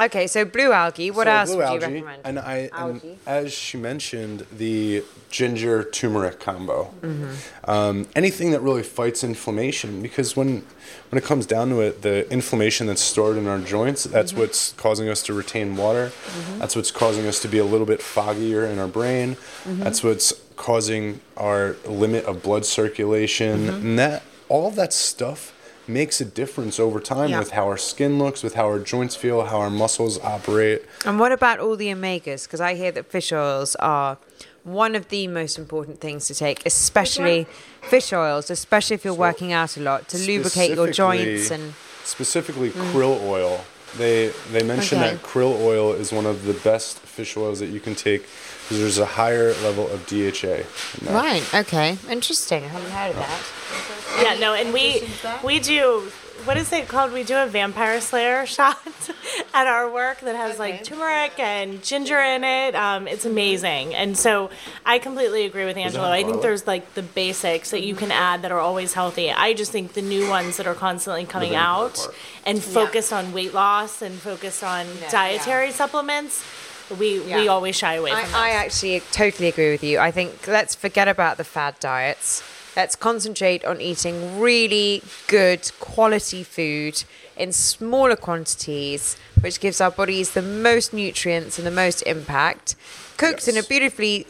Okay, 0.00 0.28
so 0.28 0.44
blue 0.44 0.70
algae. 0.70 1.10
What 1.10 1.26
So 1.26 1.32
else 1.32 1.50
would 1.56 1.64
algae, 1.64 1.74
you 1.98 2.04
recommend? 2.04 2.22
And 2.24 2.38
I, 2.38 2.70
and 2.72 3.18
as 3.26 3.52
she 3.52 3.76
mentioned, 3.78 4.46
the 4.56 5.02
ginger 5.28 5.82
turmeric 5.82 6.38
combo. 6.38 6.94
Mm-hmm. 7.00 7.68
Um, 7.68 8.06
anything 8.14 8.52
that 8.52 8.60
really 8.60 8.84
fights 8.84 9.24
inflammation, 9.24 10.00
because 10.00 10.36
when 10.36 10.64
when 11.10 11.18
it 11.20 11.24
comes 11.24 11.46
down 11.46 11.70
to 11.70 11.80
it, 11.80 12.02
the 12.02 12.30
inflammation 12.32 12.86
that's 12.86 13.00
stored 13.02 13.36
in 13.36 13.48
our 13.48 13.58
joints, 13.58 14.04
that's 14.04 14.30
Mm-hmm. 14.30 14.40
what's 14.42 14.72
causing 14.74 15.08
us 15.08 15.20
to 15.24 15.32
retain 15.34 15.74
water. 15.76 16.12
That's 16.58 16.76
what's 16.76 16.92
causing 16.92 17.26
us 17.26 17.40
to 17.42 17.48
be 17.48 17.58
a 17.58 17.64
little 17.64 17.86
bit 17.86 17.98
foggier 17.98 18.70
in 18.70 18.78
our 18.78 18.86
brain. 18.86 19.34
Mm-hmm. 19.34 19.80
That's 19.82 20.04
what's 20.04 20.32
causing 20.54 21.20
our 21.36 21.74
limit 21.86 22.24
of 22.24 22.40
blood 22.44 22.64
circulation, 22.64 23.66
Mm-hmm. 23.66 23.86
and 23.88 23.98
that 23.98 24.22
all 24.48 24.70
that 24.70 24.92
stuff 24.92 25.52
makes 25.88 26.20
a 26.20 26.24
difference 26.24 26.78
over 26.78 27.00
time 27.00 27.30
Yeah. 27.30 27.38
with 27.38 27.52
how 27.52 27.64
our 27.66 27.78
skin 27.78 28.18
looks, 28.18 28.42
with 28.42 28.54
how 28.54 28.66
our 28.66 28.78
joints 28.78 29.16
feel, 29.16 29.44
how 29.46 29.58
our 29.58 29.70
muscles 29.70 30.18
operate. 30.20 30.84
And 31.04 31.18
what 31.18 31.32
about 31.32 31.58
all 31.60 31.76
the 31.76 31.88
omegas? 31.88 32.44
Because 32.44 32.60
I 32.60 32.74
hear 32.74 32.92
that 32.92 33.10
fish 33.10 33.32
oils 33.32 33.74
are 33.76 34.18
one 34.64 34.94
of 34.94 35.08
the 35.08 35.26
most 35.28 35.58
important 35.58 36.00
things 36.00 36.26
to 36.26 36.34
take, 36.34 36.64
especially 36.66 37.46
fish 37.82 38.12
oils, 38.12 38.50
especially 38.50 38.94
if 38.94 39.04
you're 39.04 39.14
working 39.14 39.52
out 39.52 39.76
a 39.76 39.80
lot 39.80 40.08
to 40.08 40.18
lubricate 40.18 40.76
your 40.76 40.90
joints 40.90 41.50
and. 41.50 41.74
specifically 42.04 42.70
mm. 42.70 42.92
krill 42.92 43.20
oil. 43.26 43.64
They 43.96 44.32
they 44.52 44.62
mention 44.62 44.98
Okay. 44.98 45.14
that 45.14 45.22
krill 45.22 45.60
oil 45.62 45.92
is 45.92 46.12
one 46.12 46.26
of 46.26 46.44
the 46.44 46.52
best 46.52 46.98
fish 46.98 47.36
oils 47.36 47.58
that 47.60 47.68
you 47.68 47.80
can 47.80 47.94
take 47.94 48.22
because 48.68 48.80
there's 48.80 48.98
a 48.98 49.06
higher 49.06 49.54
level 49.62 49.88
of 49.88 50.06
DHA. 50.06 50.64
Right. 51.10 51.42
Okay. 51.54 51.96
Interesting. 52.10 52.64
I 52.64 52.68
haven't 52.68 52.90
heard 52.90 53.10
of 53.10 53.16
that. 53.16 54.22
yeah 54.22 54.38
no 54.38 54.52
and 54.54 54.72
we 54.74 55.08
we 55.44 55.58
do 55.60 56.10
what 56.44 56.56
is 56.56 56.72
it 56.72 56.86
called 56.88 57.12
we 57.12 57.22
do 57.24 57.36
a 57.36 57.46
vampire 57.46 58.00
slayer 58.00 58.44
shot 58.56 58.78
at 59.54 59.66
our 59.66 59.90
work 59.90 60.20
that 60.20 60.34
has 60.36 60.58
like 60.58 60.82
turmeric 60.84 61.38
and 61.38 61.82
ginger 61.82 62.18
in 62.18 62.42
it 62.44 62.74
um, 62.74 63.06
it's 63.06 63.24
amazing 63.24 63.94
and 63.94 64.16
so 64.16 64.50
i 64.86 64.98
completely 64.98 65.44
agree 65.44 65.64
with 65.66 65.76
angelo 65.76 66.08
i 66.10 66.22
think 66.24 66.40
there's 66.42 66.66
like 66.66 66.94
the 66.94 67.02
basics 67.02 67.70
that 67.70 67.82
you 67.82 67.94
can 67.94 68.10
add 68.10 68.42
that 68.42 68.50
are 68.50 68.60
always 68.60 68.94
healthy 68.94 69.30
i 69.30 69.52
just 69.52 69.70
think 69.72 69.92
the 69.92 70.02
new 70.02 70.28
ones 70.28 70.56
that 70.56 70.66
are 70.66 70.74
constantly 70.74 71.24
coming 71.24 71.54
out 71.54 72.08
and 72.46 72.62
focused 72.62 73.12
on 73.12 73.32
weight 73.32 73.52
loss 73.54 74.00
and 74.02 74.14
focused 74.14 74.64
on 74.64 74.86
dietary 75.10 75.70
supplements 75.70 76.42
we 76.98 77.20
we 77.20 77.48
always 77.48 77.76
shy 77.76 77.94
away 77.94 78.10
from 78.10 78.34
I. 78.34 78.48
I 78.48 78.50
actually 78.50 79.00
totally 79.12 79.48
agree 79.48 79.70
with 79.70 79.84
you. 79.84 79.98
I 79.98 80.10
think 80.10 80.46
let's 80.46 80.74
forget 80.74 81.08
about 81.08 81.36
the 81.36 81.44
fad 81.44 81.78
diets. 81.80 82.42
Let's 82.76 82.94
concentrate 82.94 83.64
on 83.64 83.80
eating 83.80 84.38
really 84.38 85.02
good 85.26 85.70
quality 85.80 86.44
food 86.44 87.02
in 87.36 87.52
smaller 87.52 88.14
quantities, 88.14 89.16
which 89.40 89.58
gives 89.58 89.80
our 89.80 89.90
bodies 89.90 90.30
the 90.30 90.42
most 90.42 90.92
nutrients 90.92 91.58
and 91.58 91.66
the 91.66 91.72
most 91.72 92.02
impact, 92.02 92.76
cooked 93.16 93.48
in 93.48 93.56
a 93.56 93.64
beautifully 93.64 94.26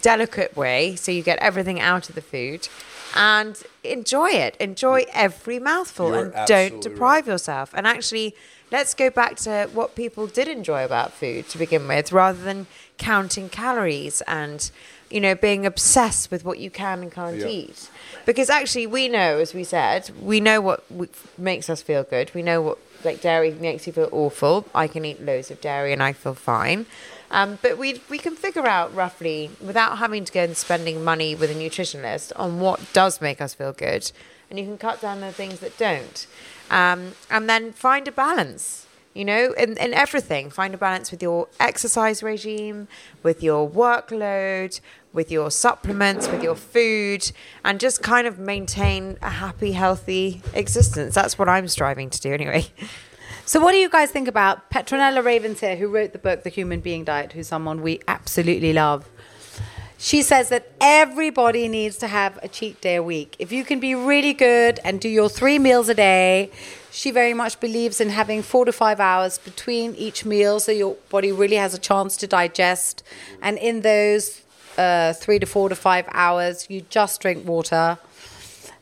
delicate 0.00 0.56
way, 0.56 0.96
so 0.96 1.12
you 1.12 1.22
get 1.22 1.38
everything 1.40 1.80
out 1.80 2.08
of 2.08 2.14
the 2.14 2.22
food. 2.22 2.68
And 3.14 3.62
enjoy 3.84 4.30
it. 4.30 4.56
Enjoy 4.56 5.04
every 5.12 5.58
mouthful 5.58 6.08
You're 6.08 6.30
and 6.30 6.46
don't 6.46 6.80
deprive 6.80 7.26
yourself. 7.26 7.72
And 7.74 7.86
actually, 7.86 8.34
let's 8.72 8.94
go 8.94 9.10
back 9.10 9.36
to 9.36 9.68
what 9.72 9.94
people 9.94 10.26
did 10.26 10.48
enjoy 10.48 10.84
about 10.84 11.12
food 11.12 11.48
to 11.50 11.58
begin 11.58 11.86
with, 11.86 12.10
rather 12.10 12.42
than 12.42 12.66
counting 12.98 13.48
calories 13.48 14.22
and, 14.22 14.70
you 15.10 15.20
know, 15.20 15.34
being 15.34 15.66
obsessed 15.66 16.30
with 16.30 16.44
what 16.44 16.58
you 16.58 16.70
can 16.70 17.02
and 17.02 17.12
can't 17.12 17.36
Yeah. 17.36 17.46
eat. 17.46 17.88
Because 18.24 18.48
actually, 18.48 18.86
we 18.86 19.08
know, 19.08 19.38
as 19.38 19.52
we 19.54 19.62
said, 19.64 20.10
we 20.20 20.40
know 20.40 20.60
what 20.60 20.84
makes 21.36 21.68
us 21.68 21.82
feel 21.82 22.02
good. 22.02 22.32
We 22.34 22.42
know 22.42 22.60
what, 22.62 22.78
like, 23.04 23.20
dairy 23.20 23.50
makes 23.50 23.86
you 23.86 23.92
feel 23.92 24.08
awful. 24.12 24.66
I 24.74 24.86
can 24.88 25.04
eat 25.04 25.20
loads 25.20 25.50
of 25.50 25.60
dairy 25.60 25.92
and 25.92 26.02
I 26.02 26.12
feel 26.12 26.34
fine. 26.34 26.86
Um, 27.30 27.58
but 27.62 27.78
we 27.78 28.00
we 28.10 28.18
can 28.18 28.36
figure 28.36 28.66
out 28.66 28.94
roughly 28.94 29.50
without 29.60 29.96
having 29.98 30.24
to 30.26 30.32
go 30.32 30.42
and 30.44 30.56
spending 30.56 31.02
money 31.02 31.34
with 31.34 31.50
a 31.50 31.54
nutritionist 31.54 32.30
on 32.36 32.60
what 32.60 32.92
does 32.92 33.20
make 33.22 33.40
us 33.40 33.54
feel 33.54 33.72
good, 33.72 34.12
and 34.50 34.58
you 34.58 34.66
can 34.66 34.76
cut 34.76 35.00
down 35.00 35.22
the 35.22 35.32
things 35.32 35.60
that 35.60 35.78
don't, 35.78 36.26
um, 36.72 37.12
and 37.30 37.48
then 37.48 37.72
find 37.72 38.08
a 38.08 38.12
balance. 38.12 38.86
You 39.14 39.26
know, 39.26 39.52
in, 39.58 39.76
in 39.76 39.92
everything, 39.92 40.48
find 40.48 40.72
a 40.72 40.78
balance 40.78 41.10
with 41.10 41.22
your 41.22 41.46
exercise 41.60 42.22
regime, 42.22 42.88
with 43.22 43.42
your 43.42 43.68
workload, 43.68 44.80
with 45.12 45.30
your 45.30 45.50
supplements, 45.50 46.28
with 46.28 46.42
your 46.42 46.54
food, 46.54 47.30
and 47.62 47.78
just 47.78 48.02
kind 48.02 48.26
of 48.26 48.38
maintain 48.38 49.18
a 49.20 49.28
happy, 49.28 49.72
healthy 49.72 50.40
existence. 50.54 51.14
That's 51.14 51.38
what 51.38 51.46
I'm 51.46 51.68
striving 51.68 52.08
to 52.08 52.20
do, 52.20 52.32
anyway. 52.32 52.68
So, 53.44 53.60
what 53.60 53.72
do 53.72 53.78
you 53.78 53.90
guys 53.90 54.10
think 54.10 54.28
about 54.28 54.70
Petronella 54.70 55.22
Ravenshear, 55.22 55.76
who 55.76 55.88
wrote 55.88 56.12
the 56.12 56.18
book 56.18 56.42
The 56.42 56.48
Human 56.48 56.80
Being 56.80 57.04
Diet, 57.04 57.32
who's 57.32 57.48
someone 57.48 57.82
we 57.82 58.00
absolutely 58.08 58.72
love? 58.72 59.08
She 60.04 60.22
says 60.22 60.48
that 60.48 60.66
everybody 60.80 61.68
needs 61.68 61.96
to 61.98 62.08
have 62.08 62.36
a 62.42 62.48
cheat 62.48 62.80
day 62.80 62.96
a 62.96 63.02
week. 63.04 63.36
If 63.38 63.52
you 63.52 63.62
can 63.62 63.78
be 63.78 63.94
really 63.94 64.32
good 64.32 64.80
and 64.84 65.00
do 65.00 65.08
your 65.08 65.28
three 65.28 65.60
meals 65.60 65.88
a 65.88 65.94
day, 65.94 66.50
she 66.90 67.12
very 67.12 67.34
much 67.34 67.60
believes 67.60 68.00
in 68.00 68.08
having 68.08 68.42
four 68.42 68.64
to 68.64 68.72
five 68.72 68.98
hours 68.98 69.38
between 69.38 69.94
each 69.94 70.24
meal 70.24 70.58
so 70.58 70.72
your 70.72 70.96
body 71.08 71.30
really 71.30 71.54
has 71.54 71.72
a 71.72 71.78
chance 71.78 72.16
to 72.16 72.26
digest. 72.26 73.04
And 73.40 73.56
in 73.58 73.82
those 73.82 74.42
uh, 74.76 75.12
three 75.12 75.38
to 75.38 75.46
four 75.46 75.68
to 75.68 75.76
five 75.76 76.06
hours, 76.10 76.66
you 76.68 76.80
just 76.90 77.20
drink 77.20 77.46
water. 77.46 77.96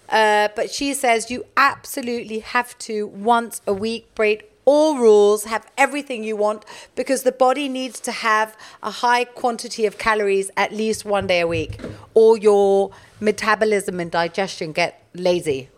Uh, 0.09 0.49
but 0.57 0.71
she 0.71 0.95
says 0.95 1.31
you 1.31 1.45
absolutely 1.55 2.39
have 2.39 2.79
to 2.79 3.07
once 3.09 3.61
a 3.67 3.75
week 3.75 4.13
break 4.15 4.50
all 4.71 4.99
rules, 4.99 5.43
have 5.55 5.67
everything 5.77 6.23
you 6.23 6.37
want 6.37 6.65
because 6.95 7.25
the 7.25 7.33
body 7.33 7.69
needs 7.69 7.99
to 7.99 8.13
have 8.13 8.57
a 8.85 8.93
high 9.05 9.25
quantity 9.25 9.85
of 9.85 9.99
calories 9.99 10.49
at 10.57 10.71
least 10.73 11.05
one 11.05 11.27
day 11.27 11.41
a 11.41 11.47
week, 11.47 11.81
or 12.15 12.39
your 12.39 12.93
metabolism 13.19 13.99
and 13.99 14.13
digestion 14.13 14.71
get 14.71 15.03
lazy. 15.13 15.69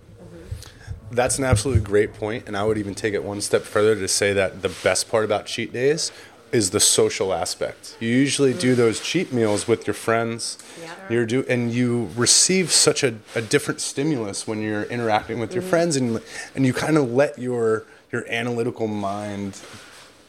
That's 1.11 1.39
an 1.39 1.45
absolutely 1.45 1.83
great 1.83 2.13
point, 2.13 2.45
and 2.47 2.55
I 2.55 2.65
would 2.65 2.77
even 2.77 2.95
take 2.95 3.15
it 3.15 3.25
one 3.25 3.41
step 3.41 3.63
further 3.63 3.95
to 3.97 4.09
say 4.09 4.35
that 4.35 4.61
the 4.61 4.73
best 4.83 5.11
part 5.11 5.25
about 5.25 5.47
cheat 5.47 5.73
days 5.73 6.13
is 6.53 6.69
the 6.69 6.81
social 6.81 7.33
aspect. 7.33 7.97
You 7.99 8.11
usually 8.11 8.53
do 8.53 8.75
mm. 8.75 8.77
those 8.77 9.01
cheat 9.01 9.33
meals 9.33 9.67
with 9.67 9.87
your 9.87 9.95
friends. 9.95 10.59
Yeah. 10.83 10.95
You're 11.09 11.27
do 11.27 11.47
and 11.49 11.73
you 11.73 12.11
receive 12.15 12.71
such 12.71 13.03
a, 13.03 13.15
a 13.35 13.41
different 13.41 13.81
stimulus 13.81 14.47
when 14.47 14.61
you're 14.61 14.85
interacting 14.85 15.39
with 15.41 15.55
your 15.55 15.63
mm. 15.63 15.71
friends 15.73 15.97
and 15.97 16.21
and 16.55 16.67
you 16.67 16.75
kind 16.75 16.99
of 16.99 17.11
let 17.11 17.39
your 17.39 17.87
your 18.13 18.29
analytical 18.29 18.87
mind 18.87 19.59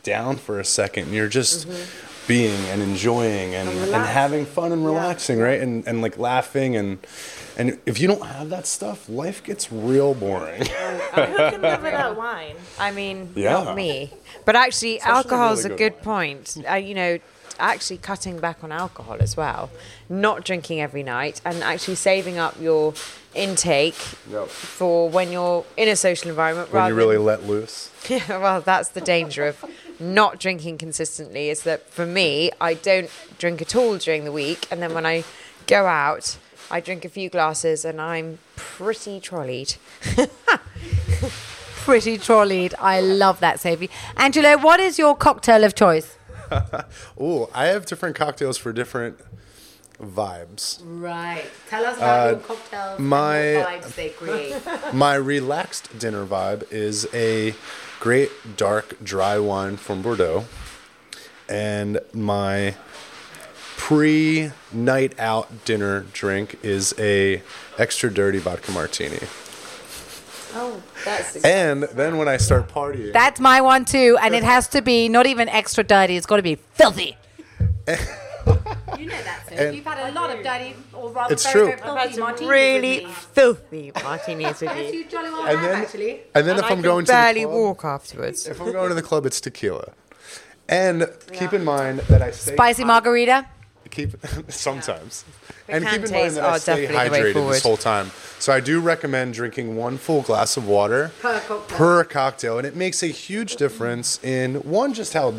down 0.03 0.37
for 0.37 0.57
a 0.57 0.63
second. 0.63 1.03
and 1.03 1.13
You're 1.13 1.27
just 1.27 1.67
being 2.29 2.57
and 2.69 2.81
enjoying 2.81 3.53
and, 3.53 3.67
and, 3.67 3.93
having 3.93 4.45
fun 4.45 4.71
and 4.71 4.85
relaxing, 4.85 5.37
right? 5.37 5.59
And 5.59 5.85
and 5.85 6.01
like 6.01 6.17
laughing 6.17 6.77
and 6.77 7.05
and 7.57 7.77
if 7.85 7.99
you 7.99 8.07
don't 8.07 8.25
have 8.25 8.49
that 8.51 8.65
stuff, 8.65 9.09
life 9.09 9.43
gets 9.43 9.69
real 9.69 10.13
boring. 10.13 10.65
Who 10.65 10.71
can 11.15 11.61
live 11.61 11.83
without 11.83 12.15
wine? 12.15 12.55
I 12.79 12.91
mean, 12.91 13.33
Yeah. 13.35 13.63
not 13.63 13.75
me. 13.75 14.13
But 14.45 14.55
actually, 14.55 15.01
alcohol 15.01 15.51
is 15.51 15.65
really 15.65 15.75
a 15.75 15.77
good 15.77 15.93
good 15.95 16.01
point. 16.03 16.57
Uh, 16.69 16.75
you 16.75 16.95
know, 16.95 17.19
actually 17.59 17.97
cutting 17.97 18.39
back 18.39 18.63
on 18.63 18.71
alcohol 18.71 19.17
as 19.19 19.35
well, 19.37 19.69
not 20.09 20.43
drinking 20.45 20.81
every 20.81 21.03
night, 21.03 21.41
and 21.45 21.63
actually 21.63 21.95
saving 21.95 22.37
up 22.37 22.59
your 22.59 22.93
intake 23.35 23.95
Yep. 24.29 24.47
for 24.47 25.09
when 25.09 25.31
you're 25.31 25.65
in 25.77 25.87
a 25.89 25.95
social 25.95 26.29
environment. 26.29 26.71
when 26.71 26.81
rather 26.81 26.93
you 26.93 26.97
really 26.97 27.15
than- 27.17 27.25
let 27.25 27.43
loose. 27.45 27.89
Yeah, 28.09 28.37
well, 28.37 28.59
that's 28.61 28.89
the 28.89 29.01
danger 29.01 29.45
of 29.47 29.63
not 29.99 30.37
drinking 30.39 30.77
consistently. 30.77 31.49
Is 31.49 31.63
that 31.63 31.89
for 31.89 32.05
me, 32.05 32.51
I 32.59 32.73
don't 32.73 33.09
drink 33.39 33.61
at 33.61 33.75
all 33.75 33.97
during 33.97 34.25
the 34.25 34.31
week, 34.31 34.67
and 34.69 34.81
then 34.81 34.93
when 34.93 35.05
I 35.05 35.23
go 35.67 35.85
out, 35.85 36.37
I 36.69 36.79
drink 36.81 37.05
a 37.05 37.09
few 37.09 37.29
glasses, 37.29 37.85
and 37.85 38.01
I'm 38.01 38.39
pretty 38.55 39.19
trolleyed. 39.19 39.75
Pretty 41.85 42.17
trolleyed. 42.17 42.73
I 42.79 43.01
love 43.01 43.41
that, 43.41 43.59
Sophie. 43.59 43.89
Angelo, 44.15 44.57
what 44.57 44.79
is 44.79 44.97
your 44.97 45.15
cocktail 45.17 45.65
of 45.65 45.75
choice? 45.75 46.12
Oh, 47.19 47.49
I 47.53 47.67
have 47.67 47.85
different 47.85 48.15
cocktails 48.15 48.57
for 48.57 48.73
different 48.73 49.19
vibes. 50.01 50.81
Right. 50.83 51.45
Tell 51.69 51.85
us 51.85 51.97
about 51.97 52.27
uh, 52.27 52.29
your 52.31 52.39
cocktails 52.39 52.99
my- 52.99 53.37
vibes 53.37 53.95
they 53.95 54.09
create. 54.09 54.55
My 54.93 55.15
relaxed 55.15 55.97
dinner 55.97 56.25
vibe 56.25 56.71
is 56.71 57.07
a 57.13 57.55
great 57.99 58.31
dark 58.57 59.01
dry 59.03 59.37
wine 59.39 59.77
from 59.77 60.01
Bordeaux, 60.01 60.45
and 61.47 61.99
my 62.13 62.75
pre 63.77 64.51
night 64.71 65.17
out 65.19 65.65
dinner 65.65 66.01
drink 66.13 66.57
is 66.63 66.93
a 66.97 67.41
extra 67.77 68.13
dirty 68.13 68.39
vodka 68.39 68.71
martini. 68.71 69.19
Oh, 70.55 70.81
that's 71.05 71.35
And 71.43 71.83
then 71.83 72.17
when 72.17 72.27
I 72.27 72.37
start 72.37 72.67
partying, 72.69 73.11
That's 73.13 73.39
my 73.39 73.61
one 73.61 73.85
too, 73.85 74.17
and 74.21 74.35
it 74.35 74.43
has 74.43 74.67
to 74.69 74.81
be 74.81 75.09
not 75.09 75.25
even 75.25 75.49
extra 75.49 75.83
dirty. 75.83 76.15
It's 76.15 76.25
got 76.27 76.37
to 76.37 76.43
be 76.43 76.55
filthy. 76.55 77.17
you 77.87 77.95
know 79.07 79.21
that, 79.23 79.41
Sophie. 79.49 79.55
And- 79.57 79.75
You've 79.75 79.85
had 79.85 80.09
a 80.09 80.11
lot 80.13 80.29
of 80.35 80.43
dirty, 80.43 80.75
or 80.93 81.09
rather, 81.11 81.33
It's 81.33 81.43
very, 81.51 81.71
true. 81.71 81.81
very 81.83 82.07
filthy 82.11 82.19
martinis 82.19 82.49
really 82.49 82.95
with 82.99 83.07
me. 83.07 83.13
filthy 83.33 83.91
martinis 84.03 84.61
with 84.61 84.69
Yes, 84.75 84.93
you. 84.93 84.99
you 84.99 85.05
jolly 85.09 85.29
well 85.31 85.45
and 85.47 85.63
then 85.63 85.81
actually. 85.81 86.21
and 86.35 86.47
then 86.47 86.57
if 86.57 86.63
I 86.63 86.67
I'm 86.69 86.73
can 86.75 86.81
going 86.83 87.05
to 87.05 87.11
barely 87.11 87.41
the 87.41 87.47
club, 87.47 87.59
walk 87.59 87.85
afterwards. 87.85 88.47
if 88.47 88.61
I'm 88.61 88.71
going 88.71 88.89
to 88.89 88.95
the 88.95 89.01
club, 89.01 89.25
it's 89.25 89.41
tequila. 89.41 89.93
And 90.69 91.07
keep 91.33 91.51
in 91.53 91.63
mind 91.65 91.99
that 92.09 92.21
I 92.21 92.31
stay 92.31 92.53
Spicy 92.53 92.83
margarita. 92.85 93.47
Keep 93.93 94.11
sometimes 94.49 95.23
and 95.69 95.85
keep 95.85 95.93
in 95.95 96.01
Bacantes 96.03 96.11
mind 96.11 96.35
that 96.35 96.43
I 96.43 96.47
are 96.49 96.59
stay 96.59 96.81
definitely 96.87 97.19
hydrated 97.19 97.49
this 97.51 97.63
whole 97.63 97.77
time 97.77 98.11
so 98.39 98.51
i 98.51 98.59
do 98.59 98.79
recommend 98.79 99.33
drinking 99.33 99.75
one 99.77 99.97
full 99.97 100.21
glass 100.21 100.57
of 100.57 100.67
water 100.67 101.11
Per 101.21 101.39
cocktail. 101.39 101.77
per 101.77 102.03
cocktail 102.03 102.57
and 102.57 102.65
it 102.67 102.75
makes 102.75 103.03
a 103.03 103.07
huge 103.07 103.55
difference 103.55 104.21
in 104.23 104.55
one 104.79 104.93
just 104.93 105.13
how 105.13 105.33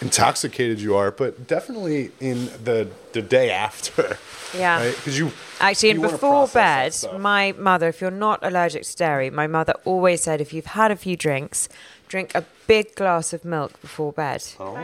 intoxicated 0.00 0.80
you 0.80 0.96
are 0.96 1.10
but 1.10 1.46
definitely 1.46 2.10
in 2.20 2.46
the 2.64 2.88
the 3.12 3.22
day 3.22 3.50
after 3.50 4.16
Yeah. 4.54 4.90
because 4.90 5.18
you 5.18 5.32
Actually, 5.60 5.90
and 5.90 5.96
you 5.98 6.02
wanna 6.02 6.12
before 6.18 6.48
bed, 6.48 6.94
my 7.18 7.52
mother, 7.52 7.88
if 7.88 8.00
you're 8.00 8.10
not 8.10 8.40
allergic 8.42 8.82
to 8.82 8.96
dairy, 8.96 9.30
my 9.30 9.46
mother 9.46 9.74
always 9.84 10.22
said 10.22 10.40
if 10.40 10.52
you've 10.52 10.66
had 10.66 10.90
a 10.90 10.96
few 10.96 11.16
drinks, 11.16 11.68
drink 12.08 12.34
a 12.34 12.44
big 12.66 12.94
glass 12.94 13.32
of 13.32 13.44
milk 13.44 13.80
before 13.80 14.12
bed. 14.12 14.44
Oh. 14.60 14.76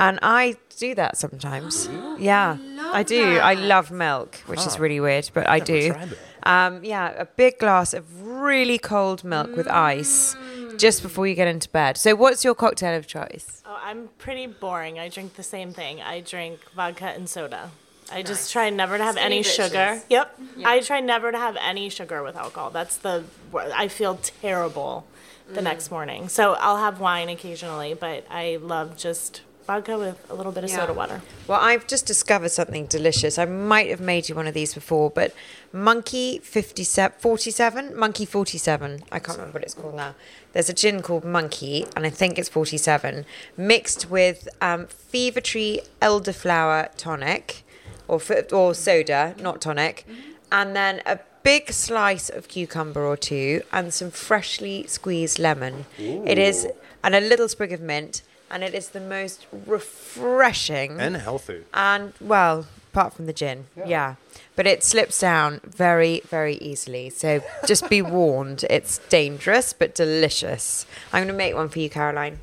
And 0.00 0.18
I 0.22 0.56
do 0.78 0.94
that 0.94 1.16
sometimes. 1.16 1.88
yeah, 2.18 2.56
I 2.92 3.02
do. 3.02 3.38
I 3.38 3.54
love 3.54 3.90
milk, 3.90 4.36
which 4.46 4.66
is 4.66 4.78
really 4.78 5.00
weird, 5.00 5.30
but 5.34 5.48
I 5.48 5.58
do. 5.60 5.92
tried 5.92 6.16
Um, 6.44 6.84
yeah, 6.84 7.12
a 7.16 7.24
big 7.24 7.58
glass 7.58 7.94
of 7.94 8.22
really 8.22 8.78
cold 8.78 9.22
milk 9.22 9.54
with 9.56 9.68
ice 9.68 10.34
just 10.76 11.02
before 11.02 11.26
you 11.26 11.34
get 11.34 11.46
into 11.46 11.68
bed. 11.68 11.96
So, 11.96 12.16
what's 12.16 12.44
your 12.44 12.54
cocktail 12.54 12.96
of 12.96 13.06
choice? 13.06 13.62
Oh, 13.64 13.78
I'm 13.80 14.08
pretty 14.18 14.46
boring. 14.46 14.98
I 14.98 15.08
drink 15.08 15.34
the 15.34 15.44
same 15.44 15.72
thing. 15.72 16.00
I 16.00 16.20
drink 16.20 16.58
vodka 16.74 17.06
and 17.06 17.28
soda. 17.28 17.70
I 18.10 18.22
just 18.22 18.52
try 18.52 18.68
never 18.70 18.98
to 18.98 19.04
have 19.04 19.16
any 19.16 19.42
sugar. 19.42 20.02
Yep. 20.10 20.40
I 20.64 20.80
try 20.80 21.00
never 21.00 21.32
to 21.32 21.38
have 21.38 21.56
any 21.60 21.88
sugar 21.88 22.22
with 22.22 22.36
alcohol. 22.36 22.70
That's 22.70 22.96
the 22.96 23.24
I 23.54 23.88
feel 23.88 24.16
terrible 24.16 25.06
the 25.48 25.62
next 25.62 25.90
morning. 25.90 26.28
So 26.28 26.54
I'll 26.54 26.78
have 26.78 27.00
wine 27.00 27.28
occasionally, 27.28 27.94
but 27.94 28.26
I 28.30 28.56
love 28.60 28.96
just 28.96 29.42
vodka 29.66 29.98
with 29.98 30.24
a 30.30 30.34
little 30.34 30.52
bit 30.52 30.64
of 30.64 30.70
soda 30.70 30.92
water. 30.92 31.22
Well, 31.46 31.60
I've 31.60 31.86
just 31.86 32.06
discovered 32.06 32.50
something 32.50 32.86
delicious. 32.86 33.38
I 33.38 33.44
might 33.44 33.88
have 33.88 34.00
made 34.00 34.28
you 34.28 34.34
one 34.34 34.46
of 34.46 34.54
these 34.54 34.74
before, 34.74 35.10
but 35.10 35.34
Monkey 35.72 36.38
57, 36.38 37.18
47, 37.18 37.96
Monkey 37.96 38.24
47. 38.24 39.02
I 39.10 39.18
can't 39.18 39.38
remember 39.38 39.56
what 39.58 39.62
it's 39.64 39.74
called 39.74 39.94
now. 39.94 40.14
There's 40.52 40.68
a 40.68 40.74
gin 40.74 41.02
called 41.02 41.24
Monkey, 41.24 41.86
and 41.96 42.04
I 42.04 42.10
think 42.10 42.38
it's 42.38 42.48
47, 42.48 43.24
mixed 43.56 44.10
with 44.10 44.48
um, 44.60 44.86
Fever 44.86 45.40
Tree 45.40 45.80
elderflower 46.00 46.90
tonic, 46.96 47.64
or, 48.08 48.20
or 48.52 48.74
soda, 48.74 49.34
not 49.40 49.60
tonic, 49.60 50.06
and 50.50 50.76
then 50.76 51.00
a 51.06 51.18
big 51.42 51.72
slice 51.72 52.28
of 52.28 52.48
cucumber 52.48 53.04
or 53.04 53.16
two, 53.16 53.62
and 53.72 53.92
some 53.94 54.10
freshly 54.10 54.86
squeezed 54.86 55.38
lemon. 55.38 55.86
It 55.98 56.38
is, 56.38 56.68
and 57.02 57.14
a 57.14 57.20
little 57.20 57.48
sprig 57.48 57.72
of 57.72 57.80
mint. 57.80 58.22
And 58.52 58.62
it 58.62 58.74
is 58.74 58.90
the 58.90 59.00
most 59.00 59.46
refreshing 59.66 61.00
and 61.00 61.16
healthy 61.16 61.64
and 61.72 62.12
well, 62.20 62.66
apart 62.92 63.14
from 63.14 63.24
the 63.24 63.32
gin, 63.32 63.64
yeah. 63.86 64.16
But 64.54 64.66
it 64.66 64.84
slips 64.84 65.18
down 65.20 65.62
very, 65.64 66.20
very 66.26 66.56
easily. 66.56 67.08
So 67.08 67.42
just 67.66 67.88
be 67.88 68.02
warned, 68.02 68.64
it's 68.70 68.98
dangerous 69.08 69.72
but 69.72 69.94
delicious. 69.94 70.84
I'm 71.14 71.22
going 71.22 71.28
to 71.28 71.34
make 71.34 71.54
one 71.54 71.70
for 71.70 71.78
you, 71.78 71.88
Caroline. 71.88 72.38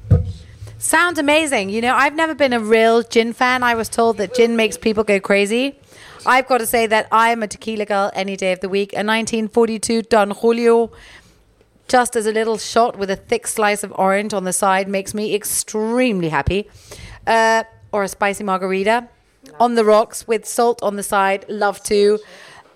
Sounds 0.79 1.19
amazing. 1.19 1.69
You 1.69 1.81
know, 1.81 1.93
I've 1.93 2.15
never 2.15 2.33
been 2.33 2.53
a 2.53 2.59
real 2.59 3.03
gin 3.03 3.33
fan. 3.33 3.61
I 3.61 3.75
was 3.75 3.87
told 3.87 4.17
that 4.17 4.33
gin 4.33 4.55
makes 4.55 4.77
people 4.77 5.03
go 5.03 5.19
crazy. 5.19 5.77
I've 6.25 6.47
got 6.47 6.57
to 6.59 6.65
say 6.65 6.87
that 6.87 7.07
I'm 7.11 7.43
a 7.43 7.47
tequila 7.47 7.85
girl 7.85 8.11
any 8.13 8.35
day 8.35 8.51
of 8.51 8.59
the 8.61 8.69
week. 8.69 8.93
A 8.93 9.03
1942 9.03 10.03
Don 10.03 10.31
Julio, 10.31 10.91
just 11.89 12.15
as 12.15 12.25
a 12.25 12.31
little 12.31 12.57
shot 12.57 12.97
with 12.97 13.09
a 13.09 13.17
thick 13.17 13.47
slice 13.47 13.83
of 13.83 13.91
orange 13.97 14.33
on 14.33 14.45
the 14.45 14.53
side, 14.53 14.87
makes 14.87 15.13
me 15.13 15.35
extremely 15.35 16.29
happy. 16.29 16.69
Uh, 17.27 17.63
or 17.91 18.03
a 18.03 18.07
spicy 18.07 18.43
margarita 18.43 19.09
on 19.59 19.75
the 19.75 19.83
rocks 19.83 20.27
with 20.27 20.45
salt 20.45 20.81
on 20.83 20.95
the 20.95 21.03
side. 21.03 21.45
Love 21.49 21.81
to. 21.83 22.19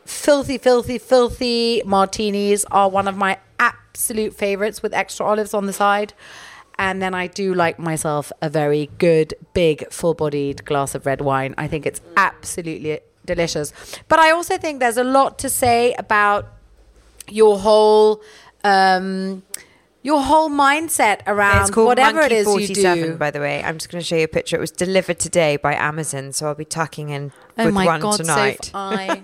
Filthy, 0.06 0.58
filthy, 0.58 0.98
filthy 0.98 1.82
martinis 1.86 2.66
are 2.72 2.90
one 2.90 3.08
of 3.08 3.16
my 3.16 3.38
absolute 3.60 4.34
favorites 4.34 4.82
with 4.84 4.94
extra 4.94 5.26
olives 5.26 5.54
on 5.54 5.66
the 5.66 5.74
side. 5.74 6.14
And 6.78 7.02
then 7.02 7.14
I 7.14 7.28
do 7.28 7.54
like 7.54 7.78
myself 7.78 8.32
a 8.42 8.50
very 8.50 8.90
good, 8.98 9.36
big, 9.54 9.90
full 9.92 10.14
bodied 10.14 10.66
glass 10.66 10.96
of 10.96 11.06
red 11.06 11.22
wine. 11.22 11.54
I 11.58 11.68
think 11.68 11.86
it's 11.86 12.02
absolutely 12.18 13.00
delicious. 13.26 13.72
But 14.08 14.20
I 14.20 14.32
also 14.32 14.58
think 14.58 14.80
there's 14.80 14.98
a 14.98 15.04
lot 15.04 15.38
to 15.40 15.50
say 15.50 15.94
about 15.94 16.48
your 17.30 17.60
whole. 17.60 18.22
Um, 18.64 19.44
your 20.02 20.22
whole 20.22 20.50
mindset 20.50 21.22
around 21.28 21.62
it's 21.62 21.72
called 21.72 21.88
whatever 21.88 22.20
Monkey 22.20 22.36
it 22.36 22.40
is 22.40 22.46
47, 22.46 22.98
you 22.98 23.06
do. 23.06 23.16
by 23.16 23.32
the 23.32 23.40
way. 23.40 23.64
I'm 23.64 23.78
just 23.78 23.90
going 23.90 24.02
to 24.02 24.06
show 24.06 24.18
you 24.18 24.26
a 24.26 24.28
picture. 24.28 24.58
It 24.58 24.60
was 24.60 24.72
delivered 24.72 25.18
today 25.20 25.56
by 25.58 25.76
Amazon, 25.76 26.34
so 26.34 26.48
I'll 26.48 26.56
be 26.56 26.66
tucking 26.66 27.10
in 27.10 27.32
Oh 27.58 27.66
with 27.66 27.74
my 27.74 27.86
one 27.86 28.02
god, 28.02 28.18
tonight. 28.18 28.72
I 28.74 29.22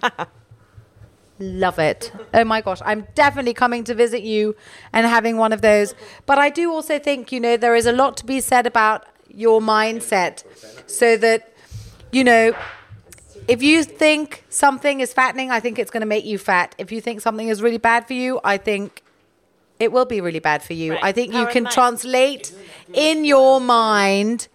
love 1.40 1.80
it. 1.80 2.12
Oh 2.34 2.44
my 2.44 2.62
gosh, 2.62 2.80
I'm 2.86 3.08
definitely 3.16 3.54
coming 3.54 3.84
to 3.86 3.94
visit 3.94 4.24
you 4.24 4.56
and 4.94 5.06
having 5.06 5.38
one 5.38 5.52
of 5.54 5.62
those. 5.62 5.96
But 6.26 6.38
I 6.40 6.50
do 6.50 6.72
also 6.72 6.98
think, 7.00 7.32
you 7.32 7.40
know, 7.40 7.58
there 7.58 7.76
is 7.76 7.86
a 7.86 7.92
lot 7.94 8.18
to 8.18 8.26
be 8.26 8.40
said 8.40 8.66
about 8.66 9.06
your 9.30 9.62
mindset 9.62 10.44
so 10.90 11.18
that 11.18 11.54
you 12.12 12.24
know, 12.24 12.54
if 13.48 13.62
you 13.62 13.84
think 13.84 14.44
something 14.50 15.00
is 15.00 15.14
fattening, 15.14 15.52
I 15.52 15.60
think 15.60 15.78
it's 15.78 15.92
going 15.92 16.02
to 16.02 16.08
make 16.08 16.26
you 16.26 16.38
fat. 16.38 16.74
If 16.78 16.92
you 16.92 17.02
think 17.02 17.22
something 17.22 17.48
is 17.50 17.62
really 17.62 17.78
bad 17.78 18.08
for 18.08 18.14
you, 18.14 18.40
I 18.44 18.58
think 18.58 19.04
It 19.80 19.92
will 19.92 20.06
be 20.06 20.20
really 20.22 20.40
bad 20.40 20.62
for 20.62 20.74
you. 20.74 20.94
Right. 20.94 21.04
I 21.04 21.12
think 21.12 21.32
you 21.32 21.40
Power 21.40 21.48
of 21.48 21.54
can 21.54 21.66
translate 21.66 22.54
in 22.94 23.24
your 23.24 23.62
mind 23.62 24.48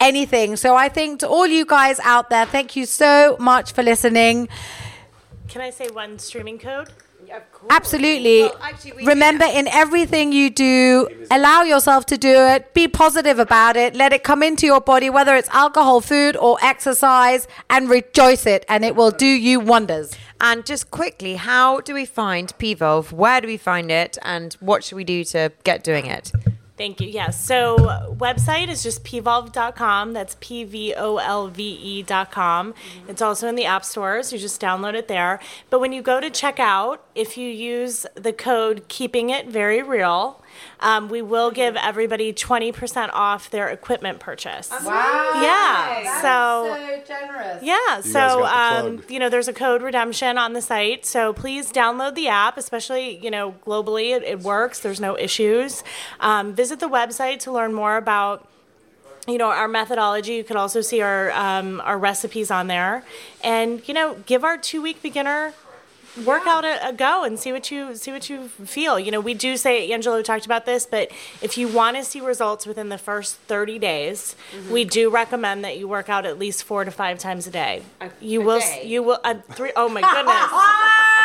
anything. 0.00 0.56
So 0.56 0.74
I 0.74 0.88
think 0.88 1.20
to 1.20 1.28
all 1.28 1.46
you 1.46 1.64
guys 1.64 2.00
out 2.00 2.30
there, 2.30 2.44
thank 2.46 2.74
you 2.74 2.86
so 2.86 3.36
much 3.38 3.72
for 3.72 3.82
listening. 3.82 4.48
Can 5.48 5.60
I 5.60 5.70
say 5.70 5.88
one 5.88 6.18
streaming 6.18 6.58
code? 6.58 6.88
Absolutely. 7.70 8.50
actually, 8.60 8.92
we 8.92 9.06
Remember, 9.06 9.44
in 9.44 9.68
everything 9.68 10.32
you 10.32 10.50
do, 10.50 11.08
allow 11.30 11.62
yourself 11.62 12.06
to 12.06 12.18
do 12.18 12.28
it. 12.34 12.74
Be 12.74 12.88
positive 12.88 13.38
about 13.38 13.76
it. 13.76 13.94
Let 13.94 14.12
it 14.12 14.24
come 14.24 14.42
into 14.42 14.66
your 14.66 14.80
body, 14.80 15.08
whether 15.10 15.34
it's 15.36 15.48
alcohol, 15.50 16.00
food, 16.00 16.36
or 16.36 16.58
exercise, 16.62 17.46
and 17.70 17.88
rejoice 17.88 18.46
it, 18.46 18.64
and 18.68 18.84
it 18.84 18.96
will 18.96 19.10
do 19.10 19.26
you 19.26 19.60
wonders. 19.60 20.12
And 20.40 20.66
just 20.66 20.90
quickly, 20.90 21.36
how 21.36 21.80
do 21.80 21.94
we 21.94 22.04
find 22.04 22.52
Pvolve? 22.58 23.12
Where 23.12 23.40
do 23.40 23.46
we 23.46 23.56
find 23.56 23.90
it? 23.90 24.18
And 24.22 24.54
what 24.54 24.82
should 24.84 24.96
we 24.96 25.04
do 25.04 25.24
to 25.24 25.52
get 25.64 25.84
doing 25.84 26.06
it? 26.06 26.32
Thank 26.82 27.00
you. 27.00 27.06
Yes. 27.06 27.40
So 27.40 27.76
website 28.18 28.66
is 28.66 28.82
just 28.82 29.04
pvolve.com. 29.04 30.14
That's 30.14 30.36
P 30.40 30.64
V 30.64 30.94
O 30.96 31.18
L 31.18 31.46
V 31.46 31.62
E.com. 31.80 32.72
Mm-hmm. 32.72 33.08
It's 33.08 33.22
also 33.22 33.46
in 33.46 33.54
the 33.54 33.64
app 33.66 33.84
stores. 33.84 34.32
You 34.32 34.38
just 34.40 34.60
download 34.60 34.94
it 34.94 35.06
there. 35.06 35.38
But 35.70 35.78
when 35.80 35.92
you 35.92 36.02
go 36.02 36.20
to 36.20 36.28
checkout, 36.28 36.98
if 37.14 37.38
you 37.38 37.48
use 37.48 38.04
the 38.16 38.32
code 38.32 38.88
keeping 38.88 39.30
it 39.30 39.46
very 39.46 39.80
real, 39.80 40.41
um, 40.80 41.08
we 41.08 41.22
will 41.22 41.50
give 41.50 41.76
everybody 41.76 42.32
20% 42.32 43.10
off 43.12 43.50
their 43.50 43.68
equipment 43.68 44.20
purchase. 44.20 44.70
Wow. 44.70 45.40
Yeah. 45.42 46.22
So 46.22 47.02
generous. 47.06 47.62
yeah, 47.62 47.76
guys 47.88 48.12
so 48.12 48.44
um, 48.44 49.02
you 49.08 49.18
know, 49.18 49.28
there's 49.28 49.48
a 49.48 49.52
code 49.52 49.82
redemption 49.82 50.38
on 50.38 50.52
the 50.52 50.62
site. 50.62 51.04
So 51.06 51.32
please 51.32 51.72
download 51.72 52.14
the 52.14 52.28
app, 52.28 52.56
especially 52.56 53.18
you 53.18 53.30
know 53.30 53.54
globally, 53.66 54.16
it, 54.16 54.22
it 54.22 54.40
works. 54.40 54.80
There's 54.80 55.00
no 55.00 55.18
issues. 55.18 55.84
Um, 56.20 56.54
visit 56.54 56.80
the 56.80 56.88
website 56.88 57.40
to 57.40 57.52
learn 57.52 57.72
more 57.72 57.96
about 57.96 58.48
you 59.26 59.38
know 59.38 59.48
our 59.48 59.68
methodology. 59.68 60.34
You 60.34 60.44
could 60.44 60.56
also 60.56 60.80
see 60.80 61.00
our 61.00 61.30
um, 61.32 61.80
our 61.84 61.98
recipes 61.98 62.50
on 62.50 62.66
there, 62.66 63.04
and 63.42 63.86
you 63.88 63.94
know, 63.94 64.16
give 64.26 64.44
our 64.44 64.56
two 64.56 64.82
week 64.82 65.02
beginner 65.02 65.54
workout 66.24 66.64
a, 66.64 66.88
a 66.88 66.92
go 66.92 67.24
and 67.24 67.38
see 67.38 67.52
what 67.52 67.70
you 67.70 67.94
see 67.96 68.12
what 68.12 68.28
you 68.28 68.48
feel. 68.48 68.98
You 68.98 69.10
know, 69.10 69.20
we 69.20 69.34
do 69.34 69.56
say 69.56 69.90
Angelo 69.92 70.22
talked 70.22 70.44
about 70.46 70.66
this, 70.66 70.84
but 70.86 71.10
if 71.40 71.56
you 71.56 71.68
want 71.68 71.96
to 71.96 72.04
see 72.04 72.20
results 72.20 72.66
within 72.66 72.88
the 72.90 72.98
first 72.98 73.36
30 73.36 73.78
days, 73.78 74.36
we 74.70 74.84
do 74.84 75.10
recommend 75.10 75.64
that 75.64 75.78
you 75.78 75.88
work 75.88 76.08
out 76.08 76.26
at 76.26 76.38
least 76.38 76.64
4 76.64 76.84
to 76.84 76.90
5 76.90 77.18
times 77.18 77.46
a 77.46 77.50
day. 77.50 77.82
you 78.20 78.42
will 78.42 78.58
s- 78.58 78.84
you 78.84 79.02
will 79.02 79.18
uh, 79.24 79.34
three 79.52 79.72
oh 79.76 79.88
my 79.88 80.00
goodness. 80.12 80.50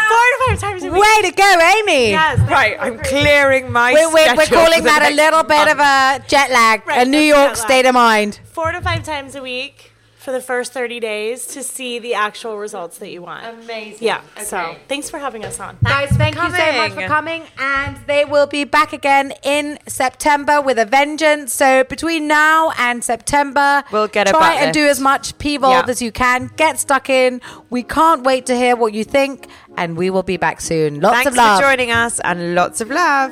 4 0.08 0.58
to 0.58 0.58
5 0.58 0.60
times 0.60 0.84
a 0.84 0.92
week. 0.92 1.02
Way 1.02 1.30
to 1.30 1.36
go, 1.36 1.60
Amy. 1.80 2.10
Yes, 2.12 2.40
Right, 2.50 2.78
I'm 2.80 2.98
clearing 3.00 3.72
my. 3.72 3.92
We're, 3.94 4.08
we're, 4.14 4.36
we're 4.38 4.46
calling 4.46 4.84
that 4.86 5.02
a 5.02 5.14
next 5.14 5.18
little 5.18 5.44
bit 5.44 5.68
of 5.68 5.80
a 5.80 6.24
jet 6.30 6.50
lag, 6.50 6.88
Right, 6.88 7.06
a 7.06 7.10
New 7.10 7.20
York 7.20 7.56
state 7.58 7.86
of 7.86 7.94
mind. 7.94 8.40
4 8.46 8.72
to 8.72 8.82
5 8.82 9.04
times 9.04 9.36
a 9.36 9.42
week 9.42 9.92
for 10.28 10.34
the 10.34 10.42
first 10.42 10.74
30 10.74 11.00
days 11.00 11.48
to 11.48 11.64
see 11.64 12.00
the 12.00 12.14
actual 12.14 12.58
results 12.58 12.98
that 12.98 13.10
you 13.10 13.22
want. 13.22 13.46
Amazing. 13.64 14.06
Yeah. 14.06 14.20
So, 14.44 14.76
thanks 14.90 15.10
for 15.10 15.20
having 15.20 15.46
us 15.46 15.58
on. 15.58 15.78
Guys, 15.82 16.10
thank 16.10 16.36
you 16.36 16.42
so 16.42 16.50
much 16.52 16.92
for 16.92 17.08
coming. 17.08 17.08
coming. 17.08 17.44
And 17.58 17.98
they 18.08 18.26
will 18.26 18.46
be 18.46 18.66
back 18.66 18.92
again 18.92 19.32
in 19.42 19.80
September 19.88 20.60
with 20.60 20.80
a 20.80 20.84
vengeance. 20.84 21.54
So 21.54 21.86
between 21.86 22.28
now 22.28 22.74
and 22.78 23.06
September, 23.06 23.86
We'll 23.90 24.10
get 24.10 24.28
a 24.28 24.32
try 24.32 24.56
and 24.56 24.74
do 24.74 24.86
as 24.86 25.00
much 25.00 25.38
Pvolve 25.38 25.72
Yeah. 25.72 25.86
as 25.88 26.02
you 26.02 26.12
can. 26.12 26.52
Get 26.58 26.78
stuck 26.78 27.10
in. 27.10 27.40
We 27.70 27.84
can't 27.84 28.24
wait 28.24 28.46
to 28.48 28.56
hear 28.58 28.76
what 28.76 28.94
you 28.94 29.06
think. 29.06 29.48
And 29.78 29.96
we 29.96 30.10
will 30.10 30.24
be 30.24 30.36
back 30.36 30.60
soon. 30.60 31.00
Lots 31.00 31.16
Thanks 31.16 31.28
of 31.30 31.36
love. 31.38 31.46
Thanks 31.46 31.62
for 31.62 31.72
joining 31.72 31.92
us 31.92 32.20
and 32.20 32.54
lots 32.54 32.82
of 32.82 32.90
love. 32.90 33.32